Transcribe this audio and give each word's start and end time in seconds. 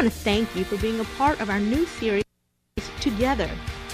want 0.00 0.10
to 0.10 0.18
thank 0.20 0.56
you 0.56 0.64
for 0.64 0.78
being 0.78 0.98
a 0.98 1.04
part 1.18 1.38
of 1.42 1.50
our 1.50 1.60
new 1.60 1.84
series, 1.84 2.24
Twogether. 3.00 3.50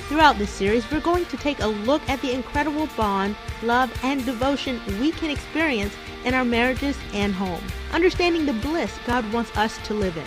Throughout 0.08 0.39
this 0.39 0.50
series, 0.50 0.89
we're 0.89 1.00
going 1.00 1.25
to 1.25 1.36
take 1.36 1.58
a 1.58 1.67
look 1.67 2.00
at 2.08 2.23
the 2.23 2.33
incredible 2.33 2.89
bond, 2.97 3.34
love, 3.65 3.92
and 4.05 4.25
devotion 4.25 4.81
we 5.00 5.11
can 5.11 5.31
experience 5.31 5.92
in 6.25 6.33
our 6.33 6.45
marriages 6.45 6.97
and 7.13 7.34
home, 7.34 7.61
understanding 7.92 8.46
the 8.46 8.53
bliss 8.53 8.96
God 9.05 9.32
wants 9.32 9.50
us 9.57 9.79
to 9.89 9.95
live 9.95 10.16
in. 10.16 10.27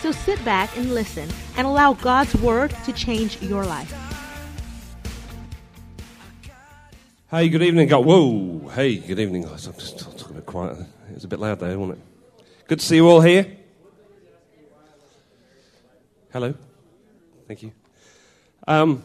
So 0.00 0.12
sit 0.12 0.44
back 0.44 0.76
and 0.76 0.92
listen 0.92 1.30
and 1.56 1.66
allow 1.66 1.94
God's 1.94 2.34
Word 2.34 2.74
to 2.84 2.92
change 2.92 3.40
your 3.40 3.64
life. 3.64 3.90
Hey, 7.30 7.48
good 7.48 7.62
evening. 7.62 7.88
God. 7.88 8.04
Whoa. 8.04 8.68
Hey, 8.74 8.96
good 8.96 9.18
evening, 9.18 9.44
guys. 9.44 9.66
I'm 9.66 9.72
just 9.74 9.98
talking 9.98 10.32
a 10.32 10.34
bit 10.34 10.46
quiet. 10.46 10.78
It 11.08 11.14
was 11.14 11.24
a 11.24 11.28
bit 11.28 11.38
loud 11.38 11.58
there, 11.58 11.78
wasn't 11.78 12.00
it? 12.00 12.44
Good 12.68 12.80
to 12.80 12.84
see 12.84 12.96
you 12.96 13.08
all 13.08 13.22
here. 13.22 13.59
Hello. 16.32 16.54
Thank 17.48 17.64
you. 17.64 17.72
Um, 18.68 19.02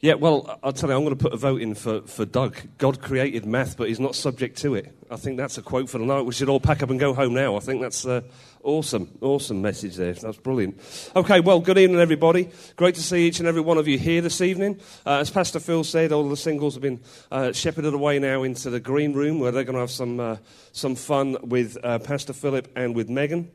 yeah, 0.00 0.14
well, 0.14 0.60
I'll 0.62 0.72
tell 0.72 0.88
you, 0.90 0.94
I'm 0.94 1.02
going 1.02 1.16
to 1.16 1.20
put 1.20 1.32
a 1.32 1.36
vote 1.36 1.60
in 1.60 1.74
for, 1.74 2.02
for 2.02 2.24
Doug. 2.24 2.56
God 2.78 3.02
created 3.02 3.44
math, 3.46 3.76
but 3.76 3.88
he's 3.88 3.98
not 3.98 4.14
subject 4.14 4.58
to 4.58 4.76
it. 4.76 4.96
I 5.10 5.16
think 5.16 5.38
that's 5.38 5.58
a 5.58 5.62
quote 5.62 5.90
for 5.90 5.98
the 5.98 6.04
night. 6.04 6.20
We 6.20 6.34
should 6.34 6.48
all 6.48 6.60
pack 6.60 6.84
up 6.84 6.90
and 6.90 7.00
go 7.00 7.14
home 7.14 7.34
now. 7.34 7.56
I 7.56 7.58
think 7.58 7.80
that's 7.80 8.06
uh, 8.06 8.20
awesome, 8.62 9.18
awesome 9.20 9.60
message 9.60 9.96
there. 9.96 10.12
That's 10.12 10.36
brilliant. 10.36 10.78
Okay, 11.16 11.40
well, 11.40 11.58
good 11.58 11.78
evening, 11.78 12.00
everybody. 12.00 12.48
Great 12.76 12.94
to 12.94 13.02
see 13.02 13.26
each 13.26 13.40
and 13.40 13.48
every 13.48 13.60
one 13.60 13.76
of 13.76 13.88
you 13.88 13.98
here 13.98 14.20
this 14.20 14.40
evening. 14.40 14.78
Uh, 15.04 15.18
as 15.18 15.30
Pastor 15.30 15.58
Phil 15.58 15.82
said, 15.82 16.12
all 16.12 16.28
the 16.28 16.36
singles 16.36 16.74
have 16.74 16.82
been 16.82 17.00
uh, 17.32 17.50
shepherded 17.50 17.92
away 17.92 18.20
now 18.20 18.44
into 18.44 18.70
the 18.70 18.78
green 18.78 19.14
room 19.14 19.40
where 19.40 19.50
they're 19.50 19.64
going 19.64 19.74
to 19.74 19.80
have 19.80 19.90
some, 19.90 20.20
uh, 20.20 20.36
some 20.70 20.94
fun 20.94 21.36
with 21.42 21.76
uh, 21.82 21.98
Pastor 21.98 22.32
Philip 22.32 22.70
and 22.76 22.94
with 22.94 23.08
Megan. 23.08 23.50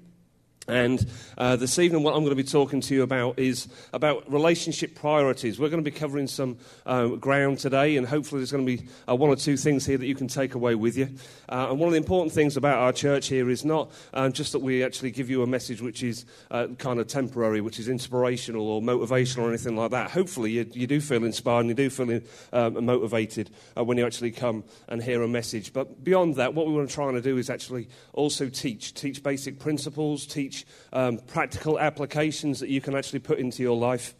And 0.67 1.05
uh, 1.37 1.55
this 1.55 1.79
evening, 1.79 2.03
what 2.03 2.13
I'm 2.13 2.19
going 2.19 2.31
to 2.31 2.35
be 2.35 2.43
talking 2.43 2.81
to 2.81 2.93
you 2.93 3.03
about 3.03 3.39
is 3.39 3.69
about 3.93 4.29
relationship 4.29 4.95
priorities. 4.95 5.59
We're 5.59 5.69
going 5.69 5.83
to 5.83 5.89
be 5.89 5.97
covering 5.97 6.27
some 6.27 6.57
uh, 6.85 7.07
ground 7.07 7.59
today, 7.59 7.95
and 7.95 8.05
hopefully, 8.05 8.41
there's 8.41 8.51
going 8.51 8.65
to 8.65 8.77
be 8.77 8.89
uh, 9.07 9.15
one 9.15 9.29
or 9.29 9.37
two 9.37 9.55
things 9.55 9.85
here 9.85 9.97
that 9.97 10.05
you 10.05 10.15
can 10.15 10.27
take 10.27 10.55
away 10.55 10.75
with 10.75 10.97
you. 10.97 11.09
Uh, 11.47 11.67
and 11.69 11.79
one 11.79 11.87
of 11.87 11.93
the 11.93 11.97
important 11.97 12.33
things 12.33 12.57
about 12.57 12.79
our 12.79 12.91
church 12.91 13.27
here 13.27 13.49
is 13.49 13.63
not 13.63 13.89
um, 14.13 14.33
just 14.33 14.51
that 14.51 14.59
we 14.59 14.83
actually 14.83 15.11
give 15.11 15.29
you 15.29 15.41
a 15.41 15.47
message 15.47 15.81
which 15.81 16.03
is 16.03 16.25
uh, 16.51 16.67
kind 16.77 16.99
of 16.99 17.07
temporary, 17.07 17.61
which 17.61 17.79
is 17.79 17.87
inspirational 17.87 18.67
or 18.67 18.81
motivational 18.81 19.43
or 19.43 19.49
anything 19.49 19.77
like 19.77 19.91
that. 19.91 20.11
Hopefully, 20.11 20.51
you, 20.51 20.69
you 20.73 20.85
do 20.85 20.99
feel 20.99 21.23
inspired 21.23 21.61
and 21.61 21.69
you 21.69 21.75
do 21.75 21.89
feel 21.89 22.19
um, 22.51 22.85
motivated 22.85 23.49
uh, 23.77 23.85
when 23.85 23.97
you 23.97 24.05
actually 24.05 24.31
come 24.31 24.65
and 24.89 25.01
hear 25.01 25.21
a 25.23 25.29
message. 25.29 25.71
But 25.71 26.03
beyond 26.03 26.35
that, 26.35 26.53
what 26.53 26.67
we 26.67 26.73
want 26.73 26.89
to 26.89 26.93
try 26.93 27.07
and 27.07 27.23
do 27.23 27.37
is 27.37 27.49
actually 27.49 27.87
also 28.11 28.49
teach, 28.49 28.93
teach 28.93 29.23
basic 29.23 29.59
principles, 29.59 30.25
teach 30.25 30.56
teach 30.57 30.65
um, 30.93 31.17
practical 31.17 31.79
applications 31.79 32.59
that 32.59 32.69
you 32.69 32.81
can 32.81 32.95
actually 32.95 33.19
put 33.19 33.39
into 33.39 33.63
your 33.63 33.77
life. 33.77 34.13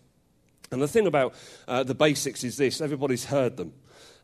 And 0.71 0.81
the 0.81 0.87
thing 0.87 1.07
about 1.07 1.33
uh, 1.67 1.83
the 1.83 1.95
basics 1.95 2.43
is 2.43 2.57
this 2.57 2.81
everybody's 2.81 3.25
heard 3.25 3.57
them. 3.57 3.73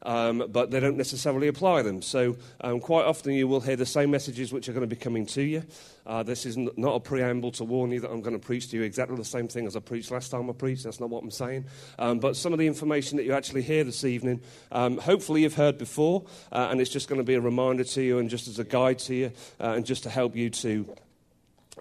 Um, 0.05 0.47
but 0.49 0.69
they 0.69 0.81
don't 0.81 0.97
necessarily 0.97 1.47
apply 1.47 1.81
them. 1.81 2.01
So, 2.01 2.35
um, 2.59 2.81
quite 2.81 3.05
often 3.05 3.31
you 3.31 3.47
will 3.47 3.61
hear 3.61 3.77
the 3.77 3.85
same 3.85 4.11
messages 4.11 4.51
which 4.51 4.67
are 4.67 4.73
going 4.73 4.81
to 4.81 4.95
be 4.95 4.97
coming 4.97 5.25
to 5.27 5.41
you. 5.41 5.63
Uh, 6.05 6.23
this 6.23 6.45
is 6.45 6.57
not 6.57 6.95
a 6.95 6.99
preamble 6.99 7.53
to 7.53 7.63
warn 7.63 7.91
you 7.91 8.01
that 8.01 8.11
I'm 8.11 8.19
going 8.19 8.37
to 8.37 8.45
preach 8.45 8.69
to 8.71 8.75
you 8.75 8.83
exactly 8.83 9.15
the 9.15 9.23
same 9.23 9.47
thing 9.47 9.65
as 9.65 9.77
I 9.77 9.79
preached 9.79 10.11
last 10.11 10.29
time 10.29 10.49
I 10.49 10.53
preached. 10.53 10.83
That's 10.83 10.99
not 10.99 11.09
what 11.09 11.23
I'm 11.23 11.31
saying. 11.31 11.67
Um, 11.97 12.19
but 12.19 12.35
some 12.35 12.51
of 12.51 12.59
the 12.59 12.67
information 12.67 13.15
that 13.15 13.23
you 13.23 13.31
actually 13.31 13.61
hear 13.61 13.85
this 13.85 14.03
evening, 14.03 14.41
um, 14.73 14.97
hopefully 14.97 15.43
you've 15.43 15.53
heard 15.53 15.77
before, 15.77 16.25
uh, 16.51 16.67
and 16.69 16.81
it's 16.81 16.91
just 16.91 17.07
going 17.07 17.21
to 17.21 17.25
be 17.25 17.35
a 17.35 17.41
reminder 17.41 17.85
to 17.85 18.01
you 18.01 18.19
and 18.19 18.29
just 18.29 18.49
as 18.49 18.59
a 18.59 18.65
guide 18.65 18.99
to 18.99 19.15
you 19.15 19.31
uh, 19.61 19.69
and 19.69 19.85
just 19.85 20.03
to 20.03 20.09
help 20.09 20.35
you 20.35 20.49
to 20.49 20.93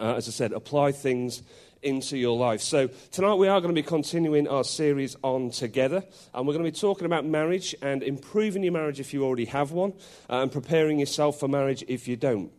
uh, 0.00 0.14
as 0.14 0.28
I 0.28 0.30
said, 0.30 0.52
apply 0.52 0.92
things 0.92 1.42
into 1.82 2.16
your 2.16 2.36
life. 2.36 2.60
So, 2.60 2.88
tonight 3.10 3.34
we 3.34 3.48
are 3.48 3.60
going 3.60 3.74
to 3.74 3.80
be 3.80 3.86
continuing 3.86 4.46
our 4.46 4.64
series 4.64 5.16
on 5.22 5.50
Twogether, 5.50 6.04
and 6.32 6.46
we're 6.46 6.54
going 6.54 6.64
to 6.64 6.70
be 6.70 6.78
talking 6.78 7.06
about 7.06 7.24
marriage 7.24 7.74
and 7.82 8.02
improving 8.02 8.62
your 8.62 8.72
marriage 8.72 9.00
if 9.00 9.12
you 9.12 9.24
already 9.24 9.46
have 9.46 9.72
one, 9.72 9.92
uh, 10.30 10.42
and 10.42 10.52
preparing 10.52 11.00
yourself 11.00 11.40
for 11.40 11.48
marriage 11.48 11.84
if 11.88 12.06
you 12.06 12.16
don't. 12.16 12.52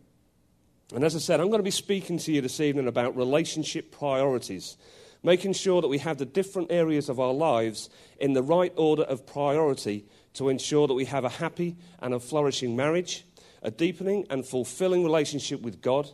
And 0.94 1.02
as 1.02 1.16
I 1.16 1.18
said, 1.18 1.40
I'm 1.40 1.48
going 1.48 1.60
to 1.60 1.64
be 1.64 1.70
speaking 1.70 2.18
to 2.18 2.32
you 2.32 2.40
this 2.42 2.60
evening 2.60 2.86
about 2.86 3.16
relationship 3.16 3.90
priorities, 3.90 4.76
making 5.22 5.54
sure 5.54 5.80
that 5.80 5.88
we 5.88 5.98
have 5.98 6.18
the 6.18 6.26
different 6.26 6.70
areas 6.70 7.08
of 7.08 7.18
our 7.18 7.32
lives 7.32 7.88
in 8.20 8.34
the 8.34 8.42
right 8.42 8.72
order 8.76 9.04
of 9.04 9.26
priority 9.26 10.04
to 10.34 10.50
ensure 10.50 10.86
that 10.86 10.94
we 10.94 11.06
have 11.06 11.24
a 11.24 11.30
happy 11.30 11.76
and 12.00 12.12
a 12.12 12.20
flourishing 12.20 12.76
marriage, 12.76 13.24
a 13.62 13.70
deepening 13.70 14.26
and 14.28 14.44
fulfilling 14.44 15.02
relationship 15.02 15.62
with 15.62 15.80
God 15.80 16.10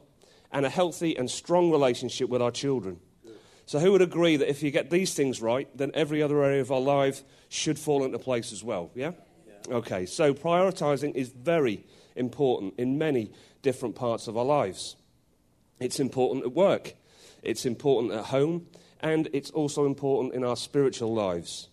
and 0.53 0.67
a 0.67 0.71
healthy 0.71 1.17
and 1.17 1.31
strong 1.31 1.71
relationship 1.71 2.29
with 2.29 2.43
our 2.43 2.51
children. 2.51 2.99
So, 3.67 3.79
who 3.79 3.93
would 3.93 4.03
agree 4.03 4.37
that 4.37 4.51
if 4.51 4.65
you 4.65 4.73
get 4.73 4.91
these 4.91 5.15
things 5.15 5.41
right, 5.41 5.69
then 5.77 5.93
every 5.95 6.23
other 6.23 6.43
area 6.43 6.61
of 6.61 6.73
our 6.73 6.81
life 6.81 7.23
should 7.49 7.79
fall 7.79 8.05
into 8.05 8.19
place 8.19 8.53
as 8.53 8.65
well? 8.65 8.91
Yeah? 8.97 9.13
yeah? 9.47 9.77
Okay, 9.77 10.07
so 10.07 10.35
prioritizing 10.35 11.15
is 11.15 11.29
very 11.29 11.85
important 12.17 12.75
in 12.79 12.99
many 12.99 13.31
different 13.63 13.95
parts 13.95 14.27
of 14.27 14.37
our 14.37 14.45
lives. 14.45 14.97
It's 15.79 16.01
important 16.01 16.45
at 16.45 16.53
work, 16.53 16.95
it's 17.43 17.65
important 17.65 18.13
at 18.13 18.25
home, 18.27 18.67
and 19.01 19.29
it's 19.33 19.51
also 19.51 19.87
important 19.87 20.35
in 20.35 20.45
our 20.45 20.57
spiritual 20.57 21.15
lives. 21.15 21.69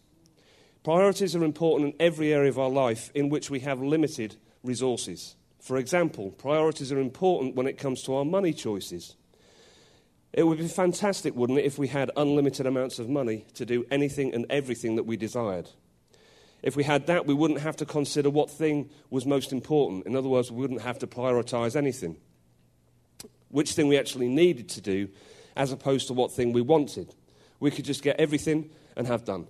Priorities 0.83 1.35
are 1.35 1.43
important 1.43 1.93
in 1.93 1.99
every 1.99 2.31
area 2.31 2.49
of 2.49 2.59
our 2.59 2.69
life 2.69 3.11
in 3.13 3.29
which 3.29 3.49
we 3.49 3.61
have 3.61 3.81
limited 3.81 4.35
resources. 4.63 5.35
For 5.67 5.75
example, 5.75 6.31
priorities 6.31 6.93
are 6.93 6.99
important 6.99 7.55
when 7.55 7.67
it 7.67 7.77
comes 7.77 8.01
to 8.03 8.15
our 8.15 8.23
money 8.23 8.53
choices. 8.53 9.17
It 10.31 10.43
would 10.43 10.59
be 10.59 10.67
fantastic, 10.69 11.35
wouldn't 11.35 11.59
it, 11.59 11.65
if 11.65 11.77
we 11.77 11.89
had 11.89 12.09
unlimited 12.15 12.65
amounts 12.65 12.99
of 12.99 13.09
money 13.09 13.45
to 13.55 13.65
do 13.65 13.85
anything 13.91 14.33
and 14.33 14.45
everything 14.49 14.95
that 14.95 15.03
we 15.03 15.17
desired? 15.17 15.67
If 16.63 16.77
we 16.77 16.85
had 16.85 17.07
that, 17.07 17.25
we 17.25 17.33
wouldn't 17.33 17.59
have 17.59 17.75
to 17.77 17.85
consider 17.85 18.29
what 18.29 18.49
thing 18.49 18.89
was 19.09 19.25
most 19.25 19.51
important. 19.51 20.05
In 20.05 20.15
other 20.15 20.29
words, 20.29 20.49
we 20.49 20.61
wouldn't 20.61 20.83
have 20.83 20.99
to 20.99 21.07
prioritize 21.07 21.75
anything. 21.75 22.15
Which 23.49 23.73
thing 23.73 23.89
we 23.89 23.97
actually 23.97 24.29
needed 24.29 24.69
to 24.69 24.79
do, 24.79 25.09
as 25.57 25.73
opposed 25.73 26.07
to 26.07 26.13
what 26.13 26.31
thing 26.31 26.53
we 26.53 26.61
wanted. 26.61 27.13
We 27.59 27.71
could 27.71 27.83
just 27.83 28.03
get 28.03 28.21
everything 28.21 28.69
and 28.95 29.05
have 29.05 29.25
done. 29.25 29.47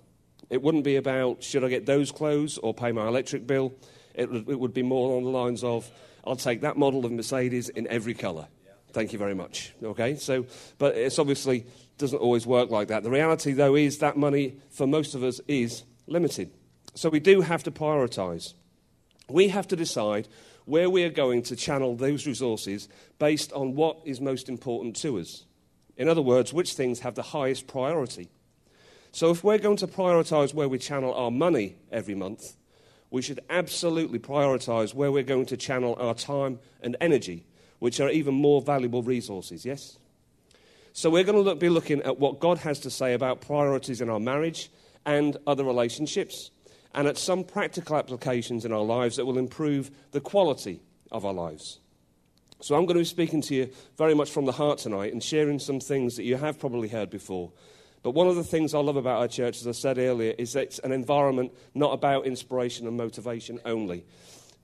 It 0.50 0.62
wouldn't 0.62 0.82
be 0.82 0.96
about 0.96 1.44
should 1.44 1.62
I 1.62 1.68
get 1.68 1.86
those 1.86 2.10
clothes 2.10 2.58
or 2.58 2.74
pay 2.74 2.90
my 2.90 3.06
electric 3.06 3.46
bill. 3.46 3.72
It, 4.16 4.28
it 4.48 4.58
would 4.58 4.74
be 4.74 4.82
more 4.82 5.12
along 5.12 5.22
the 5.22 5.30
lines 5.30 5.62
of 5.62 5.88
I'll 6.24 6.36
take 6.36 6.60
that 6.62 6.76
model 6.76 7.04
of 7.04 7.12
Mercedes 7.12 7.68
in 7.68 7.86
every 7.88 8.14
colour. 8.14 8.48
Thank 8.92 9.12
you 9.12 9.18
very 9.18 9.34
much. 9.34 9.74
Okay, 9.82 10.16
so, 10.16 10.46
but 10.78 10.96
it's 10.96 11.18
obviously 11.18 11.66
doesn't 11.98 12.18
always 12.18 12.46
work 12.46 12.70
like 12.70 12.88
that. 12.88 13.02
The 13.02 13.10
reality, 13.10 13.52
though, 13.52 13.74
is 13.74 13.98
that 13.98 14.16
money 14.16 14.56
for 14.70 14.86
most 14.86 15.14
of 15.14 15.22
us 15.22 15.40
is 15.46 15.82
limited. 16.06 16.50
So 16.94 17.08
we 17.08 17.20
do 17.20 17.42
have 17.42 17.62
to 17.64 17.70
prioritise. 17.70 18.54
We 19.28 19.48
have 19.48 19.68
to 19.68 19.76
decide 19.76 20.28
where 20.64 20.88
we 20.88 21.04
are 21.04 21.10
going 21.10 21.42
to 21.42 21.56
channel 21.56 21.96
those 21.96 22.26
resources 22.26 22.88
based 23.18 23.52
on 23.52 23.74
what 23.74 23.98
is 24.04 24.20
most 24.20 24.48
important 24.48 24.96
to 24.96 25.18
us. 25.18 25.44
In 25.96 26.08
other 26.08 26.22
words, 26.22 26.52
which 26.52 26.74
things 26.74 27.00
have 27.00 27.14
the 27.14 27.22
highest 27.22 27.66
priority. 27.66 28.28
So 29.12 29.30
if 29.30 29.42
we're 29.42 29.58
going 29.58 29.78
to 29.78 29.86
prioritise 29.86 30.54
where 30.54 30.68
we 30.68 30.78
channel 30.78 31.14
our 31.14 31.30
money 31.30 31.76
every 31.90 32.14
month, 32.14 32.54
we 33.10 33.22
should 33.22 33.40
absolutely 33.48 34.18
prioritize 34.18 34.94
where 34.94 35.10
we're 35.10 35.22
going 35.22 35.46
to 35.46 35.56
channel 35.56 35.96
our 35.98 36.14
time 36.14 36.58
and 36.80 36.96
energy, 37.00 37.44
which 37.78 38.00
are 38.00 38.10
even 38.10 38.34
more 38.34 38.60
valuable 38.60 39.02
resources, 39.02 39.64
yes? 39.64 39.98
So 40.92 41.10
we're 41.10 41.24
going 41.24 41.36
to 41.36 41.42
look, 41.42 41.60
be 41.60 41.68
looking 41.68 42.02
at 42.02 42.18
what 42.18 42.40
God 42.40 42.58
has 42.58 42.80
to 42.80 42.90
say 42.90 43.14
about 43.14 43.40
priorities 43.40 44.00
in 44.00 44.10
our 44.10 44.20
marriage 44.20 44.70
and 45.06 45.36
other 45.46 45.64
relationships, 45.64 46.50
and 46.94 47.06
at 47.06 47.16
some 47.16 47.44
practical 47.44 47.96
applications 47.96 48.64
in 48.64 48.72
our 48.72 48.82
lives 48.82 49.16
that 49.16 49.24
will 49.24 49.38
improve 49.38 49.90
the 50.10 50.20
quality 50.20 50.80
of 51.10 51.24
our 51.24 51.32
lives. 51.32 51.78
So 52.60 52.74
I'm 52.74 52.86
going 52.86 52.96
to 52.96 53.02
be 53.02 53.04
speaking 53.04 53.40
to 53.42 53.54
you 53.54 53.70
very 53.96 54.14
much 54.14 54.30
from 54.30 54.44
the 54.44 54.52
heart 54.52 54.78
tonight 54.78 55.12
and 55.12 55.22
sharing 55.22 55.60
some 55.60 55.78
things 55.80 56.16
that 56.16 56.24
you 56.24 56.36
have 56.36 56.58
probably 56.58 56.88
heard 56.88 57.08
before 57.08 57.52
but 58.02 58.12
one 58.12 58.28
of 58.28 58.36
the 58.36 58.44
things 58.44 58.74
I 58.74 58.78
love 58.78 58.96
about 58.96 59.20
our 59.20 59.28
church, 59.28 59.60
as 59.60 59.66
I 59.66 59.72
said 59.72 59.98
earlier, 59.98 60.34
is 60.38 60.52
that 60.52 60.64
it's 60.64 60.78
an 60.80 60.92
environment 60.92 61.52
not 61.74 61.92
about 61.92 62.26
inspiration 62.26 62.86
and 62.86 62.96
motivation 62.96 63.60
only, 63.64 64.04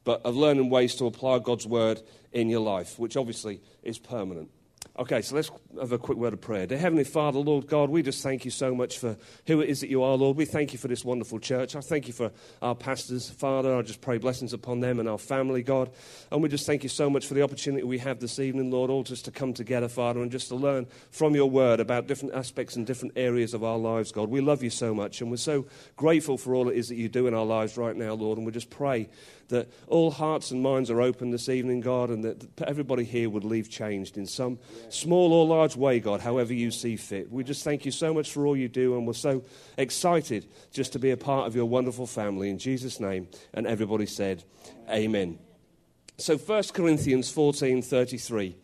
but 0.05 0.25
of 0.25 0.37
learning 0.37 0.71
ways 0.71 0.95
to 0.97 1.07
apply 1.07 1.41
God's 1.41 1.67
word 1.67 2.01
in 2.33 2.49
your 2.49 2.61
life, 2.61 2.99
which 2.99 3.17
obviously 3.17 3.61
is 3.83 3.99
permanent. 3.99 4.51
Okay, 4.96 5.23
so 5.23 5.35
let's 5.35 5.50
have 5.81 5.91
a 5.91 5.99
quick 5.99 6.17
word 6.17 6.35
of 6.35 6.41
prayer. 6.41 6.69
Dear 6.69 6.79
Heavenly 6.79 7.02
Father, 7.02 7.41
Lord 7.41 7.67
God, 7.67 7.91
we 7.91 8.00
just 8.00 8.23
thank 8.23 8.44
you 8.44 8.52
so 8.52 8.76
much 8.76 9.00
for 9.00 9.17
who 9.49 9.61
it 9.61 9.69
is 9.69 9.81
that 9.81 9.91
you 9.91 10.05
are, 10.05 10.14
Lord. 10.14 10.37
We 10.37 10.44
thank 10.44 10.73
you 10.73 10.79
for 10.79 10.87
this 10.87 11.05
wonderful 11.05 11.41
church. 11.41 11.75
I 11.75 11.81
thank 11.81 12.06
you 12.06 12.12
for 12.12 12.31
our 12.62 12.76
pastors, 12.76 13.29
Father. 13.29 13.76
I 13.76 13.82
just 13.82 14.00
pray 14.00 14.19
blessings 14.19 14.52
upon 14.52 14.79
them 14.79 15.00
and 15.00 15.08
our 15.08 15.19
family, 15.19 15.64
God. 15.64 15.91
And 16.31 16.44
we 16.44 16.49
just 16.49 16.64
thank 16.64 16.85
you 16.85 16.88
so 16.88 17.11
much 17.11 17.26
for 17.26 17.35
the 17.35 17.43
opportunity 17.43 17.82
we 17.82 17.99
have 17.99 18.20
this 18.20 18.38
evening, 18.38 18.70
Lord, 18.70 18.88
all 18.88 19.02
just 19.02 19.25
to 19.25 19.32
come 19.32 19.52
together, 19.52 19.88
Father, 19.88 20.23
and 20.23 20.31
just 20.31 20.46
to 20.50 20.55
learn 20.55 20.87
from 21.11 21.35
your 21.35 21.50
word 21.50 21.81
about 21.81 22.06
different 22.06 22.37
aspects 22.37 22.76
and 22.76 22.87
different 22.87 23.14
areas 23.17 23.52
of 23.52 23.64
our 23.64 23.79
lives, 23.79 24.12
God. 24.12 24.31
We 24.31 24.43
love 24.43 24.62
you 24.62 24.70
so 24.70 24.94
much, 24.94 25.20
and 25.20 25.29
we're 25.29 25.38
so 25.38 25.67
grateful 25.97 26.38
for 26.38 26.55
all 26.55 26.69
it 26.69 26.76
is 26.76 26.88
that 26.90 26.94
you 26.94 27.08
do 27.08 27.26
in 27.26 27.35
our 27.35 27.44
lives 27.44 27.76
right 27.76 27.97
now, 27.97 28.14
Lord. 28.14 28.38
And 28.38 28.47
we 28.47 28.52
just 28.52 28.70
pray 28.70 29.08
that 29.49 29.69
all 29.87 30.11
hearts 30.11 30.50
and 30.50 30.62
minds 30.62 30.91
are 30.91 31.00
open 31.00 31.31
this 31.31 31.49
evening, 31.49 31.81
God, 31.81 32.11
and 32.11 32.25
that 32.25 32.62
everybody 32.62 33.05
here 33.05 33.29
would 33.31 33.44
leave 33.44 33.70
changed 33.70 34.17
in 34.17 34.26
some 34.26 34.58
small 34.88 35.32
or 35.32 35.46
large 35.46 35.76
way, 35.76 36.00
God, 36.00 36.20
however 36.20 36.52
you 36.52 36.70
see 36.70 36.96
fit. 36.96 37.31
We 37.31 37.44
just 37.44 37.64
thank 37.64 37.85
you 37.85 37.91
so 37.91 38.14
much 38.14 38.31
for 38.31 38.46
all 38.46 38.56
you 38.56 38.69
do, 38.69 38.96
and 38.96 39.06
we're 39.06 39.12
so 39.12 39.44
excited 39.76 40.46
just 40.73 40.93
to 40.93 40.99
be 40.99 41.11
a 41.11 41.17
part 41.17 41.46
of 41.46 41.55
your 41.55 41.67
wonderful 41.67 42.06
family. 42.06 42.50
In 42.50 42.58
Jesus' 42.58 43.00
name, 43.00 43.29
and 43.52 43.67
everybody 43.67 44.06
said, 44.06 44.44
Amen. 44.91 45.38
So 46.17 46.37
1 46.37 46.64
Corinthians 46.73 47.32
14:33 47.32 48.55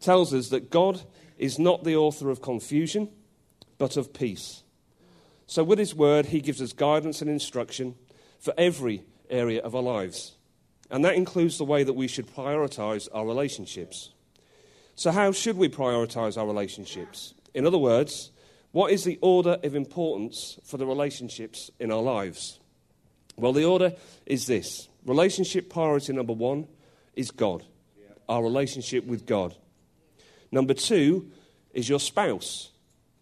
tells 0.00 0.34
us 0.34 0.50
that 0.50 0.70
God 0.70 1.02
is 1.38 1.58
not 1.58 1.84
the 1.84 1.96
author 1.96 2.30
of 2.30 2.42
confusion, 2.42 3.08
but 3.78 3.96
of 3.96 4.12
peace. 4.12 4.62
So, 5.46 5.64
with 5.64 5.78
His 5.78 5.94
Word, 5.94 6.26
He 6.26 6.40
gives 6.40 6.62
us 6.62 6.72
guidance 6.72 7.20
and 7.20 7.30
instruction 7.30 7.96
for 8.38 8.54
every 8.56 9.04
area 9.30 9.60
of 9.62 9.74
our 9.74 9.82
lives. 9.82 10.36
And 10.90 11.04
that 11.04 11.14
includes 11.14 11.58
the 11.58 11.64
way 11.64 11.82
that 11.82 11.94
we 11.94 12.08
should 12.08 12.26
prioritize 12.26 13.08
our 13.12 13.26
relationships. 13.26 14.10
So, 14.96 15.10
how 15.10 15.32
should 15.32 15.56
we 15.56 15.68
prioritize 15.68 16.38
our 16.38 16.46
relationships? 16.46 17.34
In 17.52 17.66
other 17.66 17.78
words, 17.78 18.30
what 18.72 18.92
is 18.92 19.04
the 19.04 19.18
order 19.22 19.58
of 19.62 19.74
importance 19.74 20.58
for 20.64 20.76
the 20.76 20.86
relationships 20.86 21.70
in 21.78 21.90
our 21.90 22.02
lives? 22.02 22.58
Well, 23.36 23.52
the 23.52 23.64
order 23.64 23.94
is 24.26 24.46
this 24.46 24.88
relationship 25.04 25.70
priority 25.70 26.12
number 26.12 26.32
one 26.32 26.68
is 27.14 27.30
God, 27.30 27.64
our 28.28 28.42
relationship 28.42 29.04
with 29.06 29.26
God. 29.26 29.54
Number 30.50 30.74
two 30.74 31.30
is 31.72 31.88
your 31.88 32.00
spouse, 32.00 32.70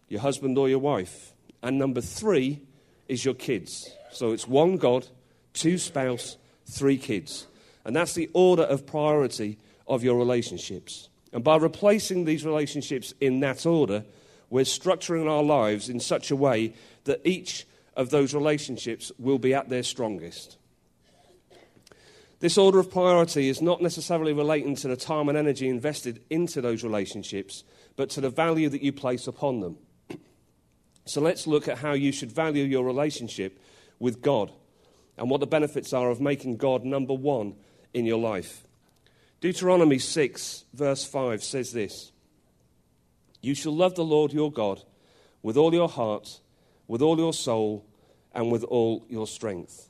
your 0.07 0.21
husband 0.21 0.57
or 0.57 0.69
your 0.69 0.79
wife. 0.79 1.33
And 1.63 1.79
number 1.79 2.01
three 2.01 2.61
is 3.07 3.25
your 3.25 3.33
kids. 3.33 3.89
So 4.11 4.31
it's 4.31 4.47
one 4.47 4.77
God, 4.77 5.07
two 5.53 5.77
spouse, 5.77 6.37
three 6.65 6.97
kids. 6.97 7.47
And 7.85 7.95
that's 7.95 8.13
the 8.13 8.29
order 8.33 8.63
of 8.63 8.85
priority 8.85 9.57
of 9.87 10.03
your 10.03 10.17
relationships. 10.17 11.09
And 11.31 11.43
by 11.43 11.57
replacing 11.57 12.25
these 12.25 12.45
relationships 12.45 13.13
in 13.19 13.39
that 13.41 13.65
order, 13.65 14.05
we're 14.49 14.65
structuring 14.65 15.29
our 15.29 15.43
lives 15.43 15.89
in 15.89 15.99
such 15.99 16.31
a 16.31 16.35
way 16.35 16.73
that 17.05 17.21
each 17.23 17.65
of 17.95 18.09
those 18.09 18.33
relationships 18.33 19.11
will 19.17 19.39
be 19.39 19.53
at 19.53 19.69
their 19.69 19.83
strongest. 19.83 20.57
This 22.39 22.57
order 22.57 22.79
of 22.79 22.91
priority 22.91 23.47
is 23.47 23.61
not 23.61 23.81
necessarily 23.81 24.33
relating 24.33 24.75
to 24.75 24.89
the 24.89 24.97
time 24.97 25.29
and 25.29 25.37
energy 25.37 25.69
invested 25.69 26.21
into 26.29 26.61
those 26.61 26.83
relationships, 26.83 27.63
but 27.95 28.09
to 28.11 28.21
the 28.21 28.29
value 28.29 28.69
that 28.69 28.81
you 28.81 28.91
place 28.91 29.27
upon 29.27 29.59
them. 29.59 29.77
So 31.05 31.19
let's 31.19 31.47
look 31.47 31.67
at 31.67 31.79
how 31.79 31.91
you 31.91 32.13
should 32.13 32.31
value 32.31 32.63
your 32.63 32.85
relationship 32.85 33.59
with 33.99 34.21
God 34.21 34.53
and 35.17 35.29
what 35.29 35.39
the 35.39 35.47
benefits 35.47 35.93
are 35.93 36.09
of 36.09 36.21
making 36.21 36.57
God 36.57 36.83
number 36.83 37.13
one 37.13 37.55
in 37.93 38.05
your 38.05 38.19
life. 38.19 38.63
Deuteronomy 39.41 39.99
6, 39.99 40.65
verse 40.73 41.03
5 41.05 41.43
says 41.43 41.71
this 41.71 42.11
You 43.41 43.53
shall 43.55 43.75
love 43.75 43.95
the 43.95 44.03
Lord 44.03 44.33
your 44.33 44.51
God 44.51 44.83
with 45.41 45.57
all 45.57 45.73
your 45.73 45.89
heart, 45.89 46.39
with 46.87 47.01
all 47.01 47.17
your 47.17 47.33
soul, 47.33 47.85
and 48.33 48.51
with 48.51 48.63
all 48.63 49.05
your 49.09 49.27
strength. 49.27 49.89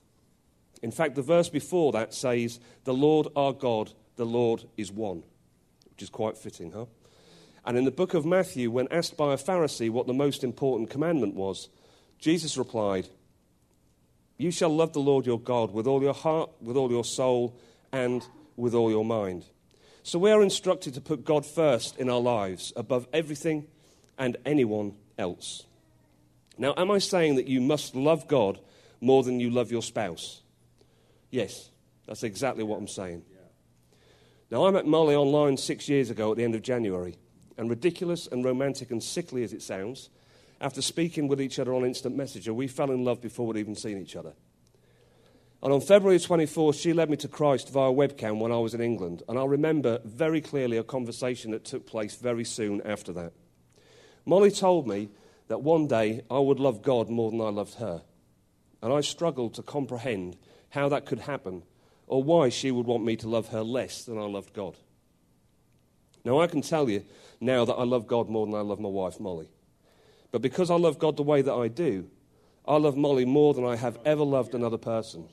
In 0.82 0.92
fact, 0.92 1.16
the 1.16 1.22
verse 1.22 1.48
before 1.48 1.94
that 1.94 2.14
says, 2.14 2.60
The 2.84 2.94
Lord 2.94 3.28
our 3.36 3.54
God, 3.54 3.94
the 4.18 4.26
Lord 4.26 4.66
is 4.76 4.92
one, 4.92 5.24
which 5.90 6.02
is 6.04 6.10
quite 6.10 6.38
fitting, 6.38 6.72
huh? 6.72 6.86
And 7.66 7.78
in 7.78 7.86
the 7.86 7.92
book 7.92 8.14
of 8.14 8.26
Matthew, 8.26 8.70
when 8.70 8.90
asked 8.92 9.16
by 9.16 9.34
a 9.34 9.38
Pharisee 9.38 9.90
what 9.90 10.08
the 10.08 10.14
most 10.14 10.44
important 10.44 10.90
commandment 10.90 11.36
was, 11.36 11.70
Jesus 12.20 12.58
replied, 12.58 13.08
You 14.44 14.52
shall 14.52 14.76
love 14.76 14.92
the 14.92 15.00
Lord 15.00 15.26
your 15.26 15.40
God 15.40 15.72
with 15.72 15.88
all 15.88 16.04
your 16.04 16.14
heart, 16.14 16.50
with 16.60 16.76
all 16.76 16.92
your 16.92 17.06
soul, 17.06 17.58
and 17.94 18.28
with 18.58 18.74
all 18.74 18.92
your 18.92 19.06
mind. 19.06 19.46
So 20.04 20.20
we 20.20 20.32
are 20.32 20.44
instructed 20.44 20.96
to 20.96 21.02
put 21.02 21.24
God 21.24 21.46
first 21.46 21.98
in 21.98 22.10
our 22.10 22.20
lives 22.20 22.74
above 22.76 23.08
everything 23.14 23.68
and 24.18 24.36
anyone 24.46 24.96
else. 25.18 25.66
Now, 26.58 26.74
am 26.76 26.92
I 26.92 26.98
saying 26.98 27.38
that 27.38 27.48
you 27.48 27.62
must 27.62 27.96
love 27.96 28.28
God 28.28 28.60
more 29.00 29.24
than 29.24 29.40
you 29.40 29.50
love 29.50 29.72
your 29.72 29.82
spouse? 29.82 30.42
Yes, 31.32 31.70
that's 32.06 32.24
exactly 32.24 32.66
what 32.66 32.80
I'm 32.80 32.90
saying. 32.90 33.24
Now, 34.52 34.68
I 34.68 34.72
met 34.72 34.86
Molly 34.86 35.16
online 35.16 35.56
six 35.56 35.88
years 35.88 36.10
ago 36.10 36.32
at 36.32 36.38
the 36.38 36.44
end 36.44 36.54
of 36.54 36.62
January 36.62 37.16
and 37.58 37.70
ridiculous 37.70 38.28
and 38.28 38.44
romantic 38.44 38.92
and 38.92 39.02
sickly 39.02 39.44
as 39.44 39.54
it 39.54 39.62
sounds, 39.62 40.10
after 40.64 40.82
speaking 40.82 41.28
with 41.28 41.42
each 41.42 41.60
other 41.60 41.74
on 41.74 41.84
Instant 41.84 42.16
Messenger, 42.16 42.54
we 42.54 42.68
fell 42.68 42.90
in 42.90 43.04
love 43.04 43.20
before 43.20 43.46
we'd 43.46 43.60
even 43.60 43.76
seen 43.76 43.98
each 43.98 44.16
other. 44.16 44.32
And 45.62 45.74
on 45.74 45.82
February 45.82 46.18
24th, 46.20 46.82
she 46.82 46.94
led 46.94 47.10
me 47.10 47.18
to 47.18 47.28
Christ 47.28 47.70
via 47.70 47.92
webcam 47.92 48.40
when 48.40 48.54
I 48.54 48.58
was 48.58 48.74
in 48.74 48.80
England. 48.80 49.24
And 49.28 49.38
I 49.38 49.44
remember 49.44 50.00
very 50.06 50.40
clearly 50.40 50.78
a 50.78 50.84
conversation 50.84 51.52
that 51.52 51.66
took 51.66 51.86
place 51.86 52.16
very 52.16 52.46
soon 52.46 52.82
after 52.84 53.12
that. 53.12 53.34
Molly 54.26 54.52
told 54.52 54.88
me 54.88 55.10
that 55.50 55.62
one 55.62 55.86
day 55.86 56.22
I 56.32 56.40
would 56.40 56.62
love 56.62 56.82
God 56.82 57.10
more 57.10 57.30
than 57.30 57.42
I 57.42 57.50
loved 57.50 57.76
her. 57.76 58.02
And 58.82 58.94
I 58.94 59.02
struggled 59.02 59.56
to 59.56 59.64
comprehend 59.64 60.38
how 60.70 60.88
that 60.90 61.06
could 61.06 61.20
happen 61.20 61.64
or 62.08 62.24
why 62.24 62.48
she 62.48 62.72
would 62.72 62.86
want 62.86 63.04
me 63.04 63.18
to 63.18 63.28
love 63.28 63.50
her 63.50 63.64
less 63.64 64.06
than 64.06 64.18
I 64.18 64.26
loved 64.26 64.54
God. 64.54 64.78
Now, 66.24 66.40
I 66.40 66.48
can 66.48 66.62
tell 66.62 66.90
you 66.90 67.04
now 67.42 67.66
that 67.66 67.74
I 67.74 67.84
love 67.84 68.08
God 68.08 68.30
more 68.30 68.46
than 68.46 68.56
I 68.56 68.62
love 68.62 68.80
my 68.80 68.88
wife, 68.88 69.20
Molly. 69.20 69.50
But 70.34 70.42
because 70.42 70.72
I 70.72 70.76
love 70.76 70.98
God 70.98 71.16
the 71.16 71.22
way 71.22 71.44
that 71.44 71.54
I 71.54 71.68
do, 71.68 72.10
I 72.68 72.78
love 72.78 72.98
Molly 72.98 73.24
more 73.24 73.54
than 73.54 73.64
I 73.64 73.76
have 73.76 74.00
ever 74.04 74.24
loved 74.24 74.56
another 74.56 74.80
person, 74.80 75.26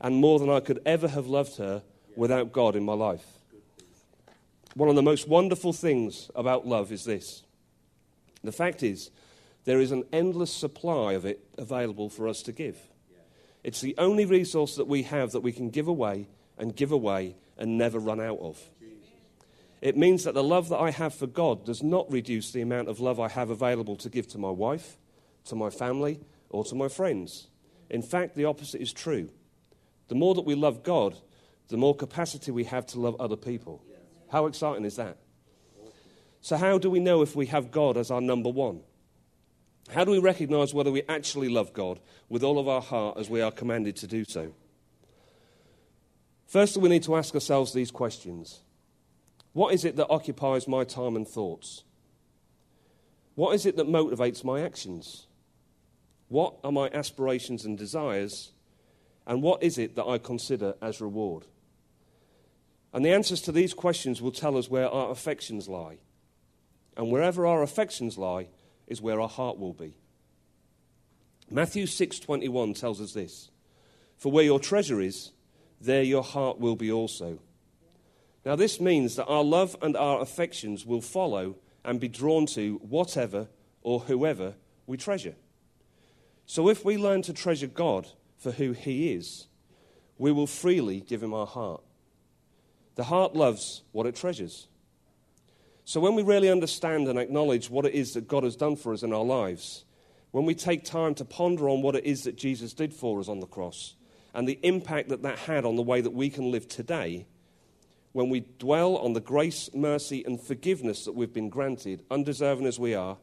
and 0.00 0.14
more 0.14 0.38
than 0.38 0.48
I 0.48 0.60
could 0.60 0.80
ever 0.86 1.08
have 1.08 1.26
loved 1.26 1.56
her 1.56 1.82
without 2.14 2.52
God 2.52 2.76
in 2.76 2.84
my 2.84 2.92
life. 2.92 3.26
One 4.74 4.88
of 4.88 4.94
the 4.94 5.02
most 5.02 5.26
wonderful 5.26 5.72
things 5.72 6.30
about 6.36 6.64
love 6.64 6.92
is 6.92 7.04
this 7.04 7.42
the 8.44 8.52
fact 8.52 8.84
is, 8.84 9.10
there 9.64 9.80
is 9.80 9.90
an 9.90 10.04
endless 10.12 10.52
supply 10.52 11.14
of 11.14 11.26
it 11.26 11.44
available 11.58 12.08
for 12.08 12.28
us 12.28 12.40
to 12.42 12.52
give. 12.52 12.78
It's 13.64 13.80
the 13.80 13.96
only 13.98 14.24
resource 14.24 14.76
that 14.76 14.86
we 14.86 15.02
have 15.02 15.32
that 15.32 15.40
we 15.40 15.50
can 15.50 15.70
give 15.70 15.88
away 15.88 16.28
and 16.56 16.76
give 16.76 16.92
away 16.92 17.34
and 17.56 17.76
never 17.76 17.98
run 17.98 18.20
out 18.20 18.38
of. 18.38 18.60
It 19.80 19.96
means 19.96 20.24
that 20.24 20.34
the 20.34 20.42
love 20.42 20.68
that 20.70 20.78
I 20.78 20.90
have 20.90 21.14
for 21.14 21.26
God 21.26 21.64
does 21.64 21.82
not 21.82 22.10
reduce 22.10 22.50
the 22.50 22.62
amount 22.62 22.88
of 22.88 23.00
love 23.00 23.20
I 23.20 23.28
have 23.28 23.50
available 23.50 23.96
to 23.96 24.08
give 24.08 24.26
to 24.28 24.38
my 24.38 24.50
wife, 24.50 24.98
to 25.44 25.54
my 25.54 25.70
family, 25.70 26.20
or 26.50 26.64
to 26.64 26.74
my 26.74 26.88
friends. 26.88 27.48
In 27.88 28.02
fact, 28.02 28.34
the 28.34 28.44
opposite 28.44 28.80
is 28.80 28.92
true. 28.92 29.30
The 30.08 30.14
more 30.14 30.34
that 30.34 30.44
we 30.44 30.54
love 30.54 30.82
God, 30.82 31.16
the 31.68 31.76
more 31.76 31.94
capacity 31.94 32.50
we 32.50 32.64
have 32.64 32.86
to 32.86 33.00
love 33.00 33.20
other 33.20 33.36
people. 33.36 33.82
How 34.30 34.46
exciting 34.46 34.84
is 34.84 34.96
that? 34.96 35.18
So, 36.40 36.56
how 36.56 36.78
do 36.78 36.90
we 36.90 37.00
know 37.00 37.22
if 37.22 37.36
we 37.36 37.46
have 37.46 37.70
God 37.70 37.96
as 37.96 38.10
our 38.10 38.20
number 38.20 38.48
one? 38.48 38.80
How 39.90 40.04
do 40.04 40.10
we 40.10 40.18
recognize 40.18 40.74
whether 40.74 40.92
we 40.92 41.02
actually 41.08 41.48
love 41.48 41.72
God 41.72 42.00
with 42.28 42.42
all 42.42 42.58
of 42.58 42.68
our 42.68 42.82
heart 42.82 43.16
as 43.18 43.30
we 43.30 43.40
are 43.40 43.50
commanded 43.50 43.96
to 43.96 44.06
do 44.06 44.24
so? 44.24 44.52
Firstly, 46.46 46.82
we 46.82 46.88
need 46.88 47.02
to 47.04 47.16
ask 47.16 47.34
ourselves 47.34 47.72
these 47.72 47.90
questions 47.90 48.60
what 49.52 49.74
is 49.74 49.84
it 49.84 49.96
that 49.96 50.08
occupies 50.08 50.68
my 50.68 50.84
time 50.84 51.16
and 51.16 51.26
thoughts? 51.26 51.84
What 53.34 53.54
is 53.54 53.66
it 53.66 53.76
that 53.76 53.86
motivates 53.86 54.44
my 54.44 54.62
actions? 54.62 55.26
What 56.28 56.56
are 56.64 56.72
my 56.72 56.88
aspirations 56.90 57.64
and 57.64 57.78
desires? 57.78 58.52
And 59.26 59.42
what 59.42 59.62
is 59.62 59.78
it 59.78 59.94
that 59.96 60.06
I 60.06 60.18
consider 60.18 60.74
as 60.82 61.00
reward? 61.00 61.46
And 62.92 63.04
the 63.04 63.12
answers 63.12 63.40
to 63.42 63.52
these 63.52 63.74
questions 63.74 64.20
will 64.20 64.32
tell 64.32 64.56
us 64.56 64.70
where 64.70 64.88
our 64.88 65.10
affections 65.10 65.68
lie. 65.68 65.98
And 66.96 67.10
wherever 67.10 67.46
our 67.46 67.62
affections 67.62 68.18
lie 68.18 68.48
is 68.86 69.02
where 69.02 69.20
our 69.20 69.28
heart 69.28 69.58
will 69.58 69.74
be. 69.74 69.94
Matthew 71.50 71.86
6:21 71.86 72.74
tells 72.74 73.00
us 73.00 73.12
this: 73.12 73.50
For 74.16 74.32
where 74.32 74.44
your 74.44 74.58
treasure 74.58 75.00
is, 75.00 75.32
there 75.80 76.02
your 76.02 76.22
heart 76.22 76.58
will 76.58 76.76
be 76.76 76.90
also. 76.90 77.38
Now, 78.44 78.56
this 78.56 78.80
means 78.80 79.16
that 79.16 79.26
our 79.26 79.44
love 79.44 79.76
and 79.82 79.96
our 79.96 80.20
affections 80.20 80.86
will 80.86 81.00
follow 81.00 81.56
and 81.84 82.00
be 82.00 82.08
drawn 82.08 82.46
to 82.46 82.76
whatever 82.76 83.48
or 83.82 84.00
whoever 84.00 84.54
we 84.86 84.96
treasure. 84.96 85.34
So, 86.46 86.68
if 86.68 86.84
we 86.84 86.96
learn 86.96 87.22
to 87.22 87.32
treasure 87.32 87.66
God 87.66 88.08
for 88.38 88.52
who 88.52 88.72
He 88.72 89.12
is, 89.12 89.46
we 90.16 90.32
will 90.32 90.46
freely 90.46 91.00
give 91.00 91.22
Him 91.22 91.34
our 91.34 91.46
heart. 91.46 91.82
The 92.94 93.04
heart 93.04 93.36
loves 93.36 93.82
what 93.92 94.06
it 94.06 94.16
treasures. 94.16 94.68
So, 95.84 96.00
when 96.00 96.14
we 96.14 96.22
really 96.22 96.50
understand 96.50 97.08
and 97.08 97.18
acknowledge 97.18 97.70
what 97.70 97.86
it 97.86 97.94
is 97.94 98.14
that 98.14 98.28
God 98.28 98.44
has 98.44 98.56
done 98.56 98.76
for 98.76 98.92
us 98.92 99.02
in 99.02 99.12
our 99.12 99.24
lives, 99.24 99.84
when 100.30 100.44
we 100.44 100.54
take 100.54 100.84
time 100.84 101.14
to 101.16 101.24
ponder 101.24 101.68
on 101.68 101.82
what 101.82 101.96
it 101.96 102.04
is 102.04 102.24
that 102.24 102.36
Jesus 102.36 102.72
did 102.72 102.92
for 102.92 103.20
us 103.20 103.28
on 103.28 103.40
the 103.40 103.46
cross 103.46 103.94
and 104.34 104.46
the 104.46 104.58
impact 104.62 105.08
that 105.08 105.22
that 105.22 105.38
had 105.38 105.64
on 105.64 105.76
the 105.76 105.82
way 105.82 106.00
that 106.00 106.12
we 106.12 106.30
can 106.30 106.50
live 106.50 106.68
today, 106.68 107.26
when 108.12 108.30
we 108.30 108.40
dwell 108.58 108.96
on 108.96 109.12
the 109.12 109.20
grace, 109.20 109.70
mercy, 109.74 110.24
and 110.24 110.40
forgiveness 110.40 111.04
that 111.04 111.12
we've 111.12 111.32
been 111.32 111.50
granted, 111.50 112.02
undeserving 112.10 112.66
as 112.66 112.78
we 112.78 112.94
are, 112.94 113.18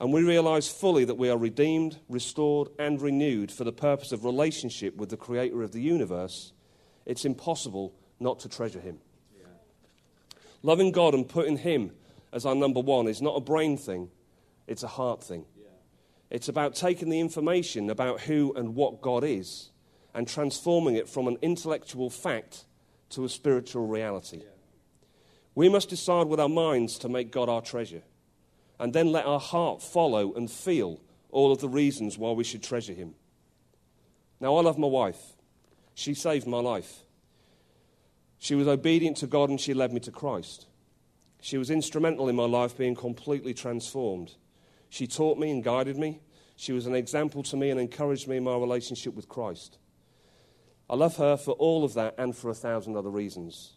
and 0.00 0.12
we 0.12 0.22
realize 0.22 0.68
fully 0.68 1.04
that 1.04 1.16
we 1.16 1.28
are 1.28 1.36
redeemed, 1.36 1.98
restored, 2.08 2.68
and 2.78 3.02
renewed 3.02 3.50
for 3.50 3.64
the 3.64 3.72
purpose 3.72 4.12
of 4.12 4.24
relationship 4.24 4.96
with 4.96 5.08
the 5.08 5.16
Creator 5.16 5.62
of 5.62 5.72
the 5.72 5.82
universe, 5.82 6.52
it's 7.04 7.24
impossible 7.24 7.92
not 8.20 8.38
to 8.40 8.48
treasure 8.48 8.80
Him. 8.80 8.98
Yeah. 9.36 9.46
Loving 10.62 10.92
God 10.92 11.14
and 11.14 11.28
putting 11.28 11.56
Him 11.56 11.92
as 12.32 12.46
our 12.46 12.54
number 12.54 12.80
one 12.80 13.08
is 13.08 13.20
not 13.20 13.36
a 13.36 13.40
brain 13.40 13.76
thing, 13.76 14.10
it's 14.66 14.82
a 14.82 14.88
heart 14.88 15.24
thing. 15.24 15.44
Yeah. 15.56 15.66
It's 16.30 16.48
about 16.48 16.74
taking 16.74 17.08
the 17.08 17.20
information 17.20 17.90
about 17.90 18.20
who 18.20 18.52
and 18.54 18.74
what 18.76 19.00
God 19.00 19.24
is 19.24 19.70
and 20.14 20.28
transforming 20.28 20.94
it 20.94 21.08
from 21.08 21.26
an 21.26 21.38
intellectual 21.42 22.10
fact 22.10 22.66
to 23.10 23.24
a 23.24 23.28
spiritual 23.28 23.86
reality. 23.86 24.42
We 25.54 25.68
must 25.68 25.88
decide 25.88 26.28
with 26.28 26.40
our 26.40 26.48
minds 26.48 26.98
to 26.98 27.08
make 27.08 27.32
God 27.32 27.48
our 27.48 27.62
treasure 27.62 28.02
and 28.78 28.92
then 28.92 29.10
let 29.10 29.26
our 29.26 29.40
heart 29.40 29.82
follow 29.82 30.34
and 30.34 30.50
feel 30.50 31.00
all 31.30 31.52
of 31.52 31.58
the 31.58 31.68
reasons 31.68 32.16
why 32.16 32.30
we 32.32 32.44
should 32.44 32.62
treasure 32.62 32.92
him. 32.92 33.14
Now, 34.40 34.56
I 34.56 34.62
love 34.62 34.78
my 34.78 34.86
wife. 34.86 35.20
She 35.94 36.14
saved 36.14 36.46
my 36.46 36.60
life. 36.60 37.00
She 38.38 38.54
was 38.54 38.68
obedient 38.68 39.16
to 39.18 39.26
God 39.26 39.50
and 39.50 39.60
she 39.60 39.74
led 39.74 39.92
me 39.92 40.00
to 40.00 40.12
Christ. 40.12 40.66
She 41.40 41.58
was 41.58 41.70
instrumental 41.70 42.28
in 42.28 42.36
my 42.36 42.44
life 42.44 42.76
being 42.76 42.94
completely 42.94 43.52
transformed. 43.52 44.34
She 44.88 45.06
taught 45.06 45.38
me 45.38 45.50
and 45.50 45.62
guided 45.62 45.96
me. 45.96 46.20
She 46.56 46.72
was 46.72 46.86
an 46.86 46.94
example 46.94 47.42
to 47.44 47.56
me 47.56 47.70
and 47.70 47.80
encouraged 47.80 48.28
me 48.28 48.36
in 48.36 48.44
my 48.44 48.56
relationship 48.56 49.14
with 49.14 49.28
Christ. 49.28 49.78
I 50.90 50.96
love 50.96 51.16
her 51.16 51.36
for 51.36 51.52
all 51.52 51.84
of 51.84 51.94
that 51.94 52.14
and 52.16 52.36
for 52.36 52.50
a 52.50 52.54
thousand 52.54 52.96
other 52.96 53.10
reasons. 53.10 53.74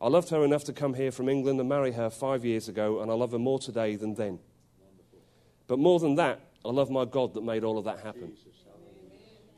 I 0.00 0.08
loved 0.08 0.28
her 0.30 0.44
enough 0.44 0.64
to 0.64 0.72
come 0.72 0.94
here 0.94 1.10
from 1.10 1.28
England 1.28 1.58
and 1.58 1.68
marry 1.68 1.92
her 1.92 2.10
five 2.10 2.44
years 2.44 2.68
ago, 2.68 3.00
and 3.00 3.10
I 3.10 3.14
love 3.14 3.32
her 3.32 3.38
more 3.38 3.58
today 3.58 3.96
than 3.96 4.14
then. 4.14 4.38
But 5.66 5.78
more 5.78 5.98
than 5.98 6.14
that, 6.16 6.40
I 6.64 6.68
love 6.68 6.90
my 6.90 7.04
God 7.04 7.34
that 7.34 7.42
made 7.42 7.64
all 7.64 7.78
of 7.78 7.84
that 7.84 8.00
happen. 8.00 8.34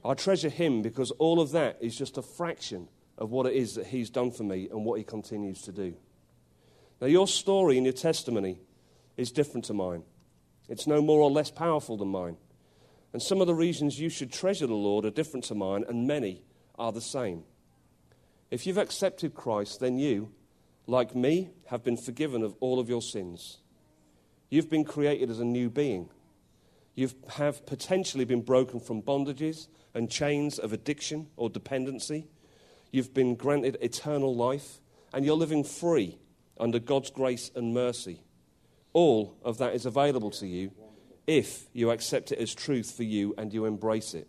I 0.04 0.14
treasure 0.14 0.48
Him 0.48 0.80
because 0.80 1.10
all 1.12 1.40
of 1.40 1.50
that 1.52 1.76
is 1.80 1.96
just 1.96 2.16
a 2.16 2.22
fraction 2.22 2.88
of 3.18 3.30
what 3.30 3.46
it 3.46 3.54
is 3.54 3.74
that 3.74 3.88
He's 3.88 4.08
done 4.08 4.30
for 4.30 4.44
me 4.44 4.68
and 4.70 4.84
what 4.84 4.98
He 4.98 5.04
continues 5.04 5.60
to 5.62 5.72
do. 5.72 5.94
Now, 7.00 7.06
your 7.06 7.26
story 7.26 7.76
and 7.76 7.84
your 7.84 7.92
testimony 7.92 8.60
is 9.16 9.30
different 9.30 9.66
to 9.66 9.74
mine. 9.74 10.04
It's 10.68 10.86
no 10.86 11.02
more 11.02 11.20
or 11.20 11.30
less 11.30 11.50
powerful 11.50 11.96
than 11.96 12.08
mine. 12.08 12.36
And 13.12 13.20
some 13.20 13.40
of 13.40 13.46
the 13.46 13.54
reasons 13.54 13.98
you 13.98 14.08
should 14.08 14.32
treasure 14.32 14.66
the 14.66 14.74
Lord 14.74 15.04
are 15.04 15.10
different 15.10 15.44
to 15.46 15.54
mine, 15.54 15.84
and 15.88 16.06
many 16.06 16.42
are 16.80 16.90
the 16.90 17.00
same. 17.00 17.44
If 18.50 18.66
you've 18.66 18.78
accepted 18.78 19.34
Christ, 19.34 19.78
then 19.78 19.98
you, 19.98 20.32
like 20.86 21.14
me, 21.14 21.50
have 21.66 21.84
been 21.84 21.96
forgiven 21.96 22.42
of 22.42 22.56
all 22.58 22.80
of 22.80 22.88
your 22.88 23.02
sins. 23.02 23.58
You've 24.48 24.70
been 24.70 24.84
created 24.84 25.30
as 25.30 25.38
a 25.38 25.44
new 25.44 25.70
being. 25.70 26.08
You 26.96 27.10
have 27.34 27.64
potentially 27.66 28.24
been 28.24 28.40
broken 28.40 28.80
from 28.80 29.02
bondages 29.02 29.68
and 29.94 30.10
chains 30.10 30.58
of 30.58 30.72
addiction 30.72 31.28
or 31.36 31.48
dependency. 31.48 32.26
You've 32.90 33.14
been 33.14 33.36
granted 33.36 33.76
eternal 33.80 34.34
life, 34.34 34.80
and 35.12 35.24
you're 35.24 35.36
living 35.36 35.62
free 35.62 36.18
under 36.58 36.80
God's 36.80 37.10
grace 37.10 37.50
and 37.54 37.72
mercy. 37.72 38.22
All 38.92 39.36
of 39.44 39.58
that 39.58 39.74
is 39.74 39.86
available 39.86 40.30
to 40.32 40.46
you 40.46 40.72
if 41.26 41.68
you 41.72 41.90
accept 41.90 42.32
it 42.32 42.40
as 42.40 42.52
truth 42.54 42.90
for 42.90 43.04
you 43.04 43.34
and 43.38 43.54
you 43.54 43.64
embrace 43.66 44.14
it. 44.14 44.28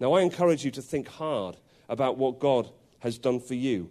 Now, 0.00 0.14
I 0.14 0.22
encourage 0.22 0.64
you 0.64 0.70
to 0.72 0.82
think 0.82 1.08
hard 1.08 1.56
about 1.88 2.16
what 2.16 2.40
God 2.40 2.70
has 3.00 3.18
done 3.18 3.38
for 3.38 3.54
you. 3.54 3.90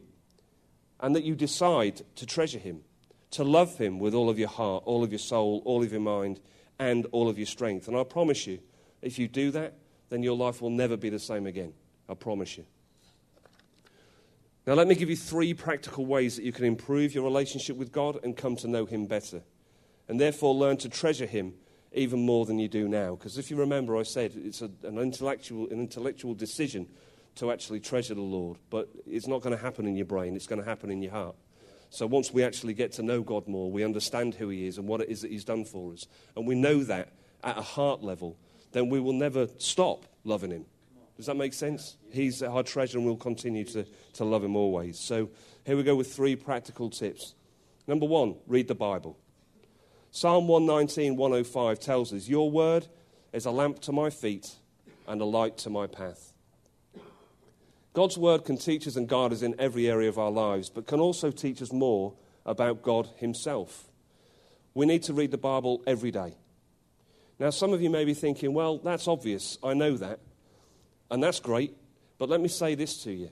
And 0.99 1.15
that 1.15 1.23
you 1.23 1.35
decide 1.35 2.01
to 2.15 2.25
treasure 2.25 2.59
him, 2.59 2.81
to 3.31 3.43
love 3.43 3.77
him 3.77 3.99
with 3.99 4.13
all 4.13 4.29
of 4.29 4.37
your 4.37 4.49
heart, 4.49 4.83
all 4.85 5.03
of 5.03 5.11
your 5.11 5.19
soul, 5.19 5.61
all 5.63 5.83
of 5.83 5.91
your 5.91 6.01
mind, 6.01 6.41
and 6.77 7.05
all 7.11 7.29
of 7.29 7.37
your 7.37 7.47
strength. 7.47 7.87
And 7.87 7.95
I 7.95 8.03
promise 8.03 8.47
you, 8.47 8.59
if 9.01 9.17
you 9.17 9.27
do 9.27 9.51
that, 9.51 9.75
then 10.09 10.23
your 10.23 10.35
life 10.35 10.61
will 10.61 10.71
never 10.71 10.97
be 10.97 11.09
the 11.09 11.19
same 11.19 11.45
again. 11.45 11.73
I 12.09 12.15
promise 12.15 12.57
you. 12.57 12.65
Now, 14.65 14.73
let 14.73 14.87
me 14.87 14.95
give 14.95 15.09
you 15.09 15.15
three 15.15 15.53
practical 15.53 16.05
ways 16.05 16.35
that 16.35 16.43
you 16.43 16.51
can 16.51 16.65
improve 16.65 17.13
your 17.13 17.23
relationship 17.23 17.77
with 17.77 17.91
God 17.91 18.19
and 18.23 18.35
come 18.35 18.55
to 18.57 18.67
know 18.67 18.85
Him 18.85 19.05
better. 19.05 19.41
And 20.07 20.19
therefore, 20.19 20.53
learn 20.53 20.77
to 20.77 20.89
treasure 20.89 21.25
Him 21.25 21.53
even 21.93 22.25
more 22.25 22.45
than 22.45 22.59
you 22.59 22.67
do 22.67 22.87
now. 22.87 23.15
Because 23.15 23.37
if 23.37 23.49
you 23.49 23.57
remember, 23.57 23.97
I 23.97 24.03
said 24.03 24.33
it's 24.35 24.61
a, 24.61 24.69
an, 24.83 24.97
intellectual, 24.99 25.67
an 25.69 25.79
intellectual 25.79 26.33
decision 26.33 26.87
to 27.35 27.51
actually 27.51 27.79
treasure 27.79 28.15
the 28.15 28.21
Lord. 28.21 28.57
But 28.69 28.89
it's 29.07 29.27
not 29.27 29.41
going 29.41 29.55
to 29.55 29.61
happen 29.61 29.87
in 29.87 29.95
your 29.95 30.05
brain, 30.05 30.35
it's 30.35 30.47
going 30.47 30.61
to 30.61 30.67
happen 30.67 30.91
in 30.91 31.01
your 31.01 31.11
heart. 31.11 31.35
So 31.89 32.05
once 32.05 32.31
we 32.31 32.43
actually 32.43 32.75
get 32.75 32.91
to 32.93 33.03
know 33.03 33.21
God 33.21 33.47
more, 33.47 33.71
we 33.71 33.83
understand 33.83 34.35
who 34.35 34.49
He 34.49 34.67
is 34.67 34.77
and 34.77 34.87
what 34.87 35.01
it 35.01 35.09
is 35.09 35.21
that 35.21 35.31
He's 35.31 35.45
done 35.45 35.65
for 35.65 35.93
us, 35.93 36.07
and 36.35 36.47
we 36.47 36.55
know 36.55 36.83
that 36.83 37.13
at 37.43 37.57
a 37.57 37.61
heart 37.61 38.03
level, 38.03 38.37
then 38.71 38.89
we 38.89 38.99
will 38.99 39.13
never 39.13 39.47
stop 39.57 40.05
loving 40.23 40.51
Him. 40.51 40.65
Does 41.17 41.25
that 41.25 41.35
make 41.35 41.53
sense? 41.53 41.97
He's 42.11 42.43
our 42.43 42.63
treasure 42.63 42.97
and 42.97 43.05
we'll 43.05 43.17
continue 43.17 43.65
to, 43.65 43.85
to 44.13 44.23
love 44.23 44.43
Him 44.43 44.55
always. 44.55 44.99
So 44.99 45.29
here 45.65 45.75
we 45.75 45.83
go 45.83 45.95
with 45.95 46.13
three 46.13 46.35
practical 46.35 46.89
tips. 46.89 47.33
Number 47.87 48.05
one, 48.05 48.35
read 48.47 48.67
the 48.67 48.75
Bible. 48.75 49.17
Psalm 50.11 50.47
119, 50.47 51.15
105 51.15 51.79
tells 51.79 52.11
us, 52.13 52.27
Your 52.27 52.49
word 52.49 52.87
is 53.31 53.45
a 53.45 53.51
lamp 53.51 53.79
to 53.81 53.91
my 53.91 54.09
feet 54.09 54.55
and 55.07 55.21
a 55.21 55.25
light 55.25 55.57
to 55.59 55.69
my 55.69 55.85
path. 55.85 56.33
God's 57.93 58.17
word 58.17 58.43
can 58.43 58.57
teach 58.57 58.87
us 58.87 58.95
and 58.95 59.07
guide 59.07 59.33
us 59.33 59.41
in 59.41 59.55
every 59.59 59.89
area 59.89 60.09
of 60.09 60.17
our 60.17 60.31
lives, 60.31 60.69
but 60.69 60.87
can 60.87 60.99
also 60.99 61.29
teach 61.31 61.61
us 61.61 61.71
more 61.71 62.13
about 62.45 62.81
God 62.81 63.09
Himself. 63.17 63.85
We 64.73 64.85
need 64.85 65.03
to 65.03 65.13
read 65.13 65.31
the 65.31 65.37
Bible 65.37 65.83
every 65.85 66.11
day. 66.11 66.35
Now, 67.37 67.51
some 67.51 67.71
of 67.71 67.81
you 67.81 67.89
may 67.89 68.03
be 68.03 68.13
thinking, 68.13 68.53
well, 68.53 68.79
that's 68.79 69.07
obvious. 69.07 69.57
I 69.63 69.73
know 69.73 69.95
that. 69.97 70.19
And 71.11 71.23
that's 71.23 71.39
great. 71.39 71.75
But 72.17 72.29
let 72.29 72.41
me 72.41 72.47
say 72.47 72.75
this 72.75 73.03
to 73.03 73.11
you 73.11 73.29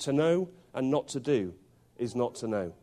to 0.00 0.12
know 0.12 0.50
and 0.74 0.90
not 0.90 1.08
to 1.08 1.20
do 1.20 1.54
is 1.96 2.14
not 2.14 2.34
to 2.36 2.48
know. 2.48 2.74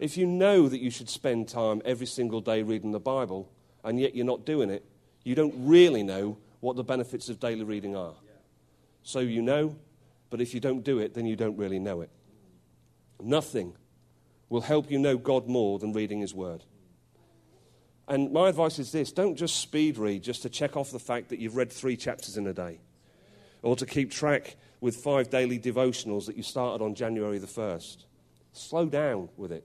If 0.00 0.16
you 0.16 0.26
know 0.26 0.68
that 0.68 0.80
you 0.80 0.90
should 0.90 1.08
spend 1.08 1.48
time 1.48 1.80
every 1.84 2.06
single 2.06 2.40
day 2.40 2.64
reading 2.64 2.90
the 2.90 2.98
Bible, 2.98 3.52
and 3.84 4.00
yet 4.00 4.16
you're 4.16 4.26
not 4.26 4.44
doing 4.44 4.68
it, 4.68 4.84
you 5.22 5.36
don't 5.36 5.54
really 5.56 6.02
know 6.02 6.38
what 6.58 6.74
the 6.74 6.82
benefits 6.82 7.28
of 7.28 7.38
daily 7.38 7.62
reading 7.62 7.94
are. 7.94 8.14
So 9.04 9.20
you 9.20 9.42
know 9.42 9.76
but 10.30 10.40
if 10.40 10.54
you 10.54 10.60
don't 10.60 10.84
do 10.84 10.98
it, 11.00 11.14
then 11.14 11.26
you 11.26 11.36
don't 11.36 11.58
really 11.58 11.80
know 11.80 12.00
it. 12.00 12.10
Nothing 13.20 13.74
will 14.48 14.62
help 14.62 14.90
you 14.90 14.98
know 14.98 15.18
God 15.18 15.46
more 15.48 15.78
than 15.78 15.92
reading 15.92 16.20
His 16.20 16.32
Word. 16.32 16.64
And 18.08 18.32
my 18.32 18.48
advice 18.48 18.78
is 18.78 18.92
this 18.92 19.12
don't 19.12 19.36
just 19.36 19.56
speed 19.56 19.98
read 19.98 20.22
just 20.22 20.42
to 20.42 20.48
check 20.48 20.76
off 20.76 20.90
the 20.90 20.98
fact 20.98 21.28
that 21.28 21.38
you've 21.40 21.56
read 21.56 21.70
three 21.70 21.96
chapters 21.96 22.36
in 22.36 22.46
a 22.46 22.52
day, 22.52 22.80
or 23.62 23.76
to 23.76 23.84
keep 23.84 24.10
track 24.10 24.56
with 24.80 24.96
five 24.96 25.28
daily 25.28 25.58
devotionals 25.58 26.26
that 26.26 26.36
you 26.36 26.42
started 26.42 26.82
on 26.82 26.94
January 26.94 27.38
the 27.38 27.46
1st. 27.46 28.04
Slow 28.52 28.86
down 28.86 29.28
with 29.36 29.52
it. 29.52 29.64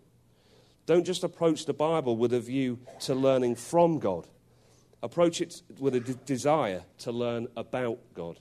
Don't 0.85 1.05
just 1.05 1.23
approach 1.23 1.65
the 1.65 1.73
Bible 1.73 2.15
with 2.15 2.33
a 2.33 2.39
view 2.39 2.79
to 3.01 3.15
learning 3.15 3.55
from 3.55 3.99
God. 3.99 4.27
Approach 5.01 5.41
it 5.41 5.61
with 5.79 5.95
a 5.95 5.99
de- 5.99 6.13
desire 6.13 6.83
to 6.99 7.11
learn 7.11 7.47
about 7.55 7.99
God. 8.13 8.39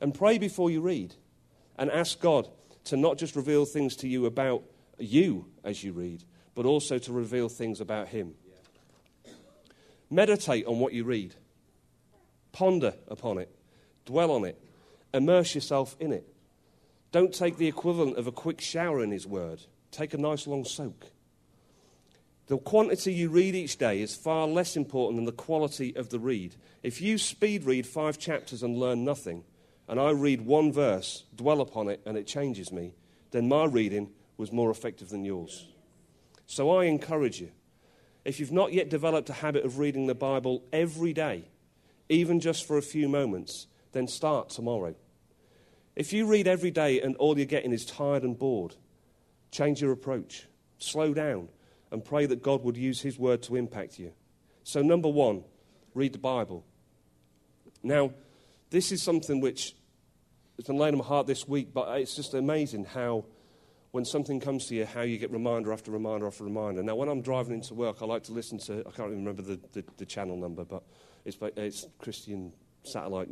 And 0.00 0.14
pray 0.14 0.38
before 0.38 0.70
you 0.70 0.80
read. 0.80 1.14
And 1.78 1.90
ask 1.90 2.20
God 2.20 2.48
to 2.84 2.96
not 2.96 3.18
just 3.18 3.36
reveal 3.36 3.64
things 3.64 3.96
to 3.96 4.08
you 4.08 4.26
about 4.26 4.62
you 4.98 5.46
as 5.64 5.82
you 5.82 5.92
read, 5.92 6.24
but 6.54 6.66
also 6.66 6.98
to 6.98 7.12
reveal 7.12 7.48
things 7.48 7.80
about 7.80 8.08
Him. 8.08 8.34
Meditate 10.10 10.66
on 10.66 10.78
what 10.80 10.92
you 10.92 11.04
read, 11.04 11.36
ponder 12.52 12.94
upon 13.08 13.38
it, 13.38 13.54
dwell 14.04 14.30
on 14.32 14.44
it, 14.44 14.60
immerse 15.14 15.54
yourself 15.54 15.96
in 16.00 16.12
it. 16.12 16.26
Don't 17.12 17.32
take 17.32 17.56
the 17.56 17.68
equivalent 17.68 18.18
of 18.18 18.26
a 18.26 18.32
quick 18.32 18.60
shower 18.60 19.02
in 19.02 19.10
His 19.10 19.26
Word, 19.26 19.62
take 19.90 20.14
a 20.14 20.18
nice 20.18 20.46
long 20.46 20.64
soak. 20.64 21.06
The 22.46 22.58
quantity 22.58 23.12
you 23.12 23.28
read 23.28 23.54
each 23.54 23.78
day 23.78 24.02
is 24.02 24.16
far 24.16 24.46
less 24.46 24.76
important 24.76 25.18
than 25.18 25.24
the 25.24 25.32
quality 25.32 25.94
of 25.94 26.10
the 26.10 26.18
read. 26.18 26.56
If 26.82 27.00
you 27.00 27.16
speed 27.16 27.64
read 27.64 27.86
five 27.86 28.18
chapters 28.18 28.62
and 28.62 28.76
learn 28.76 29.04
nothing, 29.04 29.44
and 29.86 30.00
I 30.00 30.10
read 30.10 30.40
one 30.40 30.72
verse, 30.72 31.24
dwell 31.34 31.60
upon 31.60 31.88
it, 31.88 32.00
and 32.04 32.16
it 32.16 32.26
changes 32.26 32.72
me, 32.72 32.94
then 33.30 33.48
my 33.48 33.66
reading 33.66 34.10
was 34.36 34.50
more 34.50 34.70
effective 34.70 35.10
than 35.10 35.24
yours. 35.24 35.66
So 36.46 36.70
I 36.76 36.86
encourage 36.86 37.40
you, 37.40 37.50
if 38.24 38.40
you've 38.40 38.50
not 38.50 38.72
yet 38.72 38.90
developed 38.90 39.30
a 39.30 39.34
habit 39.34 39.64
of 39.64 39.78
reading 39.78 40.06
the 40.06 40.14
Bible 40.14 40.64
every 40.72 41.12
day, 41.12 41.44
even 42.08 42.40
just 42.40 42.66
for 42.66 42.76
a 42.76 42.82
few 42.82 43.08
moments, 43.08 43.68
then 43.92 44.08
start 44.08 44.50
tomorrow. 44.50 44.94
If 45.94 46.12
you 46.12 46.26
read 46.26 46.48
every 46.48 46.70
day 46.70 47.00
and 47.00 47.14
all 47.16 47.36
you're 47.36 47.46
getting 47.46 47.72
is 47.72 47.86
tired 47.86 48.24
and 48.24 48.38
bored, 48.38 48.74
change 49.50 49.80
your 49.80 49.92
approach, 49.92 50.46
slow 50.78 51.14
down, 51.14 51.48
and 51.90 52.04
pray 52.04 52.26
that 52.26 52.42
God 52.42 52.62
would 52.62 52.76
use 52.76 53.00
His 53.00 53.18
word 53.18 53.42
to 53.42 53.56
impact 53.56 53.98
you. 53.98 54.12
So, 54.62 54.82
number 54.82 55.08
one, 55.08 55.44
read 55.94 56.12
the 56.12 56.18
Bible. 56.18 56.64
Now, 57.82 58.12
this 58.70 58.92
is 58.92 59.02
something 59.02 59.40
which 59.40 59.74
it's 60.58 60.66
been 60.66 60.76
laid 60.76 60.92
on 60.92 60.98
my 60.98 61.04
heart 61.04 61.26
this 61.26 61.48
week, 61.48 61.72
but 61.72 61.88
it's 61.98 62.14
just 62.14 62.34
amazing 62.34 62.84
how 62.84 63.24
when 63.92 64.04
something 64.04 64.40
comes 64.40 64.66
to 64.66 64.74
you, 64.74 64.84
how 64.84 65.00
you 65.00 65.18
get 65.18 65.30
reminder 65.30 65.72
after 65.72 65.90
reminder 65.90 66.26
after 66.26 66.44
reminder. 66.44 66.82
Now, 66.82 66.94
when 66.94 67.08
I'm 67.08 67.22
driving 67.22 67.54
into 67.54 67.74
work, 67.74 68.02
I 68.02 68.04
like 68.04 68.24
to 68.24 68.32
listen 68.32 68.58
to, 68.58 68.80
I 68.80 68.90
can't 68.90 69.10
even 69.10 69.24
remember 69.24 69.42
the, 69.42 69.58
the, 69.72 69.84
the 69.96 70.06
channel 70.06 70.36
number, 70.36 70.64
but 70.64 70.84
it's, 71.24 71.38
it's 71.56 71.86
Christian 71.98 72.52
satellite 72.84 73.30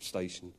station. 0.00 0.52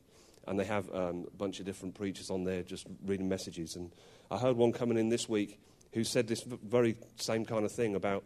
And 0.46 0.58
they 0.58 0.64
have 0.64 0.88
um, 0.94 1.26
a 1.28 1.36
bunch 1.36 1.60
of 1.60 1.66
different 1.66 1.94
preachers 1.94 2.30
on 2.30 2.42
there 2.42 2.62
just 2.62 2.86
reading 3.04 3.28
messages. 3.28 3.76
And 3.76 3.92
I 4.30 4.38
heard 4.38 4.56
one 4.56 4.72
coming 4.72 4.98
in 4.98 5.08
this 5.08 5.28
week 5.28 5.58
who 5.92 6.04
said 6.04 6.28
this 6.28 6.42
very 6.42 6.96
same 7.16 7.44
kind 7.44 7.64
of 7.64 7.72
thing 7.72 7.94
about 7.94 8.24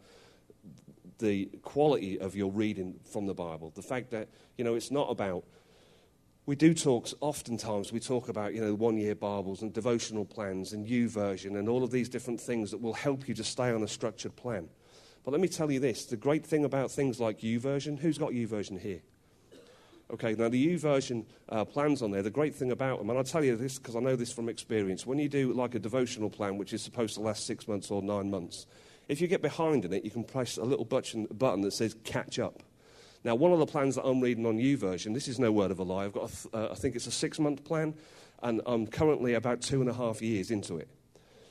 the 1.19 1.47
quality 1.63 2.19
of 2.19 2.35
your 2.35 2.51
reading 2.51 2.99
from 3.11 3.27
the 3.27 3.35
Bible. 3.35 3.73
The 3.75 3.83
fact 3.83 4.11
that, 4.11 4.29
you 4.59 4.65
know, 4.65 4.75
it's 4.75 4.91
not 4.91 5.11
about 5.11 5.45
we 6.45 6.57
do 6.57 6.75
talk, 6.75 7.09
oftentimes 7.21 7.93
we 7.93 8.01
talk 8.01 8.29
about, 8.29 8.53
you 8.53 8.61
know, 8.61 8.75
one 8.75 8.97
year 8.97 9.15
Bibles 9.15 9.63
and 9.63 9.73
devotional 9.73 10.25
plans 10.25 10.73
and 10.73 10.87
YouVersion 10.87 11.57
and 11.57 11.69
all 11.69 11.85
of 11.85 11.93
these 11.93 12.09
different 12.09 12.41
things 12.41 12.73
that 12.73 12.81
will 12.81 12.95
help 12.95 13.29
you 13.29 13.35
to 13.35 13.45
stay 13.45 13.71
on 13.71 13.85
a 13.85 13.89
structured 13.89 14.35
plan. 14.35 14.69
But 15.25 15.31
let 15.31 15.41
me 15.41 15.47
tell 15.47 15.71
you 15.71 15.79
this 15.79 16.07
the 16.07 16.17
great 16.17 16.45
thing 16.45 16.65
about 16.65 16.91
things 16.91 17.21
like 17.21 17.39
YouVersion, 17.39 18.01
who's 18.01 18.19
got 18.19 18.33
YouVersion 18.33 18.81
here? 18.81 19.03
Okay, 20.13 20.35
now 20.35 20.51
the 20.51 20.75
YouVersion 20.75 21.25
uh, 21.49 21.65
plans 21.65 22.03
on 22.03 22.11
there, 22.11 22.23
the 22.23 22.31
great 22.31 22.55
thing 22.55 22.71
about 22.71 22.99
them, 22.99 23.09
and 23.09 23.19
I'll 23.19 23.25
tell 23.25 23.43
you 23.43 23.57
this 23.57 23.79
because 23.79 23.97
I 23.97 24.01
know 24.01 24.15
this 24.15 24.31
from 24.31 24.51
experience, 24.51 25.07
when 25.07 25.19
you 25.19 25.29
do 25.29 25.55
like 25.55 25.75
a 25.75 25.79
devotional 25.79 26.29
plan, 26.29 26.59
which 26.59 26.75
is 26.75 26.83
supposed 26.83 27.15
to 27.15 27.21
last 27.21 27.47
six 27.47 27.67
months 27.67 27.91
or 27.91 28.03
nine 28.03 28.31
months, 28.31 28.67
if 29.09 29.23
you 29.23 29.27
get 29.27 29.41
behind 29.41 29.87
in 29.87 29.93
it, 29.95 30.05
you 30.05 30.11
can 30.11 30.23
press 30.23 30.59
a 30.59 30.65
little 30.65 30.85
button, 30.85 31.27
button 31.33 31.63
that 31.63 31.73
says 31.73 31.97
catch 32.05 32.39
up. 32.39 32.63
Now, 33.25 33.35
one 33.37 33.53
of 33.53 33.59
the 33.59 33.67
plans 33.67 33.95
that 33.95 34.05
I'm 34.05 34.21
reading 34.21 34.45
on 34.45 34.59
YouVersion, 34.59 35.15
this 35.15 35.29
is 35.29 35.39
no 35.39 35.51
word 35.51 35.71
of 35.71 35.79
a 35.79 35.83
lie, 35.83 36.05
I've 36.05 36.13
got, 36.13 36.29
th- 36.29 36.53
uh, 36.53 36.69
I 36.71 36.75
think 36.75 36.95
it's 36.95 37.07
a 37.07 37.13
six 37.13 37.39
month 37.39 37.65
plan, 37.65 37.95
and 38.43 38.61
I'm 38.67 38.87
currently 38.87 39.33
about 39.33 39.63
two 39.63 39.81
and 39.81 39.89
a 39.89 39.95
half 39.95 40.21
years 40.21 40.51
into 40.51 40.77
it. 40.77 40.89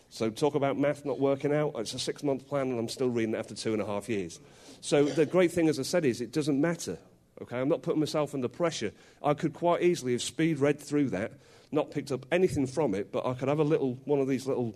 So, 0.09 0.29
talk 0.29 0.53
about 0.53 0.77
math 0.77 1.03
not 1.03 1.19
working 1.19 1.51
out. 1.51 1.73
It's 1.77 1.95
a 1.95 1.99
six 1.99 2.21
month 2.21 2.47
plan, 2.47 2.69
and 2.69 2.77
I'm 2.77 2.89
still 2.89 3.09
reading 3.09 3.33
it 3.33 3.37
after 3.37 3.55
two 3.55 3.73
and 3.73 3.81
a 3.81 3.85
half 3.87 4.07
years. 4.07 4.39
So, 4.81 5.05
the 5.05 5.25
great 5.25 5.51
thing, 5.51 5.67
as 5.67 5.79
I 5.79 5.83
said, 5.83 6.05
is 6.05 6.21
it 6.21 6.31
doesn't 6.31 6.61
matter. 6.61 6.99
Okay, 7.41 7.59
I'm 7.59 7.69
not 7.69 7.81
putting 7.81 7.99
myself 7.99 8.35
under 8.35 8.47
pressure. 8.47 8.91
I 9.23 9.33
could 9.33 9.53
quite 9.53 9.81
easily 9.81 10.11
have 10.11 10.21
speed 10.21 10.59
read 10.59 10.79
through 10.79 11.09
that, 11.09 11.33
not 11.71 11.89
picked 11.89 12.11
up 12.11 12.25
anything 12.31 12.67
from 12.67 12.93
it, 12.93 13.11
but 13.11 13.25
I 13.25 13.33
could 13.33 13.47
have 13.47 13.59
a 13.59 13.63
little 13.63 13.97
one 14.05 14.19
of 14.19 14.27
these 14.27 14.45
little 14.45 14.75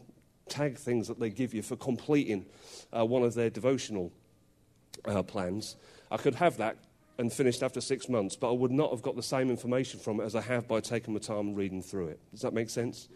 tag 0.50 0.78
things 0.78 1.08
that 1.08 1.20
they 1.20 1.30
give 1.30 1.54
you 1.54 1.62
for 1.62 1.76
completing 1.76 2.46
uh, 2.96 3.06
one 3.06 3.24
of 3.24 3.36
their 3.36 3.50
devotional 3.50 4.12
uh, 5.06 5.22
plans. 5.24 5.76
I 6.12 6.18
could 6.18 6.36
have 6.36 6.58
that 6.58 6.78
and 7.18 7.32
finished 7.32 7.64
after 7.64 7.82
six 7.82 8.10
months, 8.10 8.36
but 8.36 8.50
I 8.50 8.54
would 8.54 8.72
not 8.72 8.92
have 8.92 9.02
got 9.02 9.16
the 9.16 9.24
same 9.24 9.50
information 9.50 10.00
from 10.00 10.20
it 10.20 10.24
as 10.24 10.36
I 10.36 10.42
have 10.42 10.68
by 10.68 10.82
taking 10.82 11.14
my 11.14 11.20
time 11.20 11.48
and 11.48 11.58
reading 11.58 11.82
through 11.82 12.08
it. 12.08 12.20
Does 12.32 12.42
that 12.42 12.54
make 12.54 12.70
sense? 12.70 13.08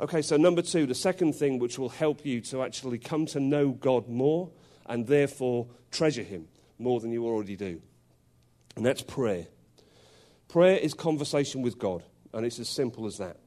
Okay, 0.00 0.22
so 0.22 0.36
number 0.36 0.62
two, 0.62 0.86
the 0.86 0.94
second 0.94 1.34
thing 1.34 1.58
which 1.58 1.78
will 1.78 1.88
help 1.88 2.26
you 2.26 2.40
to 2.42 2.62
actually 2.62 2.98
come 2.98 3.26
to 3.26 3.40
know 3.40 3.70
God 3.70 4.08
more 4.08 4.50
and 4.86 5.06
therefore 5.06 5.68
treasure 5.90 6.22
Him 6.22 6.48
more 6.78 7.00
than 7.00 7.12
you 7.12 7.24
already 7.24 7.56
do. 7.56 7.80
And 8.76 8.84
that's 8.86 9.02
prayer. 9.02 9.46
Prayer 10.48 10.78
is 10.78 10.94
conversation 10.94 11.62
with 11.62 11.78
God, 11.78 12.02
and 12.32 12.44
it's 12.44 12.58
as 12.58 12.68
simple 12.68 13.06
as 13.06 13.18
that. 13.18 13.38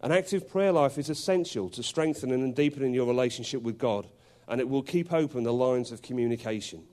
An 0.00 0.12
active 0.12 0.48
prayer 0.48 0.72
life 0.72 0.98
is 0.98 1.08
essential 1.08 1.68
to 1.70 1.82
strengthening 1.82 2.42
and 2.42 2.54
deepening 2.54 2.92
your 2.92 3.06
relationship 3.06 3.62
with 3.62 3.78
God, 3.78 4.08
and 4.48 4.60
it 4.60 4.68
will 4.68 4.82
keep 4.82 5.12
open 5.12 5.44
the 5.44 5.52
lines 5.52 5.92
of 5.92 6.02
communication 6.02 6.84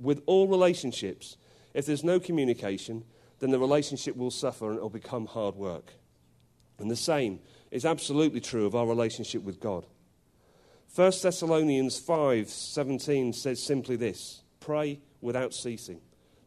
with 0.00 0.22
all 0.26 0.48
relationships, 0.48 1.36
if 1.74 1.86
there's 1.86 2.04
no 2.04 2.20
communication, 2.20 3.04
then 3.40 3.50
the 3.50 3.58
relationship 3.58 4.16
will 4.16 4.30
suffer 4.30 4.68
and 4.68 4.76
it'll 4.76 4.90
become 4.90 5.26
hard 5.26 5.54
work. 5.54 5.92
And 6.78 6.90
the 6.90 6.96
same 6.96 7.40
is 7.70 7.84
absolutely 7.84 8.40
true 8.40 8.66
of 8.66 8.74
our 8.74 8.86
relationship 8.86 9.42
with 9.42 9.60
God. 9.60 9.86
1 10.94 11.22
Thessalonians 11.22 12.00
5:17 12.00 13.34
says 13.34 13.62
simply 13.62 13.96
this, 13.96 14.42
pray 14.60 15.00
without 15.20 15.52
ceasing. 15.52 16.00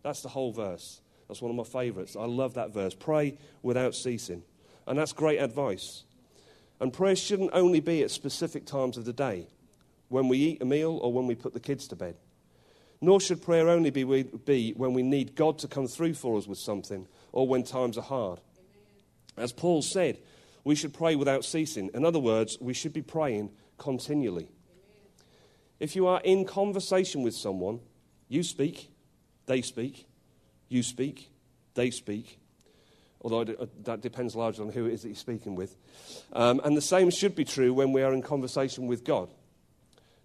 That's 0.04 0.22
the 0.22 0.30
whole 0.30 0.52
verse. 0.52 1.02
That's 1.28 1.42
one 1.42 1.52
of 1.52 1.58
my 1.58 1.64
favorites. 1.64 2.16
I 2.16 2.26
love 2.26 2.56
that 2.56 2.74
verse. 2.74 2.94
Pray 2.94 3.38
without 3.62 3.96
ceasing. 3.96 4.44
And 4.88 4.98
that's 4.98 5.14
great 5.14 5.38
advice. 5.38 6.04
And 6.80 6.92
prayer 6.92 7.16
shouldn't 7.16 7.52
only 7.54 7.80
be 7.80 8.02
at 8.04 8.12
specific 8.12 8.66
times 8.66 8.98
of 8.98 9.06
the 9.06 9.14
day, 9.14 9.48
when 10.10 10.28
we 10.28 10.38
eat 10.40 10.62
a 10.62 10.66
meal 10.66 11.00
or 11.02 11.14
when 11.14 11.28
we 11.28 11.36
put 11.36 11.54
the 11.54 11.60
kids 11.60 11.88
to 11.90 11.96
bed. 11.96 12.16
Nor 13.00 13.22
should 13.22 13.42
prayer 13.42 13.70
only 13.70 13.90
be, 13.92 14.04
be 14.24 14.74
when 14.76 14.94
we 14.94 15.04
need 15.04 15.36
God 15.36 15.60
to 15.60 15.68
come 15.68 15.88
through 15.88 16.16
for 16.16 16.38
us 16.38 16.48
with 16.48 16.58
something 16.58 17.08
or 17.32 17.48
when 17.48 17.64
times 17.64 17.98
are 17.98 18.04
hard. 18.04 18.42
As 19.38 19.54
Paul 19.54 19.82
said, 19.82 20.18
we 20.64 20.76
should 20.76 20.94
pray 20.94 21.16
without 21.16 21.46
ceasing. 21.46 21.90
In 21.94 22.06
other 22.06 22.20
words, 22.20 22.58
we 22.60 22.74
should 22.74 22.94
be 22.94 23.02
praying 23.02 23.52
continually. 23.78 24.50
If 25.80 25.96
you 25.96 26.06
are 26.08 26.22
in 26.24 26.46
conversation 26.46 27.24
with 27.24 27.34
someone, 27.34 27.80
you 28.28 28.44
speak, 28.44 28.92
they 29.46 29.62
speak, 29.62 30.08
you 30.70 30.84
speak, 30.84 31.30
they 31.74 31.92
speak. 31.92 32.40
Although 33.22 33.42
uh, 33.42 33.66
that 33.84 34.02
depends 34.02 34.36
largely 34.36 34.66
on 34.66 34.72
who 34.72 34.88
it 34.88 34.94
is 34.94 35.04
that 35.04 35.10
you're 35.10 35.16
speaking 35.16 35.56
with. 35.56 35.76
Um, 36.34 36.60
and 36.64 36.76
the 36.76 36.82
same 36.82 37.12
should 37.12 37.36
be 37.36 37.46
true 37.46 37.74
when 37.74 37.94
we 37.94 38.02
are 38.02 38.14
in 38.14 38.22
conversation 38.22 38.88
with 38.88 39.04
God. 39.04 39.30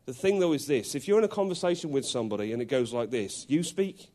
The 0.06 0.14
thing, 0.14 0.38
though, 0.38 0.52
is 0.52 0.66
this 0.66 0.94
if 0.94 1.06
you're 1.06 1.18
in 1.18 1.24
a 1.24 1.28
conversation 1.28 1.90
with 1.90 2.06
somebody 2.06 2.52
and 2.52 2.62
it 2.62 2.66
goes 2.66 2.92
like 2.92 3.10
this 3.10 3.44
you 3.48 3.62
speak, 3.62 4.08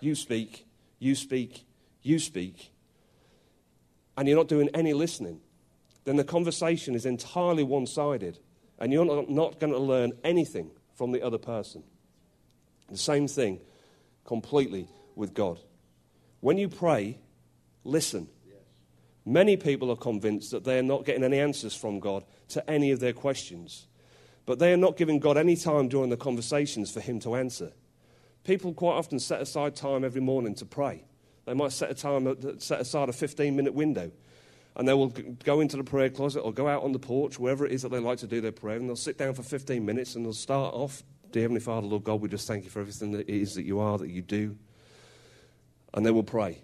you 0.00 0.14
speak, 0.14 0.66
you 0.98 1.14
speak, 1.14 1.64
you 2.02 2.18
speak, 2.18 2.70
and 4.16 4.28
you're 4.28 4.36
not 4.36 4.48
doing 4.48 4.68
any 4.74 4.92
listening, 4.92 5.40
then 6.04 6.16
the 6.16 6.24
conversation 6.24 6.94
is 6.94 7.06
entirely 7.06 7.62
one 7.62 7.86
sided 7.86 8.38
and 8.78 8.92
you're 8.92 9.04
not, 9.04 9.28
not 9.30 9.58
going 9.58 9.72
to 9.72 9.78
learn 9.78 10.12
anything 10.22 10.70
from 10.94 11.12
the 11.12 11.22
other 11.22 11.38
person. 11.38 11.82
The 12.90 12.98
same 12.98 13.28
thing 13.28 13.60
completely 14.28 14.86
with 15.16 15.32
God. 15.32 15.58
When 16.40 16.58
you 16.58 16.68
pray, 16.68 17.18
listen. 17.82 18.28
Many 19.24 19.56
people 19.56 19.90
are 19.90 19.96
convinced 19.96 20.50
that 20.50 20.64
they 20.64 20.78
are 20.78 20.82
not 20.82 21.06
getting 21.06 21.24
any 21.24 21.38
answers 21.38 21.74
from 21.74 21.98
God 21.98 22.24
to 22.48 22.70
any 22.70 22.90
of 22.92 23.00
their 23.00 23.14
questions. 23.14 23.86
But 24.44 24.58
they 24.58 24.70
are 24.70 24.76
not 24.76 24.98
giving 24.98 25.18
God 25.18 25.38
any 25.38 25.56
time 25.56 25.88
during 25.88 26.10
the 26.10 26.16
conversations 26.18 26.90
for 26.90 27.00
Him 27.00 27.20
to 27.20 27.36
answer. 27.36 27.72
People 28.44 28.74
quite 28.74 28.96
often 28.96 29.18
set 29.18 29.40
aside 29.40 29.74
time 29.74 30.04
every 30.04 30.20
morning 30.20 30.54
to 30.56 30.66
pray. 30.66 31.04
They 31.46 31.54
might 31.54 31.72
set, 31.72 31.90
a 31.90 31.94
time, 31.94 32.58
set 32.60 32.82
aside 32.82 33.08
a 33.08 33.14
15 33.14 33.56
minute 33.56 33.72
window 33.72 34.10
and 34.76 34.86
they 34.86 34.94
will 34.94 35.12
go 35.42 35.60
into 35.60 35.78
the 35.78 35.84
prayer 35.84 36.10
closet 36.10 36.40
or 36.40 36.52
go 36.52 36.68
out 36.68 36.84
on 36.84 36.92
the 36.92 36.98
porch, 36.98 37.38
wherever 37.38 37.66
it 37.66 37.72
is 37.72 37.82
that 37.82 37.90
they 37.90 37.98
like 37.98 38.18
to 38.18 38.28
do 38.28 38.40
their 38.40 38.52
prayer, 38.52 38.76
and 38.76 38.88
they'll 38.88 38.94
sit 38.94 39.18
down 39.18 39.34
for 39.34 39.42
15 39.42 39.84
minutes 39.84 40.14
and 40.14 40.24
they'll 40.24 40.32
start 40.32 40.72
off, 40.74 41.02
Dear 41.30 41.42
Heavenly 41.42 41.60
Father, 41.60 41.86
Lord 41.86 42.04
God, 42.04 42.20
we 42.20 42.28
just 42.28 42.48
thank 42.48 42.64
you 42.64 42.70
for 42.70 42.80
everything 42.80 43.12
that 43.12 43.28
it 43.28 43.34
is 43.34 43.54
that 43.54 43.64
you 43.64 43.80
are, 43.80 43.98
that 43.98 44.08
you 44.08 44.22
do. 44.22 44.56
And 45.92 46.04
they 46.04 46.10
will 46.10 46.22
pray 46.22 46.58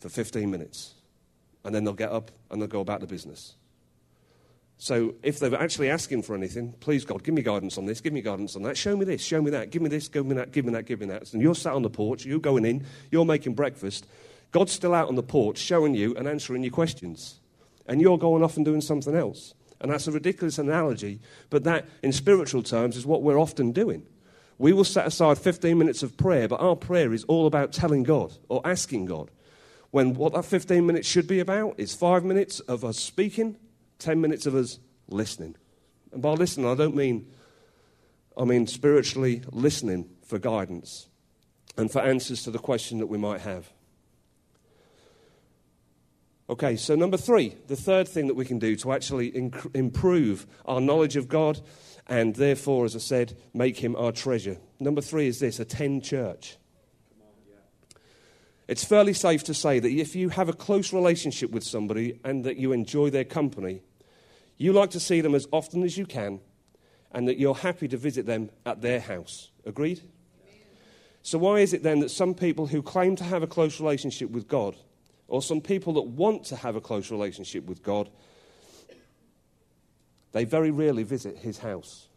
for 0.00 0.08
15 0.08 0.50
minutes. 0.50 0.94
And 1.64 1.74
then 1.74 1.84
they'll 1.84 1.94
get 1.94 2.12
up 2.12 2.30
and 2.50 2.60
they'll 2.60 2.68
go 2.68 2.80
about 2.80 3.00
the 3.00 3.06
business. 3.06 3.56
So 4.78 5.14
if 5.22 5.38
they're 5.38 5.54
actually 5.54 5.90
asking 5.90 6.22
for 6.22 6.34
anything, 6.34 6.72
please 6.80 7.04
God, 7.04 7.24
give 7.24 7.34
me 7.34 7.42
guidance 7.42 7.78
on 7.78 7.86
this, 7.86 8.00
give 8.00 8.12
me 8.12 8.20
guidance 8.20 8.56
on 8.56 8.62
that, 8.62 8.76
show 8.76 8.94
me 8.94 9.04
this, 9.06 9.22
show 9.22 9.40
me 9.40 9.50
that, 9.50 9.70
give 9.70 9.80
me 9.80 9.88
this, 9.88 10.08
give 10.08 10.26
me 10.26 10.34
that, 10.34 10.52
give 10.52 10.66
me 10.66 10.72
that, 10.72 10.84
give 10.84 11.00
me 11.00 11.06
that. 11.06 11.32
And 11.32 11.40
you're 11.40 11.54
sat 11.54 11.72
on 11.72 11.82
the 11.82 11.90
porch, 11.90 12.26
you're 12.26 12.38
going 12.38 12.64
in, 12.64 12.84
you're 13.10 13.24
making 13.24 13.54
breakfast. 13.54 14.06
God's 14.52 14.72
still 14.72 14.94
out 14.94 15.08
on 15.08 15.14
the 15.14 15.22
porch 15.22 15.58
showing 15.58 15.94
you 15.94 16.14
and 16.14 16.28
answering 16.28 16.62
your 16.62 16.72
questions. 16.72 17.40
And 17.86 18.00
you're 18.00 18.18
going 18.18 18.42
off 18.42 18.56
and 18.56 18.64
doing 18.64 18.80
something 18.80 19.14
else. 19.14 19.54
And 19.80 19.90
that's 19.90 20.06
a 20.06 20.12
ridiculous 20.12 20.58
analogy, 20.58 21.20
but 21.50 21.64
that, 21.64 21.86
in 22.02 22.12
spiritual 22.12 22.62
terms, 22.62 22.96
is 22.96 23.04
what 23.04 23.22
we're 23.22 23.38
often 23.38 23.72
doing. 23.72 24.06
We 24.58 24.72
will 24.72 24.84
set 24.84 25.06
aside 25.06 25.38
15 25.38 25.76
minutes 25.76 26.02
of 26.02 26.16
prayer, 26.16 26.48
but 26.48 26.60
our 26.60 26.76
prayer 26.76 27.12
is 27.12 27.24
all 27.24 27.46
about 27.46 27.72
telling 27.72 28.02
God 28.02 28.32
or 28.48 28.62
asking 28.64 29.06
God. 29.06 29.30
When 29.90 30.14
what 30.14 30.32
that 30.32 30.44
15 30.44 30.84
minutes 30.84 31.06
should 31.06 31.26
be 31.26 31.40
about 31.40 31.74
is 31.78 31.94
five 31.94 32.24
minutes 32.24 32.60
of 32.60 32.84
us 32.84 32.98
speaking 32.98 33.56
10 33.98 34.20
minutes 34.20 34.46
of 34.46 34.54
us 34.54 34.78
listening. 35.08 35.56
And 36.12 36.22
by 36.22 36.30
listening, 36.30 36.66
I 36.66 36.74
don't 36.74 36.96
mean, 36.96 37.30
I 38.36 38.44
mean 38.44 38.66
spiritually 38.66 39.42
listening 39.50 40.08
for 40.24 40.38
guidance 40.38 41.08
and 41.76 41.90
for 41.90 42.00
answers 42.00 42.42
to 42.44 42.50
the 42.50 42.58
question 42.58 42.98
that 42.98 43.06
we 43.06 43.18
might 43.18 43.42
have. 43.42 43.70
Okay, 46.48 46.76
so 46.76 46.94
number 46.94 47.16
three, 47.16 47.56
the 47.66 47.74
third 47.74 48.06
thing 48.06 48.28
that 48.28 48.34
we 48.34 48.44
can 48.44 48.60
do 48.60 48.76
to 48.76 48.92
actually 48.92 49.32
inc- 49.32 49.74
improve 49.74 50.46
our 50.64 50.80
knowledge 50.80 51.16
of 51.16 51.28
God 51.28 51.60
and 52.06 52.36
therefore, 52.36 52.84
as 52.84 52.94
I 52.94 53.00
said, 53.00 53.36
make 53.52 53.78
him 53.78 53.96
our 53.96 54.12
treasure. 54.12 54.58
Number 54.78 55.00
three 55.00 55.26
is 55.26 55.40
this 55.40 55.58
attend 55.58 56.04
church. 56.04 56.56
It's 58.68 58.84
fairly 58.84 59.12
safe 59.12 59.44
to 59.44 59.54
say 59.54 59.78
that 59.80 59.90
if 59.90 60.14
you 60.14 60.28
have 60.30 60.48
a 60.48 60.52
close 60.52 60.92
relationship 60.92 61.50
with 61.50 61.64
somebody 61.64 62.20
and 62.24 62.44
that 62.44 62.56
you 62.56 62.72
enjoy 62.72 63.10
their 63.10 63.24
company, 63.24 63.82
you 64.56 64.72
like 64.72 64.90
to 64.90 65.00
see 65.00 65.20
them 65.20 65.34
as 65.34 65.46
often 65.52 65.82
as 65.82 65.96
you 65.96 66.06
can 66.06 66.40
and 67.12 67.28
that 67.28 67.38
you're 67.38 67.54
happy 67.54 67.88
to 67.88 67.96
visit 67.96 68.26
them 68.26 68.50
at 68.64 68.82
their 68.82 69.00
house. 69.00 69.50
Agreed? 69.64 70.02
So, 71.22 71.38
why 71.38 71.58
is 71.58 71.72
it 71.72 71.82
then 71.82 72.00
that 72.00 72.10
some 72.10 72.34
people 72.34 72.68
who 72.68 72.82
claim 72.82 73.16
to 73.16 73.24
have 73.24 73.42
a 73.42 73.48
close 73.48 73.80
relationship 73.80 74.30
with 74.30 74.46
God, 74.46 74.76
or 75.28 75.42
some 75.42 75.60
people 75.60 75.94
that 75.94 76.02
want 76.02 76.44
to 76.46 76.56
have 76.56 76.76
a 76.76 76.80
close 76.80 77.10
relationship 77.10 77.64
with 77.66 77.82
God, 77.82 78.08
they 80.32 80.44
very 80.44 80.70
rarely 80.70 81.02
visit 81.02 81.38
his 81.38 81.58
house. 81.58 82.08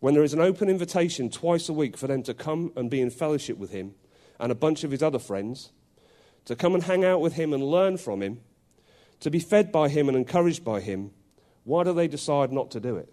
When 0.00 0.14
there 0.14 0.22
is 0.22 0.32
an 0.32 0.40
open 0.40 0.68
invitation 0.68 1.28
twice 1.28 1.68
a 1.68 1.72
week 1.72 1.96
for 1.96 2.06
them 2.06 2.22
to 2.24 2.34
come 2.34 2.72
and 2.76 2.90
be 2.90 3.00
in 3.00 3.10
fellowship 3.10 3.58
with 3.58 3.70
him 3.70 3.94
and 4.38 4.50
a 4.50 4.54
bunch 4.54 4.84
of 4.84 4.90
his 4.90 5.02
other 5.02 5.18
friends, 5.18 5.70
to 6.46 6.56
come 6.56 6.74
and 6.74 6.84
hang 6.84 7.04
out 7.04 7.20
with 7.20 7.34
him 7.34 7.52
and 7.52 7.62
learn 7.62 7.98
from 7.98 8.22
him, 8.22 8.40
to 9.20 9.30
be 9.30 9.38
fed 9.38 9.70
by 9.70 9.88
him 9.88 10.08
and 10.08 10.16
encouraged 10.16 10.64
by 10.64 10.80
him, 10.80 11.10
why 11.64 11.84
do 11.84 11.92
they 11.92 12.08
decide 12.08 12.50
not 12.50 12.70
to 12.70 12.80
do 12.80 12.96
it? 12.96 13.12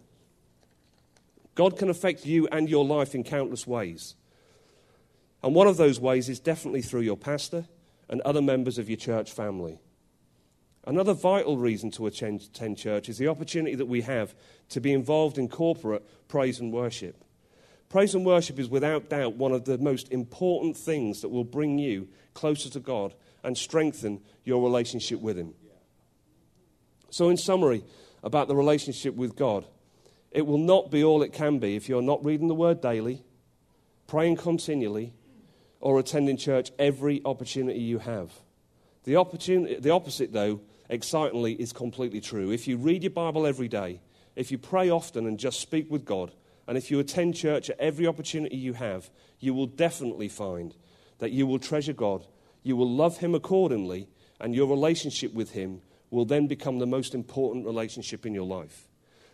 God 1.55 1.77
can 1.77 1.89
affect 1.89 2.25
you 2.25 2.47
and 2.51 2.69
your 2.69 2.85
life 2.85 3.15
in 3.15 3.23
countless 3.23 3.67
ways. 3.67 4.15
And 5.43 5.53
one 5.53 5.67
of 5.67 5.77
those 5.77 5.99
ways 5.99 6.29
is 6.29 6.39
definitely 6.39 6.81
through 6.81 7.01
your 7.01 7.17
pastor 7.17 7.65
and 8.09 8.21
other 8.21 8.41
members 8.41 8.77
of 8.77 8.89
your 8.89 8.97
church 8.97 9.31
family. 9.31 9.79
Another 10.85 11.13
vital 11.13 11.57
reason 11.57 11.91
to 11.91 12.07
attend, 12.07 12.77
church 12.77 13.09
is 13.09 13.17
the 13.17 13.27
opportunity 13.27 13.75
that 13.75 13.87
we 13.87 14.01
have 14.01 14.33
to 14.69 14.79
be 14.79 14.93
involved 14.93 15.37
in 15.37 15.49
corporate 15.49 16.07
praise 16.29 16.61
and 16.61 16.71
worship. 16.71 17.23
Praise 17.89 18.15
and 18.15 18.25
worship 18.25 18.57
is 18.57 18.69
without 18.69 19.09
doubt 19.09 19.35
one 19.35 19.51
of 19.51 19.65
the 19.65 19.77
most 19.77 20.11
important 20.11 20.77
things 20.77 21.21
that 21.21 21.29
will 21.29 21.43
bring 21.43 21.77
you 21.77 22.07
closer 22.33 22.69
to 22.69 22.79
God 22.79 23.13
and 23.43 23.57
strengthen 23.57 24.21
your 24.45 24.63
relationship 24.63 25.19
with 25.19 25.37
Him. 25.37 25.53
So, 27.09 27.29
in 27.29 27.37
summary, 27.37 27.83
about 28.23 28.47
the 28.47 28.55
relationship 28.55 29.15
with 29.15 29.35
God, 29.35 29.65
it 30.31 30.45
will 30.45 30.57
not 30.57 30.91
be 30.91 31.03
all 31.03 31.21
it 31.21 31.33
can 31.33 31.59
be 31.59 31.75
if 31.75 31.87
you're 31.87 32.01
not 32.01 32.23
reading 32.23 32.47
the 32.47 32.55
Word 32.55 32.81
daily, 32.81 33.23
praying 34.07 34.37
continually, 34.37 35.13
or 35.79 35.99
attending 35.99 36.37
church 36.37 36.71
every 36.79 37.21
opportunity 37.25 37.79
you 37.79 37.99
have. 37.99 38.31
The, 39.03 39.15
opportunity, 39.15 39.79
the 39.79 39.91
opposite, 39.91 40.33
though, 40.33 40.61
excitingly 40.89 41.53
is 41.53 41.73
completely 41.73 42.21
true. 42.21 42.51
If 42.51 42.67
you 42.67 42.77
read 42.77 43.03
your 43.03 43.11
Bible 43.11 43.45
every 43.45 43.67
day, 43.67 44.01
if 44.35 44.51
you 44.51 44.57
pray 44.57 44.89
often 44.89 45.25
and 45.25 45.39
just 45.39 45.59
speak 45.59 45.89
with 45.89 46.05
God, 46.05 46.31
and 46.67 46.77
if 46.77 46.91
you 46.91 46.99
attend 46.99 47.35
church 47.35 47.69
at 47.69 47.79
every 47.79 48.05
opportunity 48.05 48.57
you 48.57 48.73
have, 48.73 49.09
you 49.39 49.53
will 49.53 49.67
definitely 49.67 50.27
find 50.27 50.75
that 51.19 51.31
you 51.31 51.47
will 51.47 51.59
treasure 51.59 51.93
God, 51.93 52.25
you 52.63 52.75
will 52.75 52.89
love 52.89 53.17
Him 53.17 53.33
accordingly, 53.33 54.09
and 54.39 54.53
your 54.53 54.67
relationship 54.67 55.33
with 55.33 55.51
Him 55.51 55.81
will 56.09 56.25
then 56.25 56.47
become 56.47 56.79
the 56.79 56.85
most 56.85 57.15
important 57.15 57.65
relationship 57.65 58.25
in 58.25 58.33
your 58.33 58.45
life. 58.45 58.87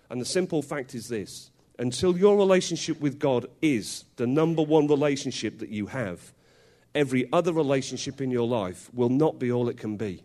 And 0.10 0.22
the 0.22 0.26
simple 0.26 0.62
fact 0.62 0.94
is 0.96 1.08
this 1.08 1.50
until 1.80 2.18
your 2.18 2.38
relationship 2.38 3.00
with 3.02 3.20
God 3.20 3.48
is 3.62 4.06
the 4.16 4.28
number 4.28 4.62
one 4.62 4.88
relationship 4.88 5.60
that 5.60 5.70
you 5.70 5.88
have, 5.88 6.34
every 6.94 7.28
other 7.34 7.52
relationship 7.52 8.22
in 8.22 8.30
your 8.30 8.48
life 8.48 8.90
will 8.94 9.10
not 9.10 9.40
be 9.40 9.52
all 9.52 9.70
it 9.70 9.78
can 9.78 9.98
be. 9.98 10.24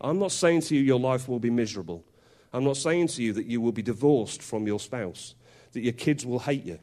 I'm 0.00 0.18
not 0.18 0.32
saying 0.32 0.62
to 0.62 0.76
you 0.76 0.82
your 0.82 1.00
life 1.00 1.28
will 1.28 1.38
be 1.38 1.50
miserable. 1.50 2.04
I'm 2.52 2.64
not 2.64 2.76
saying 2.76 3.08
to 3.08 3.22
you 3.22 3.32
that 3.34 3.46
you 3.46 3.60
will 3.60 3.72
be 3.72 3.82
divorced 3.82 4.42
from 4.42 4.66
your 4.66 4.80
spouse, 4.80 5.34
that 5.72 5.82
your 5.82 5.92
kids 5.92 6.24
will 6.24 6.38
hate 6.38 6.64
you. 6.64 6.78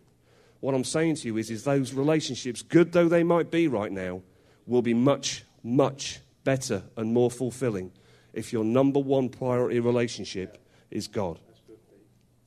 What 0.59 0.75
I'm 0.75 0.83
saying 0.83 1.15
to 1.17 1.27
you 1.27 1.37
is, 1.37 1.49
is 1.49 1.63
those 1.63 1.93
relationships, 1.93 2.61
good 2.61 2.91
though 2.91 3.09
they 3.09 3.23
might 3.23 3.51
be 3.51 3.67
right 3.67 3.91
now, 3.91 4.21
will 4.65 4.81
be 4.81 4.93
much, 4.93 5.43
much 5.63 6.19
better 6.43 6.83
and 6.95 7.13
more 7.13 7.31
fulfilling 7.31 7.91
if 8.33 8.53
your 8.53 8.63
number 8.63 8.99
one 8.99 9.29
priority 9.29 9.79
relationship 9.79 10.57
is 10.89 11.07
God. 11.07 11.39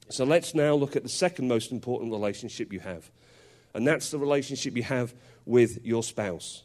So 0.08 0.24
let's 0.24 0.54
now 0.54 0.74
look 0.74 0.96
at 0.96 1.02
the 1.02 1.08
second 1.08 1.48
most 1.48 1.72
important 1.72 2.12
relationship 2.12 2.72
you 2.72 2.80
have, 2.80 3.10
and 3.74 3.86
that's 3.86 4.10
the 4.10 4.18
relationship 4.18 4.76
you 4.76 4.84
have 4.84 5.14
with 5.44 5.84
your 5.84 6.02
spouse. 6.02 6.62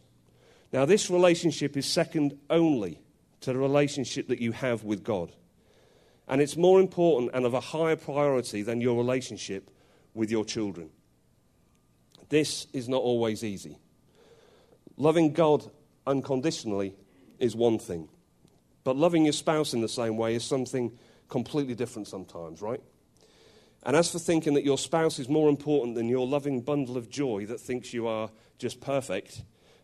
Now, 0.71 0.85
this 0.85 1.09
relationship 1.09 1.75
is 1.75 1.85
second 1.85 2.37
only 2.49 3.01
to 3.41 3.51
the 3.51 3.59
relationship 3.59 4.27
that 4.29 4.39
you 4.39 4.51
have 4.53 4.83
with 4.83 5.03
God. 5.03 5.31
And 6.27 6.41
it's 6.41 6.55
more 6.55 6.79
important 6.79 7.31
and 7.33 7.45
of 7.45 7.53
a 7.53 7.59
higher 7.59 7.97
priority 7.97 8.61
than 8.61 8.79
your 8.79 8.95
relationship 8.95 9.69
with 10.13 10.31
your 10.31 10.45
children. 10.45 10.89
This 12.29 12.67
is 12.71 12.87
not 12.87 13.01
always 13.01 13.43
easy. 13.43 13.77
Loving 14.95 15.33
God 15.33 15.69
unconditionally 16.07 16.95
is 17.39 17.55
one 17.55 17.79
thing, 17.79 18.07
but 18.83 18.95
loving 18.95 19.25
your 19.25 19.33
spouse 19.33 19.73
in 19.73 19.81
the 19.81 19.89
same 19.89 20.15
way 20.15 20.35
is 20.35 20.45
something 20.45 20.97
completely 21.27 21.75
different 21.75 22.07
sometimes, 22.07 22.61
right? 22.61 22.81
And 23.83 23.95
as 23.95 24.11
for 24.11 24.19
thinking 24.19 24.53
that 24.53 24.63
your 24.63 24.77
spouse 24.77 25.17
is 25.19 25.27
more 25.27 25.49
important 25.49 25.95
than 25.95 26.07
your 26.07 26.27
loving 26.27 26.61
bundle 26.61 26.97
of 26.97 27.09
joy 27.09 27.45
that 27.47 27.59
thinks 27.59 27.93
you 27.93 28.07
are 28.07 28.29
just 28.59 28.79
perfect, 28.79 29.41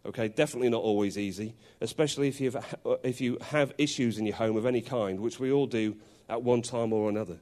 Okay, 0.07 0.29
definitely 0.29 0.69
not 0.69 0.83
always 0.83 1.17
easy, 1.17 1.53
especially 1.81 2.29
if, 2.29 2.39
you've, 2.39 2.55
if 3.03 3.19
you 3.19 3.37
have 3.41 3.73
issues 3.77 4.17
in 4.17 4.25
your 4.25 4.35
home 4.35 4.55
of 4.55 4.65
any 4.65 4.81
kind, 4.81 5.19
which 5.19 5.37
we 5.37 5.51
all 5.51 5.67
do 5.67 5.97
at 6.29 6.41
one 6.41 6.61
time 6.61 6.93
or 6.93 7.09
another. 7.09 7.39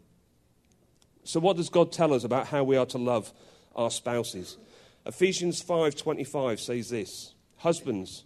So, 1.24 1.40
what 1.40 1.58
does 1.58 1.70
God 1.70 1.92
tell 1.92 2.12
us 2.12 2.24
about 2.24 2.48
how 2.48 2.64
we 2.64 2.76
are 2.76 2.88
to 2.88 2.98
love 2.98 3.32
our 3.76 3.92
spouses? 3.92 4.58
Ephesians 5.06 5.62
5:25 5.62 6.60
says 6.60 6.90
this: 6.90 7.36
Husbands, 7.58 8.26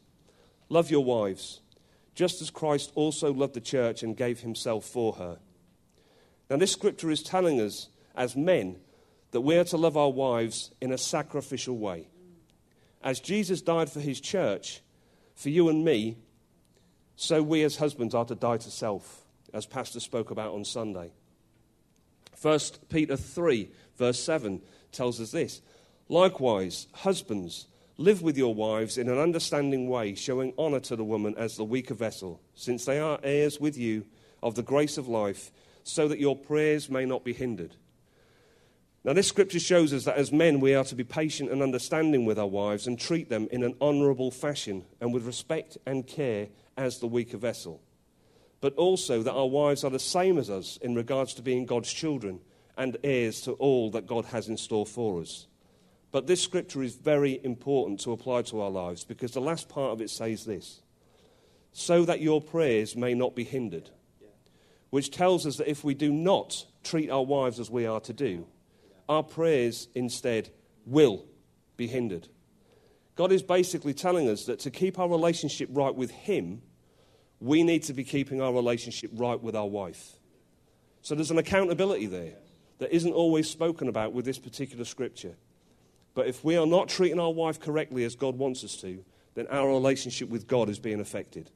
love 0.69 0.89
your 0.89 1.03
wives, 1.03 1.59
just 2.15 2.41
as 2.41 2.49
Christ 2.49 2.93
also 2.95 3.33
loved 3.33 3.55
the 3.55 3.61
church 3.61 4.03
and 4.03 4.15
gave 4.15 4.39
himself 4.39 4.85
for 4.85 5.13
her. 5.13 5.39
Now, 6.49 6.55
this 6.55 6.71
scripture 6.71 7.11
is 7.11 7.23
telling 7.23 7.59
us, 7.59 7.89
as 8.19 8.35
men, 8.35 8.77
that 9.31 9.41
we 9.41 9.57
are 9.57 9.63
to 9.63 9.77
love 9.77 9.97
our 9.97 10.11
wives 10.11 10.69
in 10.79 10.91
a 10.91 10.97
sacrificial 10.97 11.77
way 11.77 12.09
as 13.01 13.19
Jesus 13.19 13.61
died 13.61 13.89
for 13.89 13.99
his 13.99 14.19
church, 14.19 14.81
for 15.35 15.49
you 15.49 15.69
and 15.69 15.85
me, 15.85 16.17
so 17.15 17.41
we 17.41 17.63
as 17.63 17.77
husbands 17.77 18.13
are 18.13 18.25
to 18.25 18.35
die 18.35 18.57
to 18.57 18.71
self, 18.71 19.25
as 19.53 19.65
Pastor 19.65 19.99
spoke 19.99 20.31
about 20.31 20.53
on 20.53 20.65
Sunday. 20.65 21.11
1 22.41 22.59
Peter 22.89 23.17
3, 23.17 23.69
verse 23.97 24.19
7 24.19 24.61
tells 24.91 25.19
us 25.19 25.31
this 25.31 25.61
Likewise, 26.07 26.87
husbands, 26.93 27.67
live 27.97 28.21
with 28.21 28.37
your 28.37 28.55
wives 28.55 28.97
in 28.97 29.09
an 29.09 29.17
understanding 29.17 29.89
way, 29.89 30.15
showing 30.15 30.53
honor 30.57 30.79
to 30.79 30.95
the 30.95 31.03
woman 31.03 31.35
as 31.37 31.55
the 31.55 31.65
weaker 31.65 31.93
vessel, 31.93 32.41
since 32.55 32.85
they 32.85 32.99
are 32.99 33.19
heirs 33.23 33.59
with 33.59 33.77
you 33.77 34.05
of 34.41 34.55
the 34.55 34.63
grace 34.63 34.97
of 34.97 35.07
life, 35.07 35.51
so 35.83 36.07
that 36.07 36.19
your 36.19 36.35
prayers 36.35 36.89
may 36.89 37.05
not 37.05 37.23
be 37.23 37.33
hindered. 37.33 37.75
Now, 39.03 39.13
this 39.13 39.27
scripture 39.27 39.59
shows 39.59 39.93
us 39.93 40.03
that 40.03 40.17
as 40.17 40.31
men, 40.31 40.59
we 40.59 40.75
are 40.75 40.83
to 40.83 40.95
be 40.95 41.05
patient 41.05 41.51
and 41.51 41.61
understanding 41.61 42.25
with 42.25 42.37
our 42.37 42.47
wives 42.47 42.85
and 42.85 42.99
treat 42.99 43.29
them 43.29 43.47
in 43.51 43.63
an 43.63 43.75
honourable 43.79 44.29
fashion 44.29 44.83
and 44.99 45.13
with 45.13 45.25
respect 45.25 45.77
and 45.85 46.05
care 46.05 46.49
as 46.75 46.99
the 46.99 47.07
weaker 47.07 47.37
vessel. 47.37 47.81
But 48.59 48.75
also 48.75 49.23
that 49.23 49.33
our 49.33 49.47
wives 49.47 49.85
are 49.85 49.89
the 49.89 49.99
same 49.99 50.37
as 50.37 50.49
us 50.49 50.77
in 50.81 50.95
regards 50.95 51.33
to 51.35 51.41
being 51.41 51.65
God's 51.65 51.93
children 51.93 52.41
and 52.77 52.97
heirs 53.03 53.41
to 53.41 53.53
all 53.53 53.89
that 53.91 54.05
God 54.05 54.25
has 54.25 54.49
in 54.49 54.57
store 54.57 54.85
for 54.85 55.21
us. 55.21 55.47
But 56.11 56.27
this 56.27 56.41
scripture 56.41 56.83
is 56.83 56.95
very 56.95 57.39
important 57.43 58.01
to 58.01 58.11
apply 58.11 58.41
to 58.43 58.61
our 58.61 58.69
lives 58.69 59.05
because 59.05 59.31
the 59.31 59.41
last 59.41 59.69
part 59.69 59.93
of 59.93 60.01
it 60.01 60.09
says 60.09 60.43
this 60.45 60.81
so 61.71 62.03
that 62.05 62.19
your 62.19 62.41
prayers 62.41 62.95
may 62.95 63.13
not 63.13 63.35
be 63.35 63.43
hindered, 63.43 63.89
which 64.89 65.11
tells 65.11 65.45
us 65.45 65.57
that 65.57 65.69
if 65.69 65.83
we 65.83 65.93
do 65.93 66.11
not 66.11 66.65
treat 66.83 67.09
our 67.09 67.23
wives 67.23 67.59
as 67.59 67.69
we 67.69 67.85
are 67.85 67.99
to 68.01 68.11
do, 68.11 68.45
our 69.09 69.23
prayers 69.23 69.89
instead 69.95 70.51
will 70.85 71.25
be 71.75 71.87
hindered. 71.87 72.29
God 73.15 73.31
is 73.33 73.43
basically 73.43 73.93
telling 73.93 74.29
us 74.29 74.45
that 74.45 74.59
to 74.59 74.71
keep 74.71 74.97
our 74.97 75.09
relationship 75.09 75.67
right 75.73 75.93
with 75.93 76.11
Him, 76.11 76.61
we 77.41 77.63
need 77.63 77.83
to 77.83 77.93
be 77.93 78.03
keeping 78.03 78.41
our 78.41 78.53
relationship 78.53 79.11
right 79.13 79.41
with 79.41 79.55
our 79.55 79.67
wife. 79.67 80.13
So 81.01 81.15
there's 81.15 81.31
an 81.31 81.37
accountability 81.37 82.05
there 82.05 82.35
that 82.77 82.95
isn't 82.95 83.11
always 83.11 83.49
spoken 83.49 83.87
about 83.87 84.13
with 84.13 84.25
this 84.25 84.39
particular 84.39 84.85
scripture. 84.85 85.35
But 86.13 86.27
if 86.27 86.43
we 86.43 86.55
are 86.55 86.67
not 86.67 86.87
treating 86.87 87.19
our 87.19 87.31
wife 87.31 87.59
correctly 87.59 88.03
as 88.03 88.15
God 88.15 88.37
wants 88.37 88.63
us 88.63 88.75
to, 88.77 89.03
then 89.35 89.47
our 89.47 89.67
relationship 89.67 90.29
with 90.29 90.47
God 90.47 90.69
is 90.69 90.79
being 90.79 90.99
affected. 90.99 91.49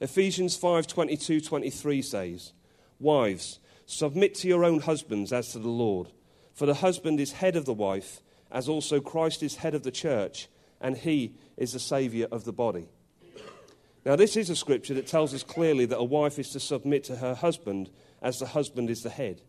Ephesians 0.00 0.56
5:22 0.56 1.40
23 1.40 2.02
says, 2.02 2.52
"Wives, 3.00 3.58
Submit 3.86 4.34
to 4.36 4.48
your 4.48 4.64
own 4.64 4.80
husbands 4.80 5.32
as 5.32 5.52
to 5.52 5.60
the 5.60 5.68
Lord. 5.68 6.08
For 6.52 6.66
the 6.66 6.74
husband 6.74 7.20
is 7.20 7.32
head 7.32 7.54
of 7.56 7.64
the 7.64 7.72
wife, 7.72 8.20
as 8.50 8.68
also 8.68 9.00
Christ 9.00 9.42
is 9.42 9.56
head 9.56 9.74
of 9.74 9.84
the 9.84 9.90
church, 9.90 10.48
and 10.80 10.96
he 10.96 11.34
is 11.56 11.72
the 11.72 11.78
Saviour 11.78 12.28
of 12.30 12.44
the 12.44 12.52
body. 12.52 12.88
Now, 14.04 14.16
this 14.16 14.36
is 14.36 14.50
a 14.50 14.56
scripture 14.56 14.94
that 14.94 15.06
tells 15.06 15.34
us 15.34 15.42
clearly 15.42 15.84
that 15.86 15.98
a 15.98 16.04
wife 16.04 16.38
is 16.38 16.50
to 16.50 16.60
submit 16.60 17.04
to 17.04 17.16
her 17.16 17.34
husband 17.34 17.90
as 18.22 18.38
the 18.38 18.46
husband 18.46 18.90
is 18.90 19.02
the 19.02 19.10
head. 19.10 19.42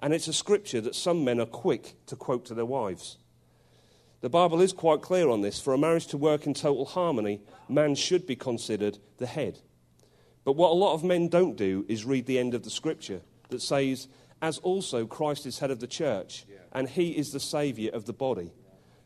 And 0.00 0.14
it's 0.14 0.28
a 0.28 0.32
scripture 0.32 0.80
that 0.80 0.94
some 0.94 1.24
men 1.24 1.40
are 1.40 1.46
quick 1.46 1.96
to 2.06 2.16
quote 2.16 2.44
to 2.46 2.54
their 2.54 2.64
wives. 2.64 3.18
The 4.20 4.28
Bible 4.28 4.60
is 4.60 4.72
quite 4.72 5.02
clear 5.02 5.28
on 5.28 5.40
this. 5.40 5.60
For 5.60 5.74
a 5.74 5.78
marriage 5.78 6.06
to 6.08 6.16
work 6.16 6.46
in 6.46 6.54
total 6.54 6.84
harmony, 6.84 7.40
man 7.68 7.94
should 7.94 8.26
be 8.26 8.36
considered 8.36 8.98
the 9.18 9.26
head. 9.26 9.60
But 10.44 10.52
what 10.52 10.70
a 10.70 10.74
lot 10.74 10.94
of 10.94 11.04
men 11.04 11.28
don't 11.28 11.56
do 11.56 11.84
is 11.88 12.04
read 12.04 12.26
the 12.26 12.38
end 12.38 12.54
of 12.54 12.62
the 12.62 12.70
scripture 12.70 13.20
that 13.48 13.62
says, 13.62 14.08
as 14.40 14.58
also 14.58 15.06
Christ 15.06 15.46
is 15.46 15.58
head 15.58 15.70
of 15.70 15.80
the 15.80 15.86
church, 15.86 16.46
and 16.72 16.88
he 16.88 17.10
is 17.10 17.32
the 17.32 17.40
Saviour 17.40 17.94
of 17.94 18.04
the 18.04 18.12
body. 18.12 18.52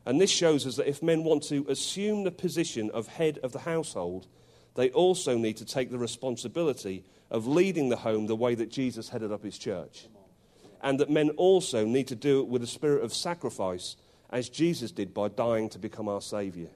And 0.05 0.21
this 0.21 0.31
shows 0.31 0.67
us 0.67 0.77
that 0.77 0.89
if 0.89 1.03
men 1.03 1.25
want 1.25 1.45
to 1.45 1.65
assume 1.69 2.25
the 2.25 2.31
position 2.31 2.91
of 2.91 3.07
head 3.07 3.39
of 3.39 3.53
the 3.53 3.61
household, 3.61 4.27
they 4.75 4.91
also 4.91 5.37
need 5.37 5.59
to 5.59 5.65
take 5.65 5.91
the 5.91 5.99
responsibility 5.99 7.05
of 7.31 7.47
leading 7.47 7.89
the 7.89 7.97
home 7.97 8.27
the 8.27 8.37
way 8.37 8.55
that 8.55 8.71
Jesus 8.71 9.09
headed 9.09 9.33
up 9.33 9.45
his 9.45 9.59
church. 9.59 10.09
And 10.83 10.99
that 10.99 11.11
men 11.11 11.31
also 11.31 11.85
need 11.85 12.09
to 12.09 12.17
do 12.17 12.41
it 12.41 12.49
with 12.49 12.63
a 12.63 12.67
spirit 12.67 13.05
of 13.05 13.15
sacrifice, 13.15 13.97
as 14.31 14.49
Jesus 14.49 14.91
did 14.91 15.15
by 15.15 15.29
dying 15.29 15.69
to 15.71 15.79
become 15.79 16.09
our 16.09 16.21
Savior. 16.21 16.69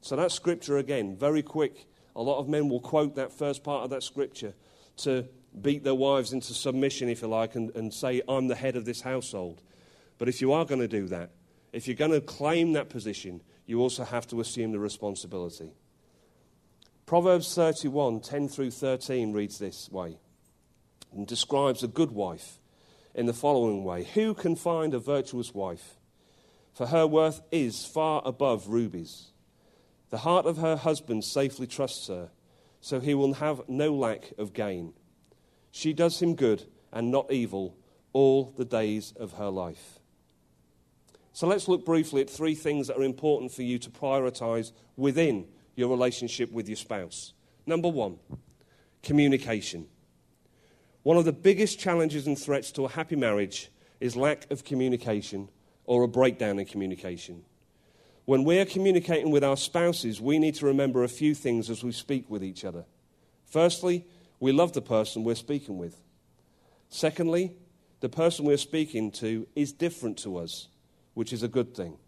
So, 0.00 0.14
that 0.16 0.30
scripture 0.30 0.78
again, 0.78 1.16
very 1.16 1.42
quick. 1.42 1.86
A 2.14 2.22
lot 2.22 2.38
of 2.38 2.48
men 2.48 2.68
will 2.68 2.80
quote 2.80 3.16
that 3.16 3.32
first 3.32 3.64
part 3.64 3.84
of 3.84 3.90
that 3.90 4.02
scripture 4.02 4.54
to 4.98 5.28
beat 5.60 5.84
their 5.84 5.94
wives 5.94 6.32
into 6.32 6.54
submission, 6.54 7.08
if 7.08 7.22
you 7.22 7.28
like, 7.28 7.54
and, 7.54 7.74
and 7.74 7.92
say, 7.92 8.22
I'm 8.28 8.48
the 8.48 8.54
head 8.54 8.76
of 8.76 8.84
this 8.84 9.00
household. 9.00 9.62
But 10.18 10.28
if 10.28 10.40
you 10.40 10.52
are 10.52 10.64
going 10.64 10.80
to 10.80 10.88
do 10.88 11.06
that, 11.08 11.30
if 11.72 11.86
you're 11.86 11.96
going 11.96 12.12
to 12.12 12.20
claim 12.20 12.72
that 12.72 12.88
position, 12.88 13.42
you 13.66 13.80
also 13.80 14.04
have 14.04 14.26
to 14.28 14.40
assume 14.40 14.72
the 14.72 14.78
responsibility. 14.78 15.72
Proverbs 17.06 17.54
31, 17.54 18.20
10 18.20 18.48
through 18.48 18.70
13 18.70 19.32
reads 19.32 19.58
this 19.58 19.90
way 19.90 20.18
and 21.12 21.26
describes 21.26 21.82
a 21.82 21.88
good 21.88 22.12
wife 22.12 22.58
in 23.14 23.26
the 23.26 23.32
following 23.32 23.84
way 23.84 24.04
Who 24.14 24.34
can 24.34 24.56
find 24.56 24.94
a 24.94 24.98
virtuous 24.98 25.54
wife? 25.54 25.96
For 26.72 26.86
her 26.86 27.06
worth 27.06 27.40
is 27.50 27.84
far 27.84 28.22
above 28.24 28.68
rubies. 28.68 29.32
The 30.10 30.18
heart 30.18 30.46
of 30.46 30.58
her 30.58 30.76
husband 30.76 31.24
safely 31.24 31.66
trusts 31.66 32.08
her, 32.08 32.30
so 32.80 33.00
he 33.00 33.14
will 33.14 33.34
have 33.34 33.62
no 33.68 33.94
lack 33.94 34.32
of 34.38 34.52
gain. 34.52 34.92
She 35.70 35.92
does 35.92 36.20
him 36.20 36.34
good 36.34 36.64
and 36.92 37.10
not 37.10 37.30
evil 37.32 37.76
all 38.12 38.52
the 38.56 38.64
days 38.64 39.12
of 39.18 39.32
her 39.34 39.50
life. 39.50 39.98
So 41.32 41.46
let's 41.46 41.68
look 41.68 41.84
briefly 41.84 42.20
at 42.20 42.30
three 42.30 42.54
things 42.54 42.88
that 42.88 42.96
are 42.96 43.04
important 43.04 43.52
for 43.52 43.62
you 43.62 43.78
to 43.78 43.90
prioritize 43.90 44.72
within 44.96 45.46
your 45.76 45.88
relationship 45.88 46.50
with 46.50 46.68
your 46.68 46.76
spouse. 46.76 47.32
Number 47.64 47.88
one, 47.88 48.18
communication. 49.02 49.86
One 51.04 51.16
of 51.16 51.24
the 51.24 51.32
biggest 51.32 51.78
challenges 51.78 52.26
and 52.26 52.36
threats 52.36 52.72
to 52.72 52.86
a 52.86 52.88
happy 52.88 53.14
marriage 53.14 53.70
is 54.00 54.16
lack 54.16 54.50
of 54.50 54.64
communication 54.64 55.48
or 55.84 56.02
a 56.02 56.08
breakdown 56.08 56.58
in 56.58 56.66
communication. 56.66 57.44
When 58.24 58.44
we 58.44 58.58
are 58.58 58.66
communicating 58.66 59.30
with 59.30 59.44
our 59.44 59.56
spouses, 59.56 60.20
we 60.20 60.38
need 60.38 60.56
to 60.56 60.66
remember 60.66 61.04
a 61.04 61.08
few 61.08 61.34
things 61.34 61.70
as 61.70 61.82
we 61.82 61.92
speak 61.92 62.28
with 62.28 62.44
each 62.44 62.64
other. 62.64 62.84
Firstly, 63.46 64.04
we 64.40 64.52
love 64.52 64.72
the 64.72 64.82
person 64.82 65.24
we're 65.24 65.34
speaking 65.34 65.78
with. 65.78 66.00
Secondly, 66.88 67.52
the 68.00 68.08
person 68.08 68.44
we're 68.44 68.56
speaking 68.56 69.10
to 69.12 69.46
is 69.54 69.72
different 69.72 70.18
to 70.18 70.36
us, 70.36 70.68
which 71.14 71.32
is 71.32 71.42
a 71.42 71.48
good 71.48 71.74
thing. 71.74 71.98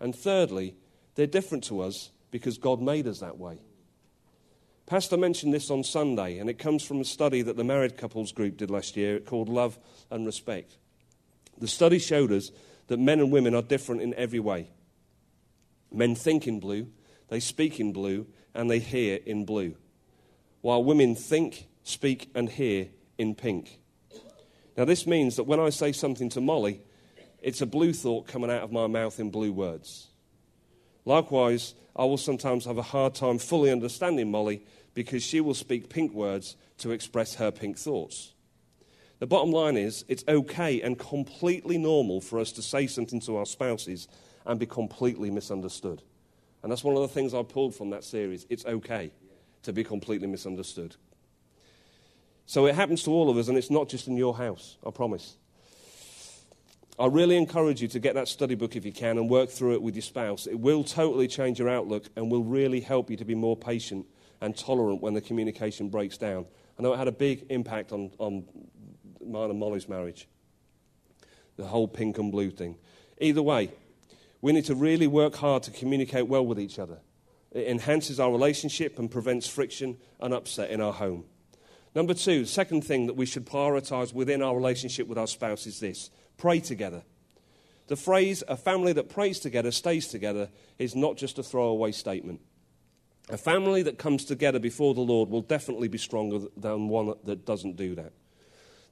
And 0.00 0.14
thirdly, 0.14 0.76
they're 1.14 1.26
different 1.26 1.64
to 1.64 1.80
us 1.80 2.10
because 2.30 2.58
God 2.58 2.82
made 2.82 3.06
us 3.06 3.20
that 3.20 3.38
way. 3.38 3.58
Pastor 4.86 5.16
mentioned 5.16 5.54
this 5.54 5.70
on 5.70 5.82
Sunday, 5.82 6.38
and 6.38 6.50
it 6.50 6.58
comes 6.58 6.84
from 6.84 7.00
a 7.00 7.04
study 7.04 7.40
that 7.40 7.56
the 7.56 7.64
married 7.64 7.96
couples 7.96 8.32
group 8.32 8.58
did 8.58 8.70
last 8.70 8.96
year 8.96 9.18
called 9.18 9.48
Love 9.48 9.78
and 10.10 10.26
Respect. 10.26 10.76
The 11.58 11.68
study 11.68 11.98
showed 11.98 12.32
us 12.32 12.50
that 12.88 12.98
men 12.98 13.20
and 13.20 13.32
women 13.32 13.54
are 13.54 13.62
different 13.62 14.02
in 14.02 14.12
every 14.14 14.40
way. 14.40 14.68
Men 15.90 16.14
think 16.14 16.46
in 16.46 16.60
blue, 16.60 16.88
they 17.28 17.40
speak 17.40 17.80
in 17.80 17.94
blue, 17.94 18.26
and 18.52 18.70
they 18.70 18.78
hear 18.78 19.20
in 19.24 19.46
blue 19.46 19.76
while 20.64 20.82
women 20.82 21.14
think, 21.14 21.66
speak, 21.82 22.30
and 22.34 22.48
hear 22.48 22.88
in 23.18 23.34
pink. 23.34 23.80
Now, 24.78 24.86
this 24.86 25.06
means 25.06 25.36
that 25.36 25.44
when 25.44 25.60
I 25.60 25.68
say 25.68 25.92
something 25.92 26.30
to 26.30 26.40
Molly, 26.40 26.80
it's 27.42 27.60
a 27.60 27.66
blue 27.66 27.92
thought 27.92 28.26
coming 28.26 28.50
out 28.50 28.62
of 28.62 28.72
my 28.72 28.86
mouth 28.86 29.20
in 29.20 29.30
blue 29.30 29.52
words. 29.52 30.06
Likewise, 31.04 31.74
I 31.94 32.06
will 32.06 32.16
sometimes 32.16 32.64
have 32.64 32.78
a 32.78 32.82
hard 32.82 33.14
time 33.14 33.36
fully 33.36 33.70
understanding 33.70 34.30
Molly 34.30 34.64
because 34.94 35.22
she 35.22 35.38
will 35.38 35.52
speak 35.52 35.90
pink 35.90 36.14
words 36.14 36.56
to 36.78 36.92
express 36.92 37.34
her 37.34 37.50
pink 37.50 37.76
thoughts. 37.76 38.32
The 39.18 39.26
bottom 39.26 39.52
line 39.52 39.76
is, 39.76 40.06
it's 40.08 40.24
okay 40.26 40.80
and 40.80 40.98
completely 40.98 41.76
normal 41.76 42.22
for 42.22 42.38
us 42.38 42.52
to 42.52 42.62
say 42.62 42.86
something 42.86 43.20
to 43.20 43.36
our 43.36 43.44
spouses 43.44 44.08
and 44.46 44.58
be 44.58 44.64
completely 44.64 45.30
misunderstood. 45.30 46.00
And 46.62 46.72
that's 46.72 46.84
one 46.84 46.96
of 46.96 47.02
the 47.02 47.08
things 47.08 47.34
I 47.34 47.42
pulled 47.42 47.74
from 47.74 47.90
that 47.90 48.02
series. 48.02 48.46
It's 48.48 48.64
okay 48.64 49.12
to 49.64 49.72
be 49.72 49.84
completely 49.84 50.26
misunderstood. 50.26 50.96
So 52.46 52.66
it 52.66 52.74
happens 52.74 53.02
to 53.04 53.10
all 53.10 53.30
of 53.30 53.36
us, 53.36 53.48
and 53.48 53.56
it's 53.56 53.70
not 53.70 53.88
just 53.88 54.06
in 54.06 54.16
your 54.16 54.36
house, 54.36 54.76
I 54.86 54.90
promise. 54.90 55.36
I 56.98 57.06
really 57.06 57.36
encourage 57.36 57.82
you 57.82 57.88
to 57.88 57.98
get 57.98 58.14
that 58.14 58.28
study 58.28 58.54
book 58.54 58.76
if 58.76 58.84
you 58.84 58.92
can 58.92 59.18
and 59.18 59.28
work 59.28 59.50
through 59.50 59.74
it 59.74 59.82
with 59.82 59.96
your 59.96 60.02
spouse. 60.02 60.46
It 60.46 60.60
will 60.60 60.84
totally 60.84 61.26
change 61.26 61.58
your 61.58 61.68
outlook 61.68 62.04
and 62.14 62.30
will 62.30 62.44
really 62.44 62.80
help 62.80 63.10
you 63.10 63.16
to 63.16 63.24
be 63.24 63.34
more 63.34 63.56
patient 63.56 64.06
and 64.40 64.56
tolerant 64.56 65.02
when 65.02 65.14
the 65.14 65.20
communication 65.20 65.88
breaks 65.88 66.18
down. 66.18 66.46
I 66.78 66.82
know 66.82 66.92
it 66.92 66.98
had 66.98 67.08
a 67.08 67.12
big 67.12 67.46
impact 67.48 67.92
on, 67.92 68.12
on 68.18 68.44
mine 69.24 69.50
and 69.50 69.58
Molly's 69.58 69.88
marriage, 69.88 70.28
the 71.56 71.66
whole 71.66 71.88
pink 71.88 72.18
and 72.18 72.30
blue 72.30 72.50
thing. 72.50 72.76
Either 73.20 73.42
way, 73.42 73.72
we 74.40 74.52
need 74.52 74.66
to 74.66 74.74
really 74.74 75.06
work 75.06 75.34
hard 75.36 75.62
to 75.64 75.70
communicate 75.70 76.28
well 76.28 76.44
with 76.46 76.60
each 76.60 76.78
other. 76.78 76.98
It 77.54 77.68
enhances 77.68 78.20
our 78.20 78.32
relationship 78.32 78.98
and 78.98 79.10
prevents 79.10 79.48
friction 79.48 79.96
and 80.20 80.34
upset 80.34 80.70
in 80.70 80.80
our 80.80 80.92
home. 80.92 81.24
Number 81.94 82.12
two, 82.12 82.40
the 82.40 82.46
second 82.46 82.82
thing 82.82 83.06
that 83.06 83.14
we 83.14 83.26
should 83.26 83.46
prioritize 83.46 84.12
within 84.12 84.42
our 84.42 84.56
relationship 84.56 85.06
with 85.06 85.16
our 85.16 85.28
spouse 85.28 85.66
is 85.66 85.78
this 85.78 86.10
pray 86.36 86.58
together. 86.58 87.04
The 87.86 87.96
phrase, 87.96 88.42
a 88.48 88.56
family 88.56 88.92
that 88.94 89.08
prays 89.08 89.38
together 89.38 89.70
stays 89.70 90.08
together, 90.08 90.48
is 90.78 90.96
not 90.96 91.16
just 91.16 91.38
a 91.38 91.42
throwaway 91.42 91.92
statement. 91.92 92.40
A 93.30 93.36
family 93.36 93.82
that 93.82 93.98
comes 93.98 94.24
together 94.24 94.58
before 94.58 94.94
the 94.94 95.00
Lord 95.00 95.30
will 95.30 95.42
definitely 95.42 95.88
be 95.88 95.98
stronger 95.98 96.40
than 96.56 96.88
one 96.88 97.14
that 97.24 97.46
doesn't 97.46 97.76
do 97.76 97.94
that. 97.94 98.12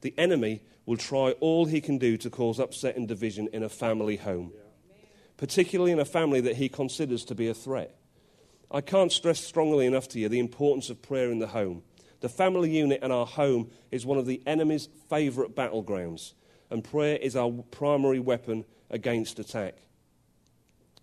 The 0.03 0.14
enemy 0.16 0.62
will 0.87 0.96
try 0.96 1.33
all 1.33 1.66
he 1.66 1.81
can 1.81 1.98
do 1.98 2.16
to 2.18 2.31
cause 2.31 2.61
upset 2.61 2.96
and 2.96 3.09
division 3.09 3.48
in 3.53 3.62
a 3.62 3.68
family 3.68 4.16
home, 4.16 4.53
particularly 5.37 5.92
in 5.92 5.98
a 5.98 6.05
family 6.05 6.40
that 6.42 6.57
he 6.57 6.68
considers 6.68 7.25
to 7.25 7.35
be 7.35 7.48
a 7.48 7.55
threat. 7.55 7.96
I 8.72 8.80
can't 8.80 9.12
stress 9.12 9.38
strongly 9.38 9.85
enough 9.85 10.08
to 10.08 10.18
you 10.18 10.30
the 10.30 10.38
importance 10.38 10.88
of 10.88 11.02
prayer 11.02 11.30
in 11.30 11.38
the 11.38 11.48
home. 11.48 11.82
The 12.20 12.28
family 12.30 12.70
unit 12.70 13.00
and 13.02 13.12
our 13.12 13.26
home 13.26 13.70
is 13.90 14.06
one 14.06 14.16
of 14.16 14.24
the 14.24 14.42
enemy's 14.46 14.88
favourite 15.11 15.54
battlegrounds, 15.54 16.32
and 16.70 16.82
prayer 16.82 17.16
is 17.16 17.37
our 17.37 17.50
primary 17.70 18.18
weapon 18.18 18.64
against 18.88 19.38
attack. 19.38 19.74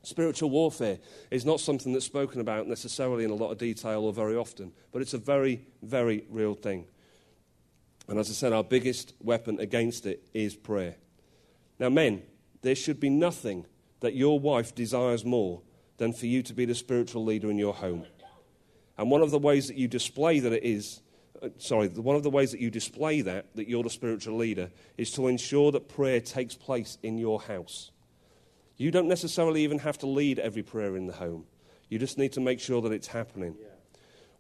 Spiritual 0.02 0.50
warfare 0.50 0.98
is 1.30 1.46
not 1.46 1.60
something 1.60 1.94
that's 1.94 2.06
spoken 2.06 2.42
about 2.42 2.68
necessarily 2.68 3.24
in 3.24 3.32
a 3.32 3.36
lot 3.36 3.52
of 3.52 3.58
detail 3.58 4.06
or 4.06 4.14
very 4.14 4.36
often, 4.36 4.72
but 4.92 5.02
it's 5.02 5.14
a 5.14 5.20
very, 5.20 5.68
very 5.84 6.26
real 6.30 6.56
thing. 6.56 6.88
And 8.08 8.18
as 8.18 8.30
I 8.30 8.34
said, 8.34 8.54
our 8.54 8.64
biggest 8.64 9.14
weapon 9.22 9.60
against 9.60 10.06
it 10.08 10.28
is 10.34 10.56
prayer. 10.56 10.96
Now, 11.78 11.90
men, 11.90 12.24
there 12.62 12.76
should 12.76 13.00
be 13.00 13.10
nothing 13.10 13.68
that 14.00 14.16
your 14.16 14.40
wife 14.40 14.74
desires 14.74 15.24
more 15.24 15.62
than 16.00 16.14
for 16.14 16.26
you 16.26 16.42
to 16.42 16.54
be 16.54 16.66
the 16.66 16.74
spiritual 16.74 17.24
leader 17.24 17.52
in 17.52 17.60
your 17.60 17.74
home. 17.74 18.06
And 18.98 19.12
one 19.12 19.22
of 19.22 19.32
the 19.32 19.40
ways 19.40 19.68
that 19.68 19.78
you 19.78 19.88
display 19.88 20.40
that 20.40 20.52
it 20.52 20.64
is, 20.64 21.02
uh, 21.42 21.50
sorry, 21.58 21.90
one 21.90 22.16
of 22.16 22.24
the 22.24 22.30
ways 22.30 22.52
that 22.52 22.60
you 22.60 22.72
display 22.72 23.22
that, 23.22 23.46
that 23.56 23.70
you're 23.70 23.84
the 23.84 23.90
spiritual 23.90 24.38
leader, 24.38 24.72
is 24.98 25.12
to 25.12 25.28
ensure 25.28 25.72
that 25.72 25.88
prayer 25.88 26.20
takes 26.20 26.56
place 26.56 26.98
in 27.04 27.18
your 27.18 27.40
house. 27.42 27.92
You 28.78 28.92
don't 28.92 29.08
necessarily 29.08 29.64
even 29.64 29.80
have 29.80 29.98
to 30.00 30.08
lead 30.08 30.40
every 30.40 30.64
prayer 30.64 30.96
in 30.96 31.06
the 31.06 31.14
home. 31.14 31.46
You 31.90 32.00
just 32.00 32.18
need 32.18 32.34
to 32.34 32.42
make 32.42 32.60
sure 32.60 32.82
that 32.82 32.92
it's 32.92 33.08
happening. 33.08 33.56
Yeah. 33.60 33.68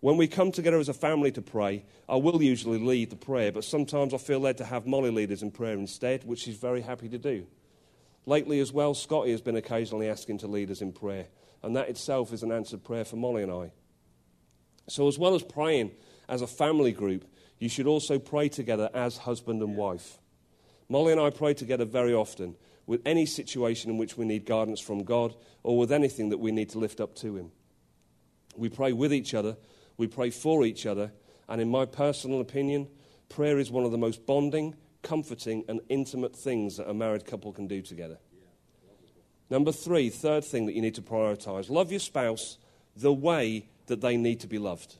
When 0.01 0.15
we 0.15 0.27
come 0.27 0.53
together 0.53 0.79
as 0.79 0.87
a 0.87 0.93
family 0.93 1.31
to 1.33 1.41
pray, 1.41 1.83
I 2.07 2.15
will 2.15 2.41
usually 2.41 2.79
lead 2.79 3.09
the 3.09 3.17
prayer, 3.17 3.51
but 3.51 3.65
sometimes 3.65 4.13
I 4.13 4.17
feel 4.17 4.39
led 4.39 4.57
to 4.59 4.65
have 4.65 4.87
Molly 4.87 5.11
lead 5.11 5.31
us 5.31 5.41
in 5.41 5.51
prayer 5.51 5.73
instead, 5.73 6.23
which 6.23 6.39
she's 6.39 6.55
very 6.55 6.81
happy 6.81 7.09
to 7.09 7.17
do. 7.17 7.47
Lately, 8.25 8.61
as 8.61 8.71
well, 8.71 8.93
Scotty 8.93 9.31
has 9.31 9.41
been 9.41 9.57
occasionally 9.57 10.07
asking 10.07 10.37
to 10.39 10.47
lead 10.47 10.71
us 10.71 10.81
in 10.81 10.93
prayer 10.93 11.27
and 11.63 11.75
that 11.75 11.89
itself 11.89 12.33
is 12.33 12.43
an 12.43 12.51
answered 12.51 12.83
prayer 12.83 13.05
for 13.05 13.15
Molly 13.15 13.43
and 13.43 13.51
I. 13.51 13.71
So, 14.87 15.07
as 15.07 15.19
well 15.19 15.35
as 15.35 15.43
praying 15.43 15.91
as 16.27 16.41
a 16.41 16.47
family 16.47 16.91
group, 16.91 17.25
you 17.59 17.69
should 17.69 17.87
also 17.87 18.17
pray 18.19 18.49
together 18.49 18.89
as 18.93 19.17
husband 19.17 19.61
and 19.61 19.75
wife. 19.75 20.17
Molly 20.87 21.11
and 21.11 21.21
I 21.21 21.29
pray 21.29 21.53
together 21.53 21.85
very 21.85 22.13
often 22.13 22.55
with 22.87 23.01
any 23.05 23.25
situation 23.25 23.91
in 23.91 23.97
which 23.97 24.17
we 24.17 24.25
need 24.25 24.45
guidance 24.45 24.79
from 24.79 25.03
God 25.03 25.35
or 25.61 25.77
with 25.77 25.91
anything 25.91 26.29
that 26.29 26.39
we 26.39 26.51
need 26.51 26.69
to 26.69 26.79
lift 26.79 26.99
up 26.99 27.13
to 27.15 27.35
Him. 27.35 27.51
We 28.57 28.69
pray 28.69 28.93
with 28.93 29.13
each 29.13 29.33
other, 29.33 29.57
we 29.97 30.07
pray 30.07 30.31
for 30.31 30.65
each 30.65 30.85
other, 30.85 31.11
and 31.47 31.61
in 31.61 31.69
my 31.69 31.85
personal 31.85 32.41
opinion, 32.41 32.87
prayer 33.27 33.59
is 33.59 33.69
one 33.69 33.83
of 33.83 33.91
the 33.91 33.97
most 33.97 34.25
bonding, 34.25 34.75
comforting, 35.03 35.65
and 35.67 35.81
intimate 35.89 36.35
things 36.35 36.77
that 36.77 36.89
a 36.89 36.93
married 36.93 37.25
couple 37.25 37.53
can 37.53 37.67
do 37.67 37.81
together. 37.81 38.17
Number 39.49 39.71
three, 39.71 40.09
third 40.09 40.43
thing 40.43 40.65
that 40.67 40.73
you 40.73 40.81
need 40.81 40.95
to 40.95 41.01
prioritize 41.01 41.69
love 41.69 41.91
your 41.91 41.99
spouse 41.99 42.57
the 42.95 43.13
way 43.13 43.67
that 43.87 44.01
they 44.01 44.17
need 44.17 44.39
to 44.41 44.47
be 44.47 44.59
loved. 44.59 44.97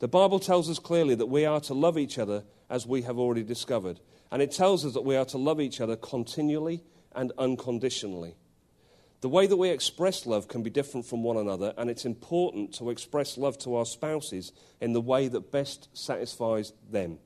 The 0.00 0.08
Bible 0.08 0.38
tells 0.38 0.70
us 0.70 0.78
clearly 0.78 1.14
that 1.16 1.26
we 1.26 1.44
are 1.44 1.60
to 1.62 1.74
love 1.74 1.98
each 1.98 2.18
other 2.18 2.44
as 2.70 2.86
we 2.86 3.02
have 3.02 3.18
already 3.18 3.42
discovered. 3.42 4.00
And 4.30 4.42
it 4.42 4.52
tells 4.52 4.84
us 4.84 4.94
that 4.94 5.04
we 5.04 5.16
are 5.16 5.24
to 5.26 5.38
love 5.38 5.60
each 5.60 5.80
other 5.80 5.96
continually 5.96 6.82
and 7.14 7.32
unconditionally. 7.38 8.34
The 9.20 9.28
way 9.28 9.46
that 9.48 9.56
we 9.56 9.70
express 9.70 10.26
love 10.26 10.46
can 10.46 10.62
be 10.62 10.70
different 10.70 11.04
from 11.04 11.24
one 11.24 11.36
another, 11.36 11.74
and 11.76 11.90
it's 11.90 12.04
important 12.04 12.74
to 12.74 12.90
express 12.90 13.36
love 13.36 13.58
to 13.58 13.74
our 13.74 13.86
spouses 13.86 14.52
in 14.80 14.92
the 14.92 15.00
way 15.00 15.26
that 15.26 15.50
best 15.50 15.88
satisfies 15.92 16.72
them. 16.88 17.18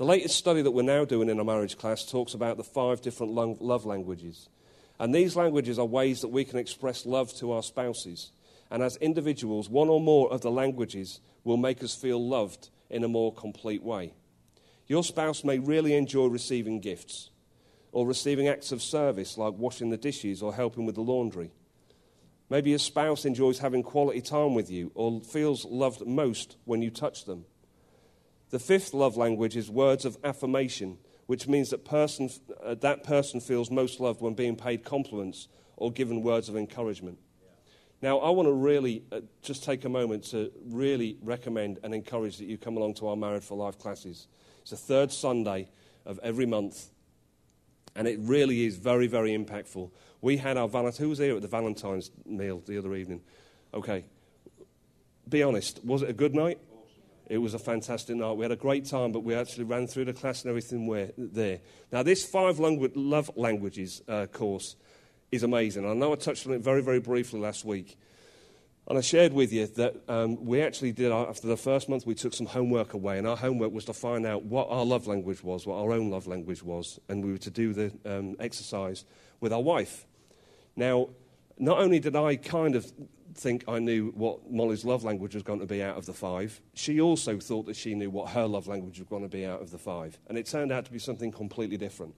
The 0.00 0.06
latest 0.06 0.38
study 0.38 0.62
that 0.62 0.70
we're 0.70 0.80
now 0.80 1.04
doing 1.04 1.28
in 1.28 1.38
our 1.38 1.44
marriage 1.44 1.76
class 1.76 2.06
talks 2.06 2.32
about 2.32 2.56
the 2.56 2.64
five 2.64 3.02
different 3.02 3.34
love 3.34 3.84
languages. 3.84 4.48
And 4.98 5.14
these 5.14 5.36
languages 5.36 5.78
are 5.78 5.84
ways 5.84 6.22
that 6.22 6.28
we 6.28 6.42
can 6.46 6.58
express 6.58 7.04
love 7.04 7.34
to 7.34 7.52
our 7.52 7.62
spouses. 7.62 8.32
And 8.70 8.82
as 8.82 8.96
individuals, 8.96 9.68
one 9.68 9.90
or 9.90 10.00
more 10.00 10.32
of 10.32 10.40
the 10.40 10.50
languages 10.50 11.20
will 11.44 11.58
make 11.58 11.82
us 11.82 11.94
feel 11.94 12.26
loved 12.26 12.70
in 12.88 13.04
a 13.04 13.08
more 13.08 13.30
complete 13.34 13.82
way. 13.82 14.14
Your 14.86 15.04
spouse 15.04 15.44
may 15.44 15.58
really 15.58 15.94
enjoy 15.94 16.28
receiving 16.28 16.80
gifts 16.80 17.28
or 17.92 18.06
receiving 18.06 18.48
acts 18.48 18.72
of 18.72 18.80
service 18.80 19.36
like 19.36 19.52
washing 19.52 19.90
the 19.90 19.98
dishes 19.98 20.40
or 20.40 20.54
helping 20.54 20.86
with 20.86 20.94
the 20.94 21.02
laundry. 21.02 21.52
Maybe 22.48 22.70
your 22.70 22.78
spouse 22.78 23.26
enjoys 23.26 23.58
having 23.58 23.82
quality 23.82 24.22
time 24.22 24.54
with 24.54 24.70
you 24.70 24.92
or 24.94 25.20
feels 25.20 25.66
loved 25.66 26.06
most 26.06 26.56
when 26.64 26.80
you 26.80 26.88
touch 26.88 27.26
them. 27.26 27.44
The 28.50 28.58
fifth 28.58 28.92
love 28.92 29.16
language 29.16 29.56
is 29.56 29.70
words 29.70 30.04
of 30.04 30.18
affirmation, 30.24 30.98
which 31.26 31.46
means 31.46 31.70
that 31.70 31.84
person, 31.84 32.28
uh, 32.62 32.74
that 32.74 33.04
person 33.04 33.40
feels 33.40 33.70
most 33.70 34.00
loved 34.00 34.20
when 34.20 34.34
being 34.34 34.56
paid 34.56 34.84
compliments 34.84 35.48
or 35.76 35.92
given 35.92 36.22
words 36.22 36.48
of 36.48 36.56
encouragement. 36.56 37.18
Now, 38.02 38.18
I 38.18 38.30
want 38.30 38.48
to 38.48 38.52
really 38.52 39.04
uh, 39.12 39.20
just 39.42 39.62
take 39.62 39.84
a 39.84 39.88
moment 39.88 40.24
to 40.30 40.50
really 40.66 41.16
recommend 41.22 41.78
and 41.84 41.94
encourage 41.94 42.38
that 42.38 42.46
you 42.46 42.58
come 42.58 42.76
along 42.76 42.94
to 42.94 43.08
our 43.08 43.16
Married 43.16 43.44
for 43.44 43.56
Life 43.56 43.78
classes. 43.78 44.26
It's 44.62 44.70
the 44.70 44.76
third 44.76 45.12
Sunday 45.12 45.68
of 46.04 46.18
every 46.22 46.46
month, 46.46 46.90
and 47.94 48.08
it 48.08 48.18
really 48.20 48.64
is 48.64 48.76
very, 48.76 49.06
very 49.06 49.36
impactful. 49.36 49.90
We 50.22 50.38
had 50.38 50.56
our 50.56 50.68
Valentine's, 50.68 50.98
who 50.98 51.08
was 51.10 51.18
here 51.18 51.36
at 51.36 51.42
the 51.42 51.48
Valentine's 51.48 52.10
meal 52.26 52.62
the 52.66 52.78
other 52.78 52.94
evening? 52.94 53.20
Okay. 53.74 54.06
Be 55.28 55.42
honest, 55.42 55.84
was 55.84 56.02
it 56.02 56.10
a 56.10 56.14
good 56.14 56.34
night? 56.34 56.58
It 57.30 57.38
was 57.38 57.54
a 57.54 57.60
fantastic 57.60 58.16
night. 58.16 58.32
We 58.32 58.42
had 58.42 58.50
a 58.50 58.56
great 58.56 58.86
time, 58.86 59.12
but 59.12 59.20
we 59.20 59.36
actually 59.36 59.62
ran 59.62 59.86
through 59.86 60.06
the 60.06 60.12
class 60.12 60.42
and 60.42 60.50
everything 60.50 61.12
there. 61.16 61.60
Now, 61.92 62.02
this 62.02 62.26
five 62.26 62.56
langu- 62.56 62.90
love 62.96 63.30
languages 63.36 64.02
uh, 64.08 64.26
course 64.26 64.74
is 65.30 65.44
amazing. 65.44 65.88
I 65.88 65.94
know 65.94 66.12
I 66.12 66.16
touched 66.16 66.48
on 66.48 66.54
it 66.54 66.60
very, 66.60 66.82
very 66.82 66.98
briefly 66.98 67.38
last 67.38 67.64
week. 67.64 67.96
And 68.88 68.98
I 68.98 69.00
shared 69.00 69.32
with 69.32 69.52
you 69.52 69.68
that 69.68 69.94
um, 70.08 70.44
we 70.44 70.60
actually 70.60 70.90
did, 70.90 71.12
after 71.12 71.46
the 71.46 71.56
first 71.56 71.88
month, 71.88 72.04
we 72.04 72.16
took 72.16 72.34
some 72.34 72.46
homework 72.46 72.94
away. 72.94 73.16
And 73.16 73.28
our 73.28 73.36
homework 73.36 73.70
was 73.70 73.84
to 73.84 73.92
find 73.92 74.26
out 74.26 74.42
what 74.42 74.66
our 74.68 74.84
love 74.84 75.06
language 75.06 75.44
was, 75.44 75.64
what 75.64 75.76
our 75.76 75.92
own 75.92 76.10
love 76.10 76.26
language 76.26 76.64
was. 76.64 76.98
And 77.08 77.24
we 77.24 77.30
were 77.30 77.38
to 77.38 77.50
do 77.50 77.72
the 77.72 77.92
um, 78.04 78.34
exercise 78.40 79.04
with 79.38 79.52
our 79.52 79.62
wife. 79.62 80.04
Now, 80.74 81.10
not 81.58 81.78
only 81.78 82.00
did 82.00 82.16
I 82.16 82.34
kind 82.34 82.74
of 82.74 82.92
think 83.34 83.64
I 83.68 83.78
knew 83.78 84.12
what 84.14 84.50
Molly's 84.50 84.84
love 84.84 85.04
language 85.04 85.34
was 85.34 85.42
going 85.42 85.60
to 85.60 85.66
be 85.66 85.82
out 85.82 85.96
of 85.96 86.06
the 86.06 86.12
five, 86.12 86.60
she 86.74 87.00
also 87.00 87.38
thought 87.38 87.66
that 87.66 87.76
she 87.76 87.94
knew 87.94 88.10
what 88.10 88.30
her 88.30 88.46
love 88.46 88.66
language 88.66 88.98
was 88.98 89.08
going 89.08 89.22
to 89.22 89.28
be 89.28 89.46
out 89.46 89.60
of 89.60 89.70
the 89.70 89.78
five. 89.78 90.18
And 90.28 90.36
it 90.36 90.46
turned 90.46 90.72
out 90.72 90.84
to 90.86 90.92
be 90.92 90.98
something 90.98 91.30
completely 91.30 91.76
different 91.76 92.14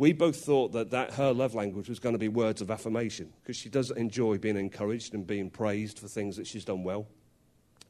we 0.00 0.14
both 0.14 0.36
thought 0.36 0.72
that, 0.72 0.92
that 0.92 1.12
her 1.12 1.30
love 1.30 1.54
language 1.54 1.86
was 1.86 1.98
going 1.98 2.14
to 2.14 2.18
be 2.18 2.28
words 2.28 2.62
of 2.62 2.70
affirmation 2.70 3.30
because 3.42 3.54
she 3.54 3.68
does 3.68 3.90
enjoy 3.90 4.38
being 4.38 4.56
encouraged 4.56 5.12
and 5.12 5.26
being 5.26 5.50
praised 5.50 5.98
for 5.98 6.08
things 6.08 6.38
that 6.38 6.46
she's 6.46 6.64
done 6.64 6.82
well. 6.82 7.06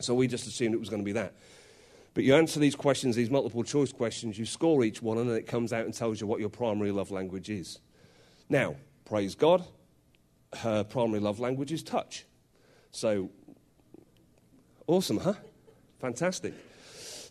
So 0.01 0.17
we 0.17 0.27
just 0.27 0.49
assumed 0.49 0.75
it 0.75 0.81
was 0.81 0.89
going 0.89 1.03
to 1.03 1.05
be 1.05 1.13
that. 1.13 1.35
But 2.13 2.25
you 2.25 2.35
answer 2.35 2.59
these 2.59 2.75
questions, 2.75 3.15
these 3.15 3.31
multiple 3.31 3.63
choice 3.63 3.93
questions, 3.93 4.37
you 4.37 4.45
score 4.45 4.83
each 4.83 5.01
one, 5.01 5.19
and 5.19 5.31
then 5.31 5.37
it 5.37 5.47
comes 5.47 5.73
out 5.73 5.85
and 5.85 5.95
tells 5.95 6.21
you 6.21 6.27
what 6.27 6.41
your 6.41 6.49
primary 6.49 6.91
love 6.91 7.13
language 7.13 7.49
is. 7.49 7.79
Now, 8.49 8.75
praise 9.05 9.37
God, 9.37 9.65
her 10.57 10.83
primary 10.83 11.21
love 11.21 11.39
language 11.39 11.71
is 11.71 11.85
touch. 11.85 12.25
So, 12.93 13.31
awesome, 14.87 15.19
huh? 15.19 15.35
Fantastic. 16.01 16.55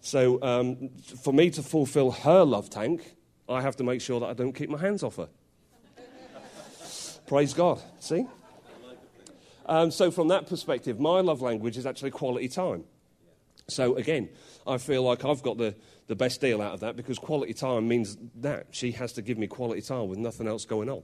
So, 0.02 0.42
um, 0.42 0.90
for 1.22 1.34
me 1.34 1.50
to 1.52 1.64
fulfill 1.64 2.12
her 2.12 2.44
love 2.44 2.70
tank, 2.70 3.16
I 3.48 3.62
have 3.62 3.76
to 3.78 3.84
make 3.84 4.02
sure 4.02 4.20
that 4.20 4.28
I 4.28 4.34
don't 4.34 4.54
keep 4.54 4.70
my 4.70 4.80
hands 4.80 5.04
off 5.04 5.18
her. 5.18 5.30
Praise 7.28 7.54
God. 7.54 7.82
See? 8.00 8.26
Um, 9.66 9.92
so, 9.92 10.10
from 10.10 10.30
that 10.30 10.48
perspective, 10.48 11.00
my 11.00 11.20
love 11.20 11.42
language 11.42 11.78
is 11.78 11.86
actually 11.86 12.12
quality 12.12 12.48
time. 12.48 12.86
So, 13.68 13.96
again, 13.96 14.30
I 14.66 14.78
feel 14.78 15.04
like 15.04 15.26
I've 15.26 15.44
got 15.44 15.58
the, 15.58 15.76
the 16.08 16.16
best 16.16 16.42
deal 16.42 16.62
out 16.62 16.74
of 16.74 16.80
that 16.80 16.96
because 16.96 17.20
quality 17.20 17.54
time 17.54 17.88
means 17.88 18.18
that 18.38 18.68
she 18.72 18.92
has 18.94 19.14
to 19.14 19.22
give 19.22 19.38
me 19.38 19.48
quality 19.48 19.82
time 19.82 20.08
with 20.08 20.18
nothing 20.18 20.48
else 20.48 20.66
going 20.66 20.90
on. 20.90 21.04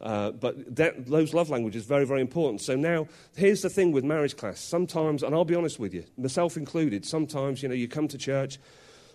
Uh, 0.00 0.30
but 0.30 0.76
that, 0.76 1.06
those 1.06 1.34
love 1.34 1.50
languages 1.50 1.84
very, 1.84 2.06
very 2.06 2.20
important. 2.20 2.60
So 2.60 2.76
now, 2.76 3.08
here's 3.36 3.62
the 3.62 3.70
thing 3.70 3.90
with 3.92 4.04
marriage 4.04 4.36
class. 4.36 4.60
Sometimes, 4.60 5.22
and 5.22 5.34
I'll 5.34 5.44
be 5.44 5.56
honest 5.56 5.80
with 5.80 5.92
you, 5.92 6.04
myself 6.16 6.56
included, 6.56 7.04
sometimes, 7.04 7.62
you 7.62 7.68
know, 7.68 7.74
you 7.74 7.88
come 7.88 8.08
to 8.08 8.18
church 8.18 8.58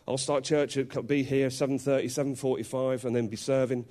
I'll 0.08 0.17
start 0.17 0.43
church 0.43 0.76
at 0.78 1.08
be 1.08 1.24
here 1.24 1.50
7:30, 1.50 2.10
7:45, 2.10 3.06
and 3.06 3.15
then 3.15 3.28
be 3.28 3.38
serving 3.38 3.86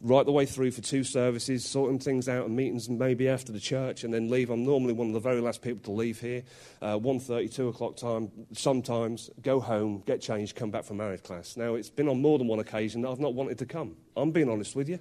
right 0.00 0.24
the 0.24 0.32
way 0.32 0.46
through 0.46 0.70
for 0.70 0.80
two 0.80 1.02
services, 1.04 1.64
sorting 1.64 1.98
things 1.98 2.28
out 2.28 2.46
and 2.46 2.56
meetings, 2.56 2.88
maybe 2.88 3.28
after 3.28 3.52
the 3.52 3.60
church, 3.60 4.04
and 4.04 4.14
then 4.14 4.30
leave. 4.30 4.48
I'm 4.48 4.64
normally 4.64 4.92
one 4.92 5.08
of 5.08 5.12
the 5.12 5.20
very 5.20 5.40
last 5.40 5.60
people 5.60 5.82
to 5.84 5.90
leave 5.90 6.20
here. 6.20 6.44
Uh, 6.80 6.96
1.30, 6.96 7.52
2 7.52 7.68
o'clock 7.68 7.96
time, 7.96 8.30
sometimes 8.52 9.28
go 9.42 9.58
home, 9.58 10.04
get 10.06 10.20
changed, 10.20 10.54
come 10.54 10.70
back 10.70 10.84
for 10.84 10.94
marriage 10.94 11.24
class. 11.24 11.56
Now, 11.56 11.74
it's 11.74 11.90
been 11.90 12.08
on 12.08 12.22
more 12.22 12.38
than 12.38 12.46
one 12.46 12.60
occasion 12.60 13.02
that 13.02 13.08
I've 13.08 13.18
not 13.18 13.34
wanted 13.34 13.58
to 13.58 13.66
come. 13.66 13.96
I'm 14.16 14.30
being 14.30 14.48
honest 14.48 14.76
with 14.76 14.88
you. 14.88 15.00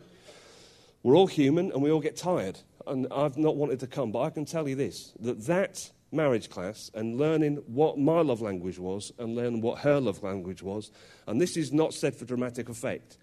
We're 1.04 1.16
all 1.16 1.28
human 1.28 1.72
and 1.72 1.82
we 1.82 1.92
all 1.92 2.00
get 2.00 2.18
tired, 2.18 2.60
and 2.86 3.08
I've 3.12 3.38
not 3.38 3.56
wanted 3.56 3.80
to 3.82 3.88
come. 3.88 4.12
But 4.12 4.22
I 4.22 4.30
can 4.30 4.46
tell 4.46 4.68
you 4.68 4.76
this 4.76 5.14
that 5.20 5.46
that 5.46 5.92
marriage 6.12 6.50
class 6.50 6.90
and 6.94 7.18
learning 7.18 7.58
what 7.68 8.00
my 8.00 8.22
love 8.22 8.42
language 8.42 8.80
was 8.80 9.12
and 9.20 9.36
learning 9.36 9.62
what 9.62 9.80
her 9.80 10.00
love 10.00 10.24
language 10.24 10.64
was. 10.64 10.92
And 11.28 11.42
this 11.42 11.58
is 11.58 11.74
not 11.74 11.94
said 11.94 12.16
for 12.16 12.26
dramatic 12.26 12.70
effect, 12.70 13.18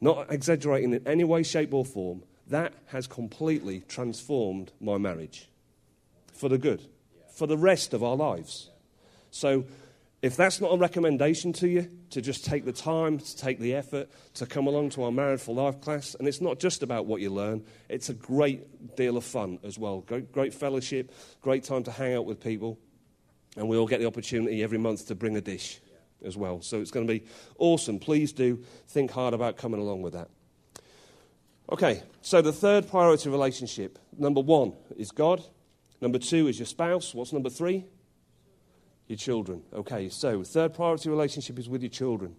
not 0.00 0.32
exaggerating 0.32 0.92
in 0.92 1.06
any 1.06 1.24
way, 1.24 1.42
shape, 1.42 1.74
or 1.74 1.84
form. 1.84 2.22
That 2.48 2.74
has 2.86 3.06
completely 3.06 3.80
transformed 3.88 4.72
my 4.80 4.98
marriage 4.98 5.48
for 6.32 6.48
the 6.48 6.58
good, 6.58 6.86
for 7.34 7.46
the 7.46 7.56
rest 7.56 7.94
of 7.94 8.02
our 8.02 8.16
lives. 8.16 8.70
So 9.30 9.64
if 10.24 10.36
that's 10.36 10.58
not 10.58 10.68
a 10.68 10.78
recommendation 10.78 11.52
to 11.52 11.68
you, 11.68 11.86
to 12.08 12.22
just 12.22 12.46
take 12.46 12.64
the 12.64 12.72
time, 12.72 13.18
to 13.18 13.36
take 13.36 13.58
the 13.58 13.74
effort, 13.74 14.08
to 14.32 14.46
come 14.46 14.66
along 14.66 14.88
to 14.88 15.02
our 15.02 15.12
Married 15.12 15.38
for 15.38 15.54
Life 15.54 15.82
class, 15.82 16.16
and 16.18 16.26
it's 16.26 16.40
not 16.40 16.58
just 16.58 16.82
about 16.82 17.04
what 17.04 17.20
you 17.20 17.28
learn, 17.28 17.62
it's 17.90 18.08
a 18.08 18.14
great 18.14 18.96
deal 18.96 19.18
of 19.18 19.24
fun 19.24 19.58
as 19.62 19.78
well. 19.78 20.00
Great, 20.00 20.32
great 20.32 20.54
fellowship, 20.54 21.12
great 21.42 21.62
time 21.62 21.82
to 21.82 21.90
hang 21.90 22.14
out 22.14 22.24
with 22.24 22.40
people, 22.40 22.78
and 23.58 23.68
we 23.68 23.76
all 23.76 23.86
get 23.86 24.00
the 24.00 24.06
opportunity 24.06 24.62
every 24.62 24.78
month 24.78 25.08
to 25.08 25.14
bring 25.14 25.36
a 25.36 25.42
dish 25.42 25.78
as 26.24 26.38
well. 26.38 26.62
So 26.62 26.80
it's 26.80 26.90
going 26.90 27.06
to 27.06 27.12
be 27.12 27.26
awesome. 27.58 27.98
Please 27.98 28.32
do 28.32 28.64
think 28.88 29.10
hard 29.10 29.34
about 29.34 29.58
coming 29.58 29.78
along 29.78 30.00
with 30.00 30.14
that. 30.14 30.30
Okay, 31.70 32.02
so 32.22 32.40
the 32.40 32.50
third 32.50 32.88
priority 32.88 33.28
relationship 33.28 33.98
number 34.16 34.40
one 34.40 34.72
is 34.96 35.10
God, 35.10 35.44
number 36.00 36.18
two 36.18 36.48
is 36.48 36.58
your 36.58 36.64
spouse. 36.64 37.12
What's 37.14 37.34
number 37.34 37.50
three? 37.50 37.84
Your 39.06 39.18
children. 39.18 39.62
Okay, 39.72 40.08
so 40.08 40.42
third 40.42 40.74
priority 40.74 41.10
relationship 41.10 41.58
is 41.58 41.68
with 41.68 41.82
your 41.82 41.90
children. 41.90 42.36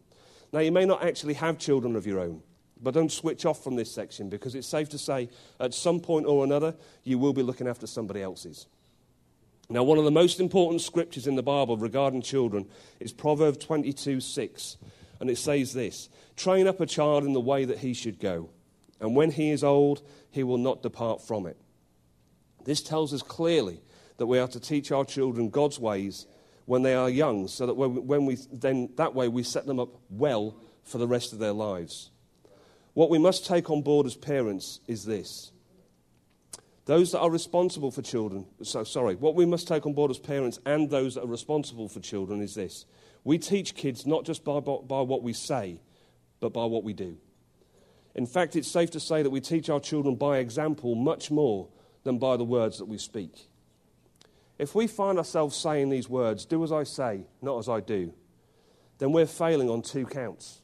Now, 0.51 0.59
you 0.59 0.71
may 0.71 0.85
not 0.85 1.03
actually 1.03 1.35
have 1.35 1.59
children 1.59 1.95
of 1.95 2.07
your 2.07 2.19
own, 2.19 2.41
but 2.81 2.93
don't 2.93 3.11
switch 3.11 3.45
off 3.45 3.63
from 3.63 3.75
this 3.75 3.93
section 3.93 4.29
because 4.29 4.55
it's 4.55 4.67
safe 4.67 4.89
to 4.89 4.97
say 4.97 5.29
at 5.59 5.73
some 5.73 5.99
point 5.99 6.25
or 6.25 6.43
another 6.43 6.75
you 7.03 7.17
will 7.17 7.33
be 7.33 7.43
looking 7.43 7.67
after 7.67 7.87
somebody 7.87 8.21
else's. 8.21 8.67
Now, 9.69 9.83
one 9.83 9.97
of 9.97 10.03
the 10.03 10.11
most 10.11 10.39
important 10.39 10.81
scriptures 10.81 11.27
in 11.27 11.35
the 11.35 11.43
Bible 11.43 11.77
regarding 11.77 12.21
children 12.21 12.67
is 12.99 13.11
Proverbs 13.11 13.57
22 13.57 14.19
6. 14.19 14.77
And 15.19 15.29
it 15.29 15.37
says 15.37 15.73
this 15.73 16.09
Train 16.35 16.67
up 16.67 16.79
a 16.81 16.85
child 16.85 17.23
in 17.23 17.33
the 17.33 17.41
way 17.41 17.65
that 17.65 17.79
he 17.79 17.93
should 17.93 18.19
go, 18.19 18.49
and 18.99 19.15
when 19.15 19.31
he 19.31 19.51
is 19.51 19.63
old, 19.63 20.01
he 20.31 20.43
will 20.43 20.57
not 20.57 20.83
depart 20.83 21.21
from 21.21 21.45
it. 21.45 21.57
This 22.65 22.81
tells 22.81 23.13
us 23.13 23.21
clearly 23.21 23.81
that 24.17 24.27
we 24.27 24.39
are 24.39 24.47
to 24.47 24.59
teach 24.59 24.91
our 24.91 25.05
children 25.05 25.49
God's 25.49 25.79
ways 25.79 26.25
when 26.65 26.81
they 26.81 26.95
are 26.95 27.09
young, 27.09 27.47
so 27.47 27.65
that 27.65 27.75
when 27.75 28.25
we, 28.25 28.35
then 28.51 28.89
that 28.97 29.13
way 29.13 29.27
we 29.27 29.43
set 29.43 29.65
them 29.65 29.79
up 29.79 29.97
well 30.09 30.57
for 30.83 30.97
the 30.97 31.07
rest 31.07 31.33
of 31.33 31.39
their 31.39 31.51
lives. 31.51 32.09
What 32.93 33.09
we 33.09 33.19
must 33.19 33.45
take 33.45 33.69
on 33.69 33.81
board 33.81 34.05
as 34.07 34.15
parents 34.15 34.79
is 34.87 35.05
this. 35.05 35.51
Those 36.85 37.11
that 37.11 37.19
are 37.19 37.29
responsible 37.31 37.91
for 37.91 38.01
children, 38.01 38.45
so 38.61 38.83
sorry, 38.83 39.15
what 39.15 39.35
we 39.35 39.45
must 39.45 39.67
take 39.67 39.85
on 39.85 39.93
board 39.93 40.11
as 40.11 40.19
parents 40.19 40.59
and 40.65 40.89
those 40.89 41.15
that 41.15 41.23
are 41.23 41.27
responsible 41.27 41.89
for 41.89 41.99
children 41.99 42.41
is 42.41 42.55
this. 42.55 42.85
We 43.23 43.39
teach 43.39 43.75
kids 43.75 44.05
not 44.05 44.23
just 44.23 44.43
by, 44.43 44.59
by 44.59 45.01
what 45.01 45.23
we 45.23 45.33
say, 45.33 45.81
but 46.39 46.53
by 46.53 46.65
what 46.65 46.83
we 46.83 46.93
do. 46.93 47.17
In 48.13 48.27
fact, 48.27 48.55
it's 48.55 48.71
safe 48.71 48.91
to 48.91 48.99
say 48.99 49.23
that 49.23 49.29
we 49.29 49.41
teach 49.41 49.69
our 49.69 49.79
children 49.79 50.15
by 50.15 50.37
example 50.37 50.95
much 50.95 51.31
more 51.31 51.67
than 52.03 52.19
by 52.19 52.37
the 52.37 52.45
words 52.45 52.77
that 52.77 52.85
we 52.85 52.97
speak. 52.97 53.49
If 54.57 54.73
we 54.73 54.87
find 54.87 55.17
ourselves 55.17 55.55
saying 55.55 55.89
these 55.89 56.09
words, 56.09 56.45
do 56.45 56.63
as 56.63 56.71
I 56.71 56.83
say, 56.83 57.25
not 57.41 57.57
as 57.59 57.67
I 57.67 57.81
do, 57.81 58.13
then 58.97 59.11
we're 59.11 59.25
failing 59.25 59.69
on 59.69 59.81
two 59.81 60.05
counts. 60.05 60.61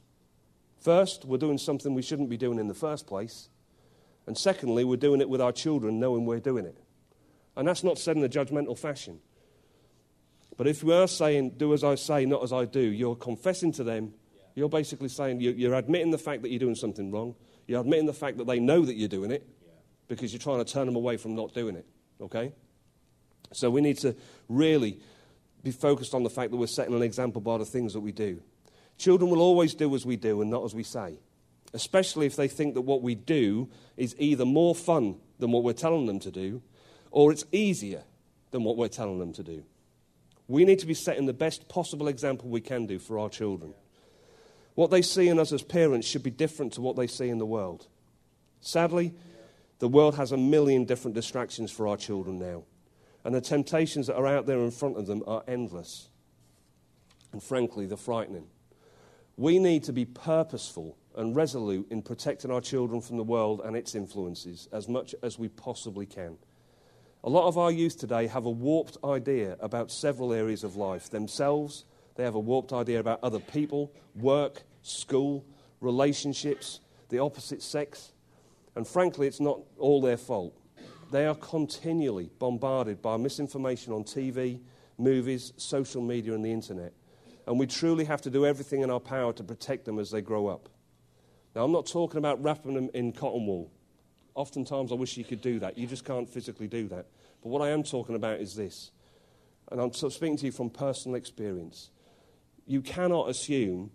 First, 0.79 1.25
we're 1.25 1.37
doing 1.37 1.57
something 1.57 1.93
we 1.93 2.01
shouldn't 2.01 2.29
be 2.29 2.37
doing 2.37 2.57
in 2.57 2.67
the 2.67 2.73
first 2.73 3.05
place. 3.05 3.49
And 4.25 4.37
secondly, 4.37 4.83
we're 4.83 4.95
doing 4.95 5.21
it 5.21 5.29
with 5.29 5.41
our 5.41 5.51
children 5.51 5.99
knowing 5.99 6.25
we're 6.25 6.39
doing 6.39 6.65
it. 6.65 6.77
And 7.55 7.67
that's 7.67 7.83
not 7.83 7.99
said 7.99 8.15
in 8.15 8.23
a 8.23 8.29
judgmental 8.29 8.77
fashion. 8.77 9.19
But 10.57 10.67
if 10.67 10.83
we 10.83 10.93
are 10.93 11.07
saying, 11.07 11.55
do 11.57 11.73
as 11.73 11.83
I 11.83 11.95
say, 11.95 12.25
not 12.25 12.43
as 12.43 12.53
I 12.53 12.65
do, 12.65 12.79
you're 12.79 13.15
confessing 13.15 13.71
to 13.73 13.83
them. 13.83 14.13
You're 14.55 14.69
basically 14.69 15.09
saying, 15.09 15.41
you're 15.41 15.73
admitting 15.73 16.11
the 16.11 16.17
fact 16.17 16.41
that 16.43 16.49
you're 16.49 16.59
doing 16.59 16.75
something 16.75 17.11
wrong. 17.11 17.35
You're 17.67 17.81
admitting 17.81 18.05
the 18.05 18.13
fact 18.13 18.37
that 18.37 18.47
they 18.47 18.59
know 18.59 18.85
that 18.85 18.95
you're 18.95 19.09
doing 19.09 19.31
it 19.31 19.47
because 20.07 20.33
you're 20.33 20.41
trying 20.41 20.63
to 20.63 20.71
turn 20.71 20.85
them 20.85 20.95
away 20.95 21.17
from 21.17 21.35
not 21.35 21.53
doing 21.53 21.75
it. 21.75 21.85
Okay? 22.21 22.53
So 23.53 23.69
we 23.69 23.81
need 23.81 23.97
to 23.99 24.15
really 24.49 24.99
be 25.63 25.71
focused 25.71 26.13
on 26.13 26.23
the 26.23 26.29
fact 26.29 26.51
that 26.51 26.57
we're 26.57 26.67
setting 26.67 26.95
an 26.95 27.03
example 27.03 27.41
by 27.41 27.57
the 27.57 27.65
things 27.65 27.93
that 27.93 27.99
we 27.99 28.11
do. 28.11 28.41
Children 28.97 29.29
will 29.31 29.41
always 29.41 29.73
do 29.73 29.93
as 29.95 30.05
we 30.05 30.15
do 30.15 30.41
and 30.41 30.49
not 30.49 30.63
as 30.63 30.73
we 30.73 30.83
say, 30.83 31.19
especially 31.73 32.25
if 32.25 32.35
they 32.35 32.47
think 32.47 32.73
that 32.75 32.81
what 32.81 33.01
we 33.01 33.15
do 33.15 33.69
is 33.97 34.15
either 34.17 34.45
more 34.45 34.75
fun 34.75 35.15
than 35.39 35.51
what 35.51 35.63
we're 35.63 35.73
telling 35.73 36.05
them 36.05 36.19
to 36.19 36.31
do 36.31 36.61
or 37.11 37.31
it's 37.31 37.45
easier 37.51 38.03
than 38.51 38.63
what 38.63 38.77
we're 38.77 38.87
telling 38.87 39.19
them 39.19 39.33
to 39.33 39.43
do. 39.43 39.63
We 40.47 40.65
need 40.65 40.79
to 40.79 40.85
be 40.85 40.93
setting 40.93 41.25
the 41.25 41.33
best 41.33 41.67
possible 41.69 42.07
example 42.07 42.49
we 42.49 42.61
can 42.61 42.85
do 42.85 42.99
for 42.99 43.19
our 43.19 43.29
children. 43.29 43.73
What 44.75 44.91
they 44.91 45.01
see 45.01 45.27
in 45.27 45.39
us 45.39 45.51
as 45.51 45.61
parents 45.61 46.07
should 46.07 46.23
be 46.23 46.31
different 46.31 46.73
to 46.73 46.81
what 46.81 46.95
they 46.95 47.07
see 47.07 47.29
in 47.29 47.37
the 47.37 47.45
world. 47.45 47.87
Sadly, 48.61 49.13
the 49.79 49.87
world 49.87 50.15
has 50.15 50.31
a 50.31 50.37
million 50.37 50.85
different 50.85 51.15
distractions 51.15 51.71
for 51.71 51.87
our 51.87 51.97
children 51.97 52.39
now, 52.39 52.63
and 53.23 53.35
the 53.35 53.41
temptations 53.41 54.07
that 54.07 54.15
are 54.15 54.27
out 54.27 54.45
there 54.45 54.59
in 54.59 54.71
front 54.71 54.97
of 54.97 55.07
them 55.07 55.23
are 55.27 55.43
endless. 55.47 56.09
And 57.31 57.41
frankly, 57.41 57.85
they're 57.85 57.97
frightening. 57.97 58.47
We 59.37 59.59
need 59.59 59.83
to 59.85 59.93
be 59.93 60.05
purposeful 60.05 60.97
and 61.15 61.35
resolute 61.35 61.87
in 61.91 62.01
protecting 62.01 62.51
our 62.51 62.61
children 62.61 63.01
from 63.01 63.17
the 63.17 63.23
world 63.23 63.61
and 63.63 63.75
its 63.75 63.95
influences 63.95 64.67
as 64.71 64.87
much 64.87 65.13
as 65.23 65.37
we 65.37 65.49
possibly 65.49 66.05
can. 66.05 66.37
A 67.23 67.29
lot 67.29 67.47
of 67.47 67.57
our 67.57 67.71
youth 67.71 67.97
today 67.97 68.27
have 68.27 68.45
a 68.45 68.51
warped 68.51 68.97
idea 69.03 69.57
about 69.59 69.91
several 69.91 70.33
areas 70.33 70.63
of 70.63 70.75
life 70.75 71.09
themselves, 71.09 71.85
they 72.15 72.23
have 72.23 72.35
a 72.35 72.39
warped 72.39 72.73
idea 72.73 72.99
about 72.99 73.19
other 73.23 73.39
people, 73.39 73.91
work, 74.15 74.63
school, 74.81 75.45
relationships, 75.79 76.79
the 77.09 77.19
opposite 77.19 77.61
sex. 77.61 78.11
And 78.75 78.87
frankly, 78.87 79.27
it's 79.27 79.39
not 79.39 79.59
all 79.77 80.01
their 80.01 80.17
fault. 80.17 80.55
They 81.11 81.25
are 81.25 81.35
continually 81.35 82.31
bombarded 82.39 83.01
by 83.01 83.17
misinformation 83.17 83.91
on 83.91 84.05
TV, 84.05 84.61
movies, 84.97 85.51
social 85.57 86.01
media, 86.01 86.33
and 86.33 86.45
the 86.45 86.51
internet. 86.51 86.93
And 87.45 87.59
we 87.59 87.67
truly 87.67 88.05
have 88.05 88.21
to 88.21 88.29
do 88.29 88.45
everything 88.45 88.81
in 88.81 88.89
our 88.89 88.99
power 89.01 89.33
to 89.33 89.43
protect 89.43 89.83
them 89.83 89.99
as 89.99 90.11
they 90.11 90.21
grow 90.21 90.47
up. 90.47 90.69
Now, 91.53 91.65
I'm 91.65 91.71
not 91.73 91.85
talking 91.85 92.17
about 92.17 92.41
wrapping 92.41 92.75
them 92.75 92.89
in 92.93 93.11
cotton 93.11 93.45
wool. 93.45 93.69
Oftentimes, 94.35 94.93
I 94.93 94.95
wish 94.95 95.17
you 95.17 95.25
could 95.25 95.41
do 95.41 95.59
that. 95.59 95.77
You 95.77 95.85
just 95.85 96.05
can't 96.05 96.29
physically 96.29 96.69
do 96.69 96.87
that. 96.87 97.07
But 97.43 97.49
what 97.49 97.61
I 97.61 97.71
am 97.71 97.83
talking 97.83 98.15
about 98.15 98.39
is 98.39 98.55
this, 98.55 98.91
and 99.69 99.81
I'm 99.81 99.91
speaking 99.91 100.37
to 100.37 100.45
you 100.45 100.51
from 100.53 100.69
personal 100.69 101.15
experience. 101.15 101.89
You 102.65 102.81
cannot 102.81 103.29
assume 103.29 103.91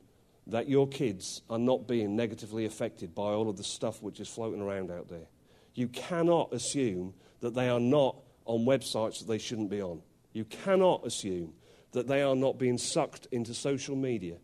that 0.48 0.68
your 0.68 0.86
kids 0.86 1.40
are 1.48 1.58
not 1.58 1.88
being 1.88 2.14
negatively 2.14 2.66
affected 2.66 3.14
by 3.14 3.32
all 3.32 3.48
of 3.48 3.56
the 3.56 3.64
stuff 3.64 4.02
which 4.02 4.20
is 4.20 4.28
floating 4.28 4.60
around 4.60 4.90
out 4.90 5.08
there. 5.08 5.28
You 5.76 5.88
cannot 5.88 6.54
assume 6.54 7.12
that 7.40 7.54
they 7.54 7.68
are 7.68 7.78
not 7.78 8.16
on 8.46 8.64
websites 8.64 9.18
that 9.18 9.28
they 9.28 9.38
shouldn't 9.38 9.68
be 9.68 9.82
on. 9.82 10.00
You 10.32 10.46
cannot 10.46 11.06
assume 11.06 11.52
that 11.92 12.08
they 12.08 12.22
are 12.22 12.34
not 12.34 12.58
being 12.58 12.78
sucked 12.78 13.28
into 13.30 13.52
social 13.52 13.94
media 13.94 14.38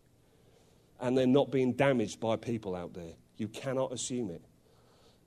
and 0.99 1.17
they're 1.17 1.25
not 1.25 1.51
being 1.51 1.73
damaged 1.73 2.19
by 2.19 2.35
people 2.35 2.75
out 2.75 2.93
there. 2.93 3.13
You 3.37 3.47
cannot 3.47 3.91
assume 3.91 4.29
it. 4.29 4.43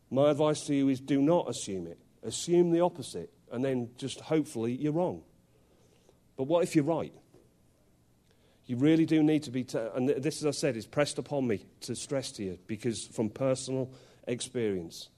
My 0.08 0.30
advice 0.30 0.62
to 0.66 0.74
you 0.74 0.88
is 0.88 1.00
do 1.00 1.20
not 1.20 1.50
assume 1.50 1.88
it. 1.88 1.98
Assume 2.22 2.70
the 2.70 2.80
opposite, 2.80 3.32
and 3.50 3.64
then 3.64 3.90
just 3.98 4.20
hopefully 4.20 4.72
you're 4.72 4.92
wrong. 4.92 5.22
But 6.36 6.44
what 6.44 6.62
if 6.62 6.76
you're 6.76 6.84
right? 6.84 7.12
You 8.66 8.76
really 8.76 9.06
do 9.06 9.22
need 9.22 9.42
to 9.44 9.50
be, 9.50 9.64
t- 9.64 9.78
and 9.94 10.08
this, 10.08 10.38
as 10.42 10.46
I 10.46 10.50
said, 10.52 10.76
is 10.76 10.86
pressed 10.86 11.18
upon 11.18 11.46
me 11.46 11.66
to 11.82 11.96
stress 11.96 12.30
to 12.32 12.44
you 12.44 12.58
because 12.66 13.06
from 13.06 13.28
personal 13.28 13.90
experience. 14.26 15.08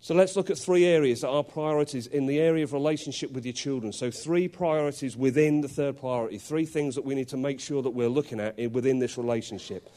So 0.00 0.14
let's 0.14 0.36
look 0.36 0.50
at 0.50 0.58
three 0.58 0.84
areas 0.84 1.22
that 1.22 1.30
are 1.30 1.42
priorities 1.42 2.06
in 2.06 2.26
the 2.26 2.38
area 2.38 2.64
of 2.64 2.72
relationship 2.72 3.32
with 3.32 3.44
your 3.44 3.54
children. 3.54 3.92
So, 3.92 4.10
three 4.10 4.46
priorities 4.46 5.16
within 5.16 5.62
the 5.62 5.68
third 5.68 5.98
priority, 5.98 6.38
three 6.38 6.66
things 6.66 6.94
that 6.94 7.04
we 7.04 7.14
need 7.14 7.28
to 7.28 7.36
make 7.36 7.60
sure 7.60 7.82
that 7.82 7.90
we're 7.90 8.08
looking 8.08 8.38
at 8.38 8.56
within 8.70 8.98
this 8.98 9.16
relationship. 9.18 9.90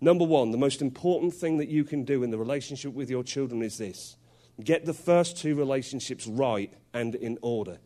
Number 0.00 0.24
one, 0.24 0.50
the 0.50 0.58
most 0.58 0.80
important 0.80 1.34
thing 1.34 1.58
that 1.58 1.68
you 1.68 1.84
can 1.84 2.04
do 2.04 2.22
in 2.22 2.30
the 2.30 2.38
relationship 2.38 2.92
with 2.92 3.10
your 3.10 3.22
children 3.22 3.62
is 3.62 3.78
this 3.78 4.16
get 4.62 4.84
the 4.84 4.94
first 4.94 5.36
two 5.36 5.54
relationships 5.54 6.26
right 6.26 6.72
and 6.92 7.14
in 7.14 7.38
order. 7.42 7.78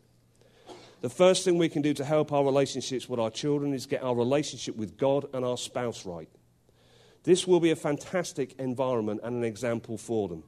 The 1.01 1.09
first 1.09 1.45
thing 1.45 1.57
we 1.57 1.69
can 1.69 1.83
do 1.83 1.93
to 1.93 2.03
help 2.03 2.33
our 2.33 2.43
relationships 2.43 3.07
with 3.07 3.19
our 3.19 3.29
children 3.29 3.73
is 3.73 3.85
get 3.85 4.03
our 4.03 4.15
relationship 4.15 4.75
with 4.75 4.97
God 4.97 5.27
and 5.33 5.45
our 5.45 5.57
spouse 5.57 6.05
right. 6.05 6.29
This 7.23 7.45
will 7.45 7.59
be 7.59 7.71
a 7.71 7.75
fantastic 7.75 8.53
environment 8.59 9.21
and 9.23 9.35
an 9.35 9.43
example 9.43 9.97
for 9.97 10.27
them. 10.27 10.43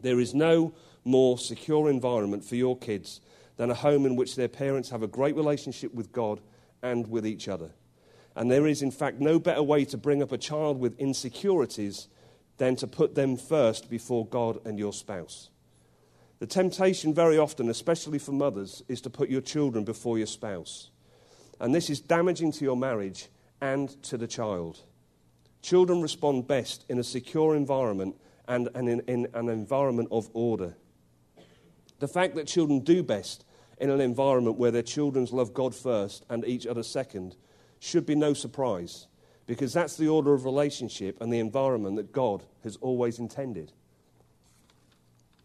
There 0.00 0.20
is 0.20 0.34
no 0.34 0.74
more 1.04 1.38
secure 1.38 1.88
environment 1.88 2.44
for 2.44 2.56
your 2.56 2.76
kids 2.76 3.20
than 3.56 3.70
a 3.70 3.74
home 3.74 4.04
in 4.06 4.16
which 4.16 4.36
their 4.36 4.48
parents 4.48 4.90
have 4.90 5.02
a 5.02 5.08
great 5.08 5.36
relationship 5.36 5.94
with 5.94 6.12
God 6.12 6.40
and 6.82 7.06
with 7.06 7.26
each 7.26 7.48
other. 7.48 7.70
And 8.34 8.50
there 8.50 8.66
is, 8.66 8.82
in 8.82 8.90
fact, 8.90 9.18
no 9.18 9.38
better 9.38 9.62
way 9.62 9.84
to 9.86 9.96
bring 9.96 10.22
up 10.22 10.32
a 10.32 10.38
child 10.38 10.78
with 10.78 10.98
insecurities 10.98 12.08
than 12.58 12.76
to 12.76 12.86
put 12.86 13.14
them 13.14 13.36
first 13.36 13.88
before 13.88 14.26
God 14.26 14.58
and 14.66 14.78
your 14.78 14.92
spouse. 14.92 15.50
The 16.38 16.46
temptation, 16.46 17.14
very 17.14 17.38
often, 17.38 17.70
especially 17.70 18.18
for 18.18 18.32
mothers, 18.32 18.82
is 18.88 19.00
to 19.02 19.10
put 19.10 19.30
your 19.30 19.40
children 19.40 19.84
before 19.84 20.18
your 20.18 20.26
spouse. 20.26 20.90
And 21.60 21.74
this 21.74 21.88
is 21.88 22.00
damaging 22.00 22.52
to 22.52 22.64
your 22.64 22.76
marriage 22.76 23.28
and 23.62 23.88
to 24.04 24.18
the 24.18 24.26
child. 24.26 24.80
Children 25.62 26.02
respond 26.02 26.46
best 26.46 26.84
in 26.90 26.98
a 26.98 27.04
secure 27.04 27.56
environment 27.56 28.16
and, 28.48 28.68
in, 28.74 29.00
in 29.00 29.28
an 29.34 29.48
environment 29.48 30.08
of 30.10 30.28
order. 30.32 30.76
The 31.98 32.08
fact 32.08 32.34
that 32.34 32.46
children 32.46 32.80
do 32.80 33.02
best 33.02 33.44
in 33.78 33.90
an 33.90 34.00
environment 34.00 34.58
where 34.58 34.70
their 34.70 34.82
children 34.82 35.26
love 35.30 35.54
God 35.54 35.74
first 35.74 36.24
and 36.28 36.44
each 36.46 36.66
other 36.66 36.82
second 36.82 37.36
should 37.78 38.06
be 38.06 38.14
no 38.14 38.34
surprise 38.34 39.06
because 39.46 39.72
that's 39.72 39.96
the 39.96 40.08
order 40.08 40.34
of 40.34 40.44
relationship 40.44 41.20
and 41.20 41.32
the 41.32 41.38
environment 41.38 41.96
that 41.96 42.12
God 42.12 42.44
has 42.64 42.76
always 42.76 43.18
intended. 43.18 43.72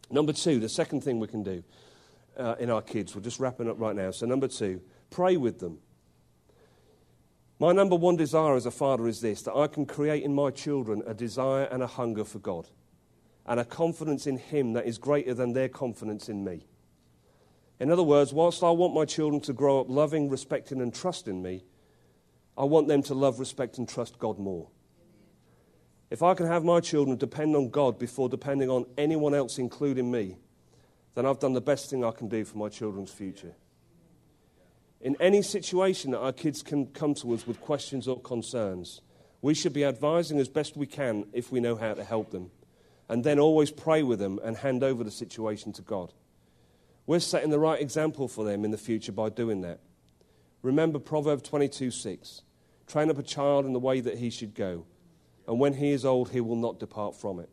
Number 0.10 0.34
two, 0.34 0.60
the 0.60 0.70
second 0.70 1.04
thing 1.04 1.20
we 1.20 1.28
can 1.28 1.44
do 1.44 1.64
uh, 2.38 2.56
in 2.60 2.70
our 2.70 2.82
kids, 2.82 3.16
we're 3.16 3.22
just 3.22 3.40
wrapping 3.40 3.70
up 3.70 3.80
right 3.80 3.96
now. 3.96 4.12
So, 4.12 4.26
number 4.26 4.48
two, 4.48 4.82
pray 5.10 5.38
with 5.38 5.60
them. 5.60 5.80
My 7.60 7.72
number 7.72 7.96
one 7.96 8.16
desire 8.16 8.56
as 8.56 8.66
a 8.66 8.72
father 8.72 9.08
is 9.08 9.22
this 9.22 9.44
that 9.44 9.54
I 9.54 9.68
can 9.68 9.86
create 9.86 10.24
in 10.24 10.34
my 10.34 10.50
children 10.50 11.04
a 11.06 11.14
desire 11.14 11.66
and 11.66 11.84
a 11.84 11.88
hunger 11.88 12.26
for 12.26 12.40
God 12.40 12.68
and 13.46 13.60
a 13.60 13.66
confidence 13.66 14.28
in 14.28 14.38
Him 14.38 14.74
that 14.74 14.86
is 14.86 14.98
greater 14.98 15.34
than 15.34 15.54
their 15.54 15.70
confidence 15.70 16.30
in 16.30 16.44
me. 16.44 16.66
In 17.80 17.90
other 17.90 18.04
words, 18.04 18.32
whilst 18.32 18.64
I 18.64 18.70
want 18.70 18.94
my 18.94 19.06
children 19.06 19.42
to 19.42 19.54
grow 19.54 19.82
up 19.82 19.90
loving, 19.90 20.30
respecting, 20.30 20.82
and 20.82 20.94
trusting 20.94 21.42
me, 21.42 21.64
I 22.58 22.66
want 22.66 22.88
them 22.88 23.02
to 23.04 23.14
love, 23.14 23.40
respect, 23.40 23.78
and 23.78 23.90
trust 23.90 24.20
God 24.20 24.38
more. 24.38 24.70
If 26.12 26.22
I 26.22 26.34
can 26.34 26.46
have 26.46 26.64
my 26.64 26.82
children 26.82 27.18
depend 27.18 27.56
on 27.56 27.70
God 27.70 27.98
before 27.98 28.30
depending 28.30 28.70
on 28.70 28.86
anyone 28.98 29.34
else, 29.34 29.58
including 29.58 30.12
me, 30.12 30.38
then 31.16 31.26
I've 31.26 31.40
done 31.40 31.54
the 31.54 31.62
best 31.62 31.90
thing 31.90 32.04
I 32.04 32.12
can 32.12 32.28
do 32.28 32.46
for 32.46 32.58
my 32.58 32.70
children's 32.70 33.12
future. 33.12 33.56
In 35.00 35.18
any 35.20 35.42
situation 35.42 36.12
that 36.12 36.20
our 36.20 36.34
kids 36.34 36.62
can 36.62 36.86
come 36.88 37.16
to 37.16 37.34
us 37.34 37.48
with 37.48 37.60
questions 37.62 38.08
or 38.08 38.20
concerns, 38.20 39.02
we 39.42 39.56
should 39.56 39.74
be 39.74 39.84
advising 39.84 40.38
as 40.38 40.48
best 40.48 40.78
we 40.78 40.86
can 40.86 41.26
if 41.34 41.52
we 41.52 41.60
know 41.60 41.76
how 41.76 41.96
to 41.96 42.04
help 42.04 42.32
them, 42.32 42.52
and 43.12 43.26
then 43.26 43.40
always 43.40 43.72
pray 43.72 44.02
with 44.04 44.20
them 44.20 44.40
and 44.42 44.56
hand 44.56 44.86
over 44.86 45.04
the 45.04 45.12
situation 45.12 45.74
to 45.74 45.82
God. 45.82 46.14
We're 47.06 47.20
setting 47.20 47.50
the 47.50 47.60
right 47.60 47.80
example 47.80 48.30
for 48.30 48.46
them 48.46 48.64
in 48.64 48.72
the 48.72 48.78
future 48.78 49.12
by 49.12 49.28
doing 49.28 49.60
that. 49.64 49.82
Remember 50.62 50.98
Proverbs 50.98 51.44
22 51.44 51.92
6. 51.92 52.44
Train 52.88 53.10
up 53.10 53.18
a 53.18 53.24
child 53.24 53.66
in 53.66 53.74
the 53.74 53.80
way 53.80 54.00
that 54.00 54.18
he 54.18 54.30
should 54.30 54.56
go, 54.56 54.86
and 55.46 55.60
when 55.60 55.74
he 55.74 55.92
is 55.92 56.06
old, 56.06 56.30
he 56.30 56.40
will 56.40 56.56
not 56.56 56.80
depart 56.80 57.14
from 57.18 57.42
it. 57.42 57.50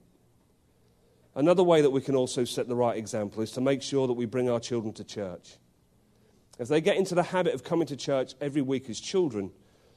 Another 1.35 1.65
way 1.65 1.83
that 1.83 1.91
we 1.91 2.03
can 2.03 2.15
also 2.15 2.45
set 2.45 2.69
the 2.69 2.77
right 2.77 2.97
example 2.97 3.43
is 3.43 3.51
to 3.53 3.61
make 3.61 3.83
sure 3.83 4.07
that 4.07 4.13
we 4.13 4.27
bring 4.27 4.49
our 4.49 4.61
children 4.61 4.93
to 4.95 5.03
church. 5.03 5.57
If 6.61 6.69
they 6.69 6.81
get 6.81 6.97
into 6.97 7.17
the 7.17 7.25
habit 7.25 7.55
of 7.55 7.65
coming 7.65 7.89
to 7.89 7.97
church 7.97 8.35
every 8.41 8.63
week 8.63 8.89
as 8.89 9.01
children, 9.01 9.51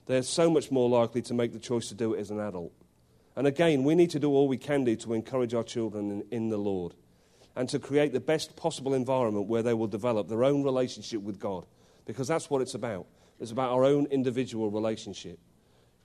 they're 0.07 0.23
so 0.23 0.49
much 0.49 0.71
more 0.71 0.89
likely 0.89 1.21
to 1.23 1.35
make 1.35 1.53
the 1.53 1.59
choice 1.59 1.87
to 1.89 1.93
do 1.93 2.15
it 2.15 2.19
as 2.19 2.31
an 2.31 2.39
adult. 2.39 2.73
And 3.41 3.47
again, 3.47 3.83
we 3.83 3.95
need 3.95 4.11
to 4.11 4.19
do 4.19 4.29
all 4.29 4.47
we 4.47 4.59
can 4.59 4.83
do 4.83 4.95
to 4.97 5.15
encourage 5.15 5.55
our 5.55 5.63
children 5.63 6.11
in, 6.11 6.23
in 6.29 6.49
the 6.49 6.59
Lord 6.59 6.93
and 7.55 7.67
to 7.69 7.79
create 7.79 8.13
the 8.13 8.19
best 8.19 8.55
possible 8.55 8.93
environment 8.93 9.47
where 9.47 9.63
they 9.63 9.73
will 9.73 9.87
develop 9.87 10.27
their 10.29 10.43
own 10.43 10.61
relationship 10.61 11.23
with 11.23 11.39
God 11.39 11.65
because 12.05 12.27
that's 12.27 12.51
what 12.51 12.61
it's 12.61 12.75
about. 12.75 13.07
It's 13.39 13.49
about 13.49 13.71
our 13.71 13.83
own 13.83 14.05
individual 14.11 14.69
relationship. 14.69 15.39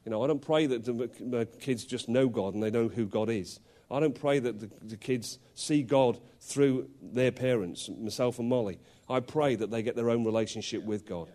You 0.07 0.13
know, 0.13 0.25
I 0.25 0.29
don't 0.29 0.41
pray 0.41 0.65
that 0.65 0.87
the 0.87 1.47
kids 1.61 1.85
just 1.85 2.09
know 2.09 2.27
God 2.27 2.55
and 2.55 2.63
they 2.63 2.71
know 2.71 2.89
who 2.89 3.05
God 3.05 3.29
is. 3.29 3.61
I 3.91 4.01
don't 4.01 4.19
pray 4.19 4.39
that 4.39 4.59
the, 4.59 4.71
the 4.81 4.97
kids 4.97 5.39
see 5.55 5.83
God 5.83 6.19
through 6.41 6.89
their 7.03 7.33
parents, 7.33 7.91
myself 7.91 8.39
and 8.39 8.49
Molly. 8.49 8.79
I 9.11 9.21
pray 9.21 9.57
that 9.57 9.71
they 9.71 9.83
get 9.83 9.95
their 9.95 10.09
own 10.09 10.25
relationship 10.25 10.85
with 10.85 11.05
God 11.05 11.31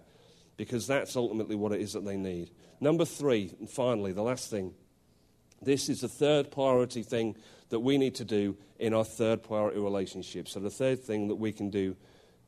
because 0.58 0.88
that's 0.88 1.16
ultimately 1.16 1.56
what 1.56 1.74
it 1.74 1.80
is 1.80 1.94
that 1.94 2.06
they 2.06 2.18
need. 2.18 2.50
Number 2.80 3.06
three, 3.06 3.54
and 3.60 3.70
finally, 3.70 4.14
the 4.14 4.24
last 4.24 4.50
thing. 4.50 4.74
This 5.62 5.90
is 5.90 6.02
the 6.02 6.08
third 6.08 6.52
priority 6.52 7.04
thing 7.04 7.36
that 7.70 7.80
we 7.80 7.98
need 7.98 8.16
to 8.16 8.26
do 8.26 8.58
in 8.80 8.94
our 8.94 9.04
third 9.04 9.44
priority 9.44 9.80
relationship. 9.80 10.48
So, 10.48 10.60
the 10.60 10.70
third 10.70 11.00
thing 11.04 11.28
that 11.28 11.36
we 11.36 11.52
can 11.52 11.70
do 11.70 11.96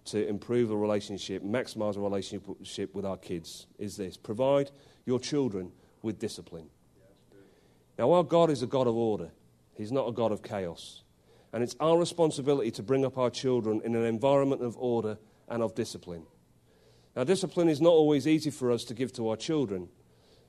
to 0.05 0.27
improve 0.27 0.71
a 0.71 0.75
relationship, 0.75 1.43
maximize 1.43 1.95
a 1.95 2.01
relationship 2.01 2.93
with 2.93 3.05
our 3.05 3.17
kids 3.17 3.67
is 3.77 3.97
this 3.97 4.17
provide 4.17 4.71
your 5.05 5.19
children 5.19 5.71
with 6.01 6.19
discipline. 6.19 6.69
Now, 7.97 8.11
our 8.11 8.23
God 8.23 8.49
is 8.49 8.63
a 8.63 8.67
God 8.67 8.87
of 8.87 8.95
order, 8.95 9.31
He's 9.75 9.91
not 9.91 10.07
a 10.07 10.11
God 10.11 10.31
of 10.31 10.43
chaos. 10.43 11.03
And 11.53 11.61
it's 11.61 11.75
our 11.79 11.99
responsibility 11.99 12.71
to 12.71 12.83
bring 12.83 13.05
up 13.05 13.15
our 13.19 13.29
children 13.29 13.79
in 13.85 13.95
an 13.95 14.05
environment 14.05 14.63
of 14.63 14.75
order 14.75 15.19
and 15.47 15.61
of 15.61 15.75
discipline. 15.75 16.23
Now, 17.15 17.23
discipline 17.23 17.69
is 17.69 17.79
not 17.79 17.91
always 17.91 18.25
easy 18.25 18.49
for 18.49 18.71
us 18.71 18.83
to 18.85 18.95
give 18.95 19.13
to 19.13 19.29
our 19.29 19.35
children, 19.35 19.89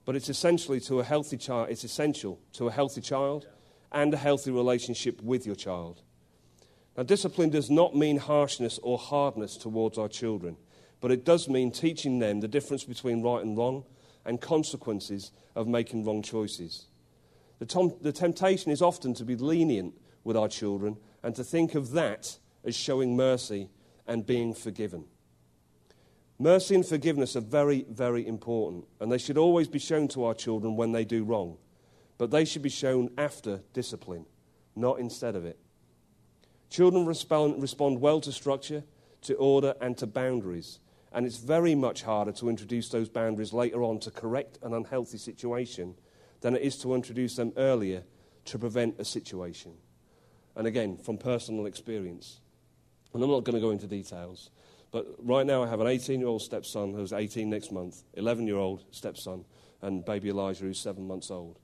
but 0.05 0.17
it's 0.17 0.29
essentially 0.29 0.81
to 0.81 1.01
a 1.01 1.05
healthy 1.05 1.37
child, 1.37 1.69
it's 1.71 1.85
essential 1.85 2.41
to 2.53 2.69
a 2.69 2.73
healthy 2.73 3.01
child 3.01 3.47
and 3.93 4.13
a 4.13 4.19
healthy 4.19 4.51
relationship 4.51 5.23
with 5.23 5.47
your 5.47 5.55
child. 5.55 6.03
Now, 6.97 7.03
discipline 7.03 7.51
does 7.51 7.71
not 7.71 7.97
mean 7.97 8.19
harshness 8.19 8.79
or 8.83 8.99
hardness 8.99 9.57
towards 9.57 9.99
our 9.99 10.09
children, 10.09 10.57
but 11.01 11.11
it 11.11 11.25
does 11.25 11.49
mean 11.49 11.71
teaching 11.71 12.19
them 12.19 12.41
the 12.41 12.49
difference 12.49 12.85
between 12.85 13.23
right 13.23 13.43
and 13.43 13.57
wrong 13.57 13.85
and 14.25 14.41
consequences 14.41 15.33
of 15.55 15.67
making 15.67 16.05
wrong 16.05 16.23
choices. 16.23 16.87
The, 17.59 17.67
tom- 17.67 17.97
the 18.01 18.13
temptation 18.13 18.71
is 18.71 18.83
often 18.83 19.15
to 19.15 19.25
be 19.25 19.37
lenient 19.37 19.95
with 20.23 20.37
our 20.37 20.49
children 20.49 20.97
and 21.23 21.35
to 21.37 21.45
think 21.45 21.75
of 21.75 21.93
that 21.93 22.39
as 22.65 22.77
showing 22.77 23.17
mercy 23.17 23.71
and 24.07 24.27
being 24.27 24.55
forgiven. 24.55 25.05
Mercy 26.39 26.75
and 26.75 26.85
forgiveness 26.85 27.37
are 27.37 27.41
very, 27.41 27.87
very 27.89 28.27
important, 28.27 28.87
and 29.01 29.11
they 29.11 29.19
should 29.19 29.39
always 29.39 29.69
be 29.69 29.79
shown 29.79 30.09
to 30.09 30.25
our 30.25 30.35
children 30.35 30.77
when 30.77 30.93
they 30.93 31.05
do 31.05 31.23
wrong. 31.23 31.57
But 32.19 32.31
they 32.31 32.45
should 32.45 32.63
be 32.63 32.69
shown 32.69 33.11
after 33.17 33.63
discipline, 33.73 34.27
not 34.75 34.99
instead 34.99 35.37
of 35.37 35.45
it. 35.45 35.59
Children 36.71 37.07
respond, 37.07 38.01
well 38.01 38.21
to 38.21 38.33
structure, 38.33 38.83
to 39.23 39.35
order, 39.35 39.75
and 39.81 39.97
to 39.99 40.07
boundaries. 40.07 40.81
And 41.13 41.25
it's 41.25 41.37
very 41.37 41.77
much 41.77 42.03
harder 42.03 42.33
to 42.33 42.49
introduce 42.49 42.89
those 42.89 43.09
boundaries 43.09 43.53
later 43.53 43.85
on 43.85 44.01
to 44.01 44.11
correct 44.11 44.59
an 44.63 44.75
unhealthy 44.75 45.19
situation 45.19 45.95
than 46.41 46.57
it 46.57 46.63
is 46.63 46.77
to 46.79 46.95
introduce 46.95 47.37
them 47.37 47.53
earlier 47.57 48.03
to 48.47 48.59
prevent 48.59 48.99
a 48.99 49.05
situation. 49.05 49.75
And 50.57 50.67
again, 50.67 50.97
from 50.97 51.17
personal 51.17 51.67
experience. 51.67 52.41
And 53.13 53.23
I'm 53.23 53.31
not 53.31 53.45
going 53.45 53.55
to 53.55 53.61
go 53.61 53.71
into 53.71 53.87
details, 53.87 54.51
but 54.95 55.09
right 55.19 55.45
now 55.45 55.65
I 55.65 55.67
have 55.67 55.81
an 55.81 55.89
18 55.89 56.21
year 56.21 56.29
old 56.29 56.41
stepson 56.41 56.95
who's 56.95 57.13
18 57.13 57.51
next 57.51 57.73
month, 57.73 58.05
11 58.13 58.47
year 58.47 58.59
old 58.59 58.85
stepson, 58.93 59.45
and 59.83 60.05
baby 60.05 60.29
Elijah 60.29 60.63
who's 60.63 60.79
seven 60.79 61.09
months 61.09 61.33
old. 61.33 61.59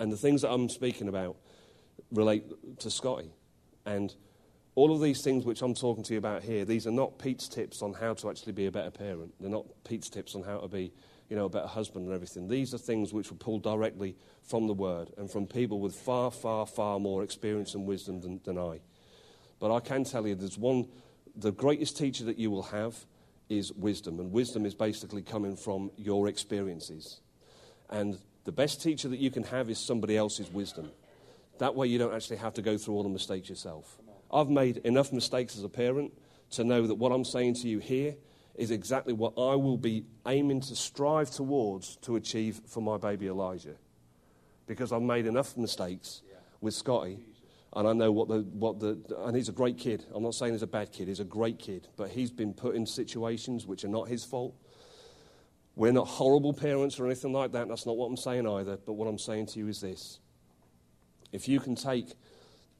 And 0.00 0.10
the 0.10 0.16
things 0.16 0.42
that 0.42 0.50
I'm 0.50 0.68
speaking 0.68 1.06
about 1.06 1.36
relate 2.10 2.42
to 2.80 2.90
Scotty. 2.90 3.30
And 3.84 4.12
all 4.74 4.92
of 4.92 5.00
these 5.00 5.22
things 5.22 5.44
which 5.44 5.62
I'm 5.62 5.74
talking 5.74 6.02
to 6.02 6.14
you 6.14 6.18
about 6.18 6.42
here, 6.42 6.64
these 6.64 6.88
are 6.88 6.90
not 6.90 7.20
Pete's 7.20 7.46
tips 7.46 7.82
on 7.82 7.92
how 7.92 8.14
to 8.14 8.30
actually 8.30 8.54
be 8.54 8.66
a 8.66 8.72
better 8.72 8.90
parent. 8.90 9.32
They're 9.38 9.48
not 9.48 9.66
Pete's 9.84 10.10
tips 10.10 10.34
on 10.34 10.42
how 10.42 10.58
to 10.58 10.68
be, 10.68 10.92
you 11.28 11.36
know, 11.36 11.44
a 11.44 11.48
better 11.48 11.68
husband 11.68 12.06
and 12.06 12.14
everything. 12.16 12.48
These 12.48 12.74
are 12.74 12.78
things 12.78 13.12
which 13.12 13.30
were 13.30 13.36
pulled 13.36 13.62
directly 13.62 14.16
from 14.42 14.66
the 14.66 14.74
Word 14.74 15.12
and 15.16 15.30
from 15.30 15.46
people 15.46 15.78
with 15.78 15.94
far, 15.94 16.32
far, 16.32 16.66
far 16.66 16.98
more 16.98 17.22
experience 17.22 17.74
and 17.74 17.86
wisdom 17.86 18.22
than, 18.22 18.40
than 18.42 18.58
I. 18.58 18.80
But 19.60 19.72
I 19.72 19.78
can 19.78 20.02
tell 20.02 20.26
you 20.26 20.34
there's 20.34 20.58
one, 20.58 20.88
the 21.36 21.52
greatest 21.52 21.96
teacher 21.96 22.24
that 22.24 22.38
you 22.38 22.50
will 22.50 22.64
have 22.64 23.04
is 23.48 23.72
wisdom. 23.72 24.18
And 24.18 24.32
wisdom 24.32 24.66
is 24.66 24.74
basically 24.74 25.22
coming 25.22 25.56
from 25.56 25.90
your 25.96 26.28
experiences. 26.28 27.20
And 27.90 28.18
the 28.44 28.52
best 28.52 28.82
teacher 28.82 29.08
that 29.08 29.18
you 29.18 29.30
can 29.30 29.44
have 29.44 29.70
is 29.70 29.78
somebody 29.78 30.16
else's 30.16 30.50
wisdom. 30.50 30.90
That 31.58 31.74
way, 31.74 31.86
you 31.86 31.98
don't 31.98 32.14
actually 32.14 32.36
have 32.36 32.54
to 32.54 32.62
go 32.62 32.76
through 32.76 32.94
all 32.94 33.02
the 33.02 33.08
mistakes 33.08 33.48
yourself. 33.48 33.98
I've 34.32 34.48
made 34.48 34.78
enough 34.78 35.12
mistakes 35.12 35.56
as 35.56 35.64
a 35.64 35.68
parent 35.68 36.12
to 36.50 36.64
know 36.64 36.86
that 36.86 36.94
what 36.94 37.12
I'm 37.12 37.24
saying 37.24 37.54
to 37.54 37.68
you 37.68 37.78
here 37.78 38.16
is 38.54 38.70
exactly 38.70 39.12
what 39.12 39.34
I 39.36 39.54
will 39.54 39.76
be 39.76 40.04
aiming 40.26 40.62
to 40.62 40.76
strive 40.76 41.30
towards 41.30 41.96
to 41.96 42.16
achieve 42.16 42.60
for 42.66 42.80
my 42.80 42.96
baby 42.96 43.28
Elijah. 43.28 43.76
Because 44.66 44.92
I've 44.92 45.02
made 45.02 45.26
enough 45.26 45.56
mistakes 45.56 46.22
with 46.60 46.74
Scotty, 46.74 47.18
and 47.76 47.86
I 47.86 47.92
know 47.92 48.10
what 48.10 48.28
the, 48.28 48.38
what 48.38 48.80
the, 48.80 48.98
and 49.26 49.36
he's 49.36 49.50
a 49.50 49.52
great 49.52 49.76
kid. 49.76 50.02
I'm 50.14 50.22
not 50.22 50.34
saying 50.34 50.54
he's 50.54 50.62
a 50.62 50.66
bad 50.66 50.92
kid, 50.92 51.08
he's 51.08 51.20
a 51.20 51.24
great 51.24 51.58
kid, 51.58 51.88
but 51.96 52.08
he's 52.08 52.30
been 52.30 52.54
put 52.54 52.74
in 52.74 52.86
situations 52.86 53.66
which 53.66 53.84
are 53.84 53.88
not 53.88 54.08
his 54.08 54.24
fault. 54.24 54.54
We're 55.74 55.92
not 55.92 56.08
horrible 56.08 56.54
parents 56.54 56.98
or 56.98 57.04
anything 57.04 57.34
like 57.34 57.52
that. 57.52 57.68
That's 57.68 57.84
not 57.84 57.98
what 57.98 58.06
I'm 58.06 58.16
saying 58.16 58.48
either. 58.48 58.78
But 58.78 58.94
what 58.94 59.06
I'm 59.06 59.18
saying 59.18 59.46
to 59.48 59.58
you 59.58 59.68
is 59.68 59.82
this 59.82 60.20
if 61.32 61.48
you 61.48 61.60
can 61.60 61.74
take 61.74 62.14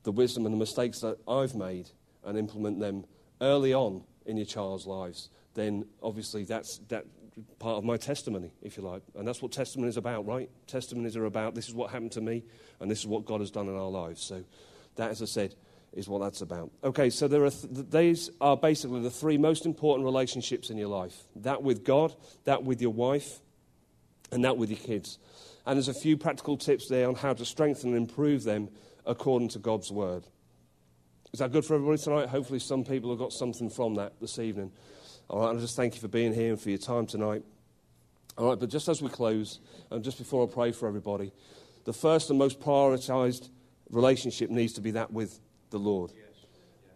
the 0.05 0.13
wisdom 0.13 0.47
and 0.47 0.55
the 0.55 0.59
mistakes 0.59 1.01
that 1.01 1.19
I've 1.29 1.55
made 1.55 1.91
and 2.25 2.39
implement 2.39 2.81
them 2.81 3.05
early 3.43 3.75
on 3.75 4.03
in 4.25 4.39
your 4.39 4.47
child's 4.47 4.87
lives, 4.87 5.29
then 5.53 5.85
obviously 6.03 6.45
that's 6.45 6.79
that 6.89 7.05
part 7.59 7.77
of 7.77 7.85
my 7.85 7.99
testimony, 7.99 8.51
if 8.63 8.79
you 8.79 8.83
like. 8.83 9.03
And 9.15 9.29
that's 9.29 9.43
what 9.43 9.53
testimony 9.53 9.91
is 9.91 9.99
about, 9.99 10.25
right? 10.25 10.49
Testimonies 10.67 11.19
are 11.19 11.27
about 11.27 11.55
this 11.55 11.69
is 11.69 11.75
what 11.75 11.91
happened 11.91 12.13
to 12.13 12.23
me, 12.23 12.45
and 12.81 12.91
this 12.91 13.01
is 13.01 13.07
what 13.07 13.27
God 13.27 13.41
has 13.41 13.51
done 13.51 13.69
in 13.69 13.77
our 13.77 13.91
lives. 13.91 14.25
So 14.25 14.43
that, 14.97 15.11
as 15.11 15.23
I 15.23 15.27
said, 15.27 15.55
is 15.93 16.09
what 16.09 16.21
that's 16.21 16.43
about. 16.43 16.71
Okay, 16.85 17.09
so 17.11 17.27
there 17.27 17.45
are 17.45 17.51
th- 17.51 17.87
these 17.91 18.31
are 18.41 18.57
basically 18.57 19.01
the 19.01 19.11
three 19.11 19.39
most 19.39 19.65
important 19.65 20.05
relationships 20.05 20.69
in 20.71 20.77
your 20.77 20.89
life 20.89 21.25
that 21.37 21.63
with 21.63 21.85
God, 21.85 22.15
that 22.45 22.65
with 22.65 22.83
your 22.83 22.93
wife, 22.93 23.41
and 24.31 24.45
that 24.45 24.57
with 24.57 24.71
your 24.71 24.79
kids. 24.79 25.19
And 25.65 25.77
there's 25.77 25.89
a 25.89 25.95
few 25.95 26.17
practical 26.17 26.57
tips 26.57 26.89
there 26.89 27.09
on 27.09 27.15
how 27.15 27.33
to 27.33 27.45
strengthen 27.45 27.95
and 27.95 27.97
improve 27.97 28.45
them 28.45 28.69
according 29.05 29.49
to 29.51 29.59
God's 29.59 29.91
word. 29.91 30.25
Is 31.33 31.41
that 31.41 31.53
good 31.53 31.65
for 31.65 31.75
everybody 31.75 31.99
tonight? 31.99 32.29
Hopefully, 32.29 32.59
some 32.59 32.85
people 32.85 33.11
have 33.11 33.19
got 33.19 33.33
something 33.33 33.71
from 33.71 33.95
that 33.97 34.21
this 34.21 34.39
evening. 34.39 34.73
All 35.29 35.41
right, 35.41 35.51
and 35.51 35.59
I 35.59 35.63
just 35.63 35.77
thank 35.77 35.95
you 35.95 36.01
for 36.01 36.09
being 36.09 36.33
here 36.33 36.51
and 36.51 36.61
for 36.61 36.71
your 36.71 36.79
time 36.79 37.07
tonight. 37.07 37.43
All 38.39 38.51
right, 38.51 38.59
but 38.59 38.69
just 38.69 38.89
as 38.89 39.03
we 39.03 39.09
close, 39.09 39.61
and 39.91 40.05
just 40.05 40.19
before 40.19 40.47
I 40.47 40.53
pray 40.53 40.73
for 40.73 40.87
everybody, 40.87 41.33
the 41.85 41.93
first 41.93 42.31
and 42.31 42.39
most 42.39 42.61
prioritized 42.61 43.49
relationship 43.91 44.51
needs 44.51 44.73
to 44.75 44.81
be 44.81 44.93
that 44.93 45.13
with 45.13 45.41
the 45.71 45.79
Lord. 45.79 46.13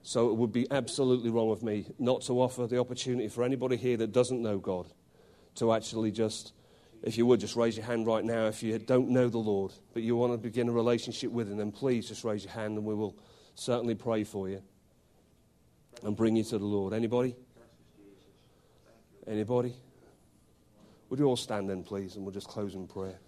So 0.03 0.31
it 0.31 0.37
would 0.37 0.53
be 0.53 0.67
absolutely 0.71 1.31
wrong 1.31 1.51
of 1.51 1.63
me 1.63 1.87
not 1.99 2.23
to 2.23 2.41
offer 2.41 2.67
the 2.67 2.79
opportunity 2.79 3.29
for 3.29 3.45
anybody 3.45 3.77
here 3.77 3.97
that 3.99 4.13
doesn't 4.13 4.41
know 4.41 4.59
God 4.59 4.87
to 5.57 5.73
actually 5.73 6.11
just 6.11 6.53
if 7.03 7.17
you 7.17 7.25
would, 7.27 7.41
just 7.41 7.57
raise 7.57 7.77
your 7.77 7.87
hand 7.87 8.07
right 8.07 8.25
now. 8.25 8.47
If 8.47 8.63
you 8.63 8.79
don't 8.79 9.09
know 9.09 9.29
the 9.29 9.39
Lord, 9.39 9.73
but 9.95 10.03
you 10.03 10.17
want 10.17 10.33
to 10.33 10.39
begin 10.39 10.69
a 10.69 10.73
relationship 10.73 11.31
with 11.31 11.51
Him, 11.51 11.57
then 11.57 11.73
please 11.73 12.09
just 12.09 12.25
raise 12.25 12.45
your 12.45 12.53
hand 12.53 12.77
and 12.77 12.85
we 12.85 12.95
will 12.95 13.17
certainly 13.55 13.95
pray 13.95 14.23
for 14.25 14.49
you 14.49 14.63
and 16.03 16.15
bring 16.15 16.37
you 16.37 16.45
to 16.45 16.59
the 16.59 16.65
Lord. 16.65 16.93
Anybody? 16.93 17.35
Anybody? 19.27 19.75
Would 21.09 21.19
you 21.19 21.27
all 21.27 21.37
stand 21.37 21.69
then, 21.71 21.83
please, 21.83 22.17
and 22.17 22.25
we'll 22.25 22.35
just 22.35 22.49
close 22.49 22.75
in 22.75 22.87
prayer. 22.87 23.19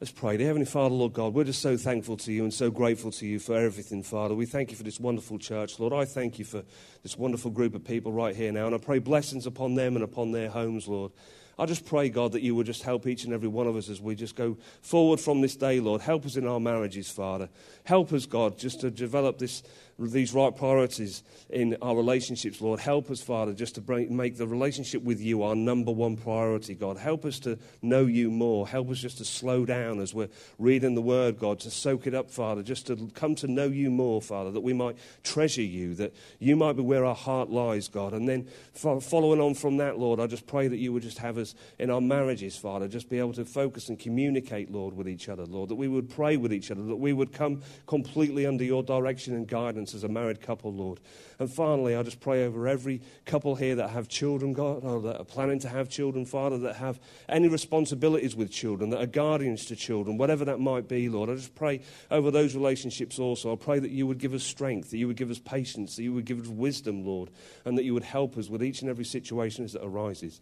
Let's 0.00 0.12
pray. 0.12 0.38
Dear 0.38 0.46
Heavenly 0.46 0.64
Father, 0.64 0.94
Lord 0.94 1.12
God, 1.12 1.34
we're 1.34 1.44
just 1.44 1.60
so 1.60 1.76
thankful 1.76 2.16
to 2.16 2.32
you 2.32 2.42
and 2.42 2.54
so 2.54 2.70
grateful 2.70 3.10
to 3.10 3.26
you 3.26 3.38
for 3.38 3.54
everything, 3.54 4.02
Father. 4.02 4.34
We 4.34 4.46
thank 4.46 4.70
you 4.70 4.76
for 4.78 4.82
this 4.82 4.98
wonderful 4.98 5.38
church, 5.38 5.78
Lord. 5.78 5.92
I 5.92 6.06
thank 6.06 6.38
you 6.38 6.46
for 6.46 6.62
this 7.02 7.18
wonderful 7.18 7.50
group 7.50 7.74
of 7.74 7.84
people 7.84 8.10
right 8.10 8.34
here 8.34 8.50
now, 8.50 8.64
and 8.64 8.74
I 8.74 8.78
pray 8.78 8.98
blessings 8.98 9.44
upon 9.44 9.74
them 9.74 9.96
and 9.96 10.02
upon 10.02 10.32
their 10.32 10.48
homes, 10.48 10.88
Lord. 10.88 11.12
I 11.58 11.66
just 11.66 11.84
pray, 11.84 12.08
God, 12.08 12.32
that 12.32 12.40
you 12.40 12.54
would 12.54 12.64
just 12.64 12.82
help 12.82 13.06
each 13.06 13.24
and 13.24 13.34
every 13.34 13.48
one 13.48 13.66
of 13.66 13.76
us 13.76 13.90
as 13.90 14.00
we 14.00 14.14
just 14.14 14.36
go 14.36 14.56
forward 14.80 15.20
from 15.20 15.42
this 15.42 15.54
day, 15.54 15.80
Lord. 15.80 16.00
Help 16.00 16.24
us 16.24 16.36
in 16.36 16.48
our 16.48 16.60
marriages, 16.60 17.10
Father. 17.10 17.50
Help 17.84 18.14
us, 18.14 18.24
God, 18.24 18.56
just 18.56 18.80
to 18.80 18.90
develop 18.90 19.36
this 19.36 19.62
these 20.08 20.32
right 20.32 20.54
priorities 20.54 21.22
in 21.50 21.76
our 21.82 21.94
relationships, 21.96 22.60
Lord. 22.60 22.80
Help 22.80 23.10
us, 23.10 23.20
Father, 23.20 23.52
just 23.52 23.74
to 23.74 23.82
make 24.10 24.36
the 24.36 24.46
relationship 24.46 25.02
with 25.02 25.20
you 25.20 25.42
our 25.42 25.54
number 25.54 25.92
one 25.92 26.16
priority, 26.16 26.74
God. 26.74 26.96
Help 26.96 27.24
us 27.24 27.38
to 27.40 27.58
know 27.82 28.06
you 28.06 28.30
more. 28.30 28.66
Help 28.66 28.90
us 28.90 28.98
just 28.98 29.18
to 29.18 29.24
slow 29.24 29.64
down 29.64 30.00
as 30.00 30.14
we're 30.14 30.28
reading 30.58 30.94
the 30.94 31.02
word, 31.02 31.38
God, 31.38 31.60
to 31.60 31.70
soak 31.70 32.06
it 32.06 32.14
up, 32.14 32.30
Father, 32.30 32.62
just 32.62 32.86
to 32.86 33.10
come 33.14 33.34
to 33.36 33.46
know 33.46 33.66
you 33.66 33.90
more, 33.90 34.22
Father, 34.22 34.50
that 34.50 34.60
we 34.60 34.72
might 34.72 34.96
treasure 35.22 35.62
you, 35.62 35.94
that 35.96 36.14
you 36.38 36.56
might 36.56 36.76
be 36.76 36.82
where 36.82 37.04
our 37.04 37.14
heart 37.14 37.50
lies, 37.50 37.88
God. 37.88 38.12
And 38.12 38.28
then 38.28 38.46
following 38.74 39.40
on 39.40 39.54
from 39.54 39.76
that, 39.78 39.98
Lord, 39.98 40.20
I 40.20 40.26
just 40.26 40.46
pray 40.46 40.68
that 40.68 40.78
you 40.78 40.92
would 40.92 41.02
just 41.02 41.18
have 41.18 41.36
us 41.36 41.54
in 41.78 41.90
our 41.90 42.00
marriages, 42.00 42.56
Father, 42.56 42.88
just 42.88 43.08
be 43.08 43.18
able 43.18 43.32
to 43.34 43.44
focus 43.44 43.88
and 43.88 43.98
communicate, 43.98 44.70
Lord, 44.70 44.96
with 44.96 45.08
each 45.08 45.28
other, 45.28 45.44
Lord, 45.44 45.68
that 45.68 45.74
we 45.74 45.88
would 45.88 46.08
pray 46.08 46.36
with 46.36 46.52
each 46.52 46.70
other, 46.70 46.82
that 46.84 46.96
we 46.96 47.12
would 47.12 47.32
come 47.32 47.62
completely 47.86 48.46
under 48.46 48.64
your 48.64 48.82
direction 48.82 49.34
and 49.34 49.46
guidance 49.46 49.89
as 49.94 50.04
a 50.04 50.08
married 50.08 50.40
couple, 50.40 50.72
Lord. 50.72 51.00
And 51.38 51.50
finally, 51.50 51.96
I 51.96 52.02
just 52.02 52.20
pray 52.20 52.44
over 52.44 52.68
every 52.68 53.00
couple 53.24 53.54
here 53.54 53.74
that 53.76 53.90
have 53.90 54.08
children, 54.08 54.52
God, 54.52 54.84
or 54.84 55.00
that 55.02 55.18
are 55.18 55.24
planning 55.24 55.58
to 55.60 55.68
have 55.68 55.88
children, 55.88 56.26
Father, 56.26 56.58
that 56.58 56.76
have 56.76 57.00
any 57.28 57.48
responsibilities 57.48 58.36
with 58.36 58.50
children, 58.50 58.90
that 58.90 59.00
are 59.00 59.06
guardians 59.06 59.64
to 59.66 59.76
children, 59.76 60.18
whatever 60.18 60.44
that 60.44 60.60
might 60.60 60.88
be, 60.88 61.08
Lord. 61.08 61.30
I 61.30 61.34
just 61.34 61.54
pray 61.54 61.80
over 62.10 62.30
those 62.30 62.54
relationships 62.54 63.18
also. 63.18 63.52
I 63.52 63.56
pray 63.56 63.78
that 63.78 63.90
you 63.90 64.06
would 64.06 64.18
give 64.18 64.34
us 64.34 64.42
strength, 64.42 64.90
that 64.90 64.98
you 64.98 65.06
would 65.06 65.16
give 65.16 65.30
us 65.30 65.38
patience, 65.38 65.96
that 65.96 66.02
you 66.02 66.12
would 66.12 66.24
give 66.24 66.40
us 66.40 66.48
wisdom, 66.48 67.04
Lord, 67.04 67.30
and 67.64 67.78
that 67.78 67.84
you 67.84 67.94
would 67.94 68.04
help 68.04 68.36
us 68.36 68.48
with 68.48 68.62
each 68.62 68.82
and 68.82 68.90
every 68.90 69.04
situation 69.04 69.64
as 69.64 69.74
it 69.74 69.82
arises. 69.82 70.40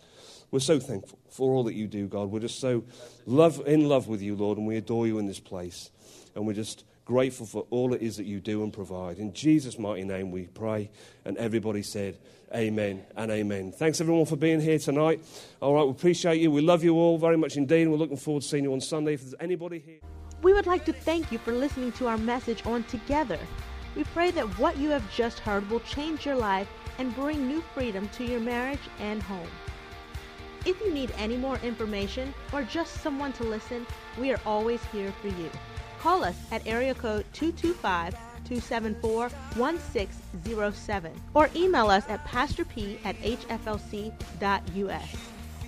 We're 0.51 0.61
so 0.61 0.81
thankful 0.81 1.19
for 1.31 1.53
all 1.53 1.65
that 1.65 1.75
you 1.75 1.87
do, 1.87 2.07
God. 2.09 2.31
We're 2.31 2.41
just 2.41 2.59
so 2.59 2.85
love, 3.27 3.63
in 3.67 3.89
love 3.89 4.09
with 4.09 4.23
you, 4.23 4.35
Lord, 4.35 4.59
and 4.59 4.67
we 4.67 4.77
adore 4.77 5.07
you 5.07 5.19
in 5.19 5.27
this 5.27 5.41
place. 5.41 5.91
And 6.35 6.47
we're 6.47 6.55
just 6.55 6.85
grateful 7.09 7.47
for 7.47 7.67
all 7.71 7.95
it 7.95 8.03
is 8.03 8.19
that 8.19 8.27
you 8.27 8.39
do 8.39 8.63
and 8.63 8.71
provide. 8.71 9.19
In 9.19 9.33
Jesus' 9.33 9.79
mighty 9.79 10.05
name 10.05 10.31
we 10.31 10.47
pray. 10.47 10.91
And 11.25 11.39
everybody 11.39 11.83
said, 11.83 12.19
Amen 12.55 13.03
and 13.17 13.31
amen. 13.31 13.73
Thanks 13.73 14.01
everyone 14.03 14.27
for 14.27 14.37
being 14.37 14.61
here 14.61 14.79
tonight. 14.79 15.25
All 15.61 15.75
right, 15.75 15.85
we 15.85 15.91
appreciate 15.91 16.39
you. 16.39 16.51
We 16.51 16.61
love 16.61 16.85
you 16.85 16.95
all 16.97 17.17
very 17.17 17.39
much 17.39 17.57
indeed. 17.57 17.89
We're 17.89 17.97
looking 17.97 18.19
forward 18.19 18.43
to 18.43 18.49
seeing 18.49 18.65
you 18.65 18.75
on 18.75 18.83
Sunday. 18.83 19.15
If 19.15 19.23
there's 19.23 19.35
anybody 19.41 19.79
here. 19.79 20.01
We 20.43 20.53
would 20.53 20.67
like 20.67 20.85
to 20.85 20.93
thank 20.93 21.33
you 21.33 21.39
for 21.39 21.53
listening 21.53 21.93
to 21.93 22.09
our 22.09 22.19
message 22.19 22.65
on 22.67 22.85
Twogether. 22.85 23.41
We 23.97 24.05
pray 24.05 24.31
that 24.33 24.47
what 24.59 24.77
you 24.77 24.91
have 24.91 25.11
just 25.11 25.39
heard 25.39 25.69
will 25.71 25.81
change 25.81 26.27
your 26.27 26.37
life 26.37 26.69
and 26.99 27.15
bring 27.15 27.49
new 27.49 27.63
freedom 27.73 28.07
to 28.11 28.25
your 28.25 28.41
marriage 28.41 28.87
and 29.01 29.23
home. 29.23 29.49
If 30.67 30.79
you 30.81 30.93
need 30.93 31.13
any 31.17 31.39
more 31.39 31.57
information 31.63 32.35
or 32.53 32.63
just 32.65 33.01
someone 33.01 33.33
to 33.35 33.45
listen, 33.45 33.87
we 34.19 34.31
are 34.31 34.41
always 34.45 34.85
here 34.93 35.13
for 35.23 35.29
you. 35.29 35.51
Call 36.01 36.25
us 36.25 36.37
at 36.53 36.67
area 36.67 36.95
code 36.95 37.25
225 37.33 38.13
274 38.45 39.29
1607 39.29 41.13
or 41.35 41.51
email 41.55 41.89
us 41.91 42.05
at 42.09 42.25
pastorp 42.25 42.71
at 43.05 43.21
hflc.us 43.21 45.17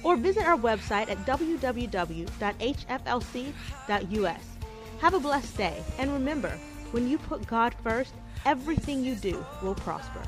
or 0.03 0.17
visit 0.17 0.47
our 0.47 0.57
website 0.57 1.11
at 1.11 1.19
www.hflc.us. 1.27 2.31
Have 5.01 5.15
a 5.15 5.21
blessed 5.21 5.57
day 5.57 5.83
and 5.99 6.13
remember, 6.13 6.59
when 6.93 7.09
you 7.09 7.19
put 7.19 7.47
God 7.47 7.75
first, 7.83 8.15
everything 8.45 9.05
you 9.05 9.15
do 9.15 9.45
will 9.63 9.75
prosper. 9.75 10.23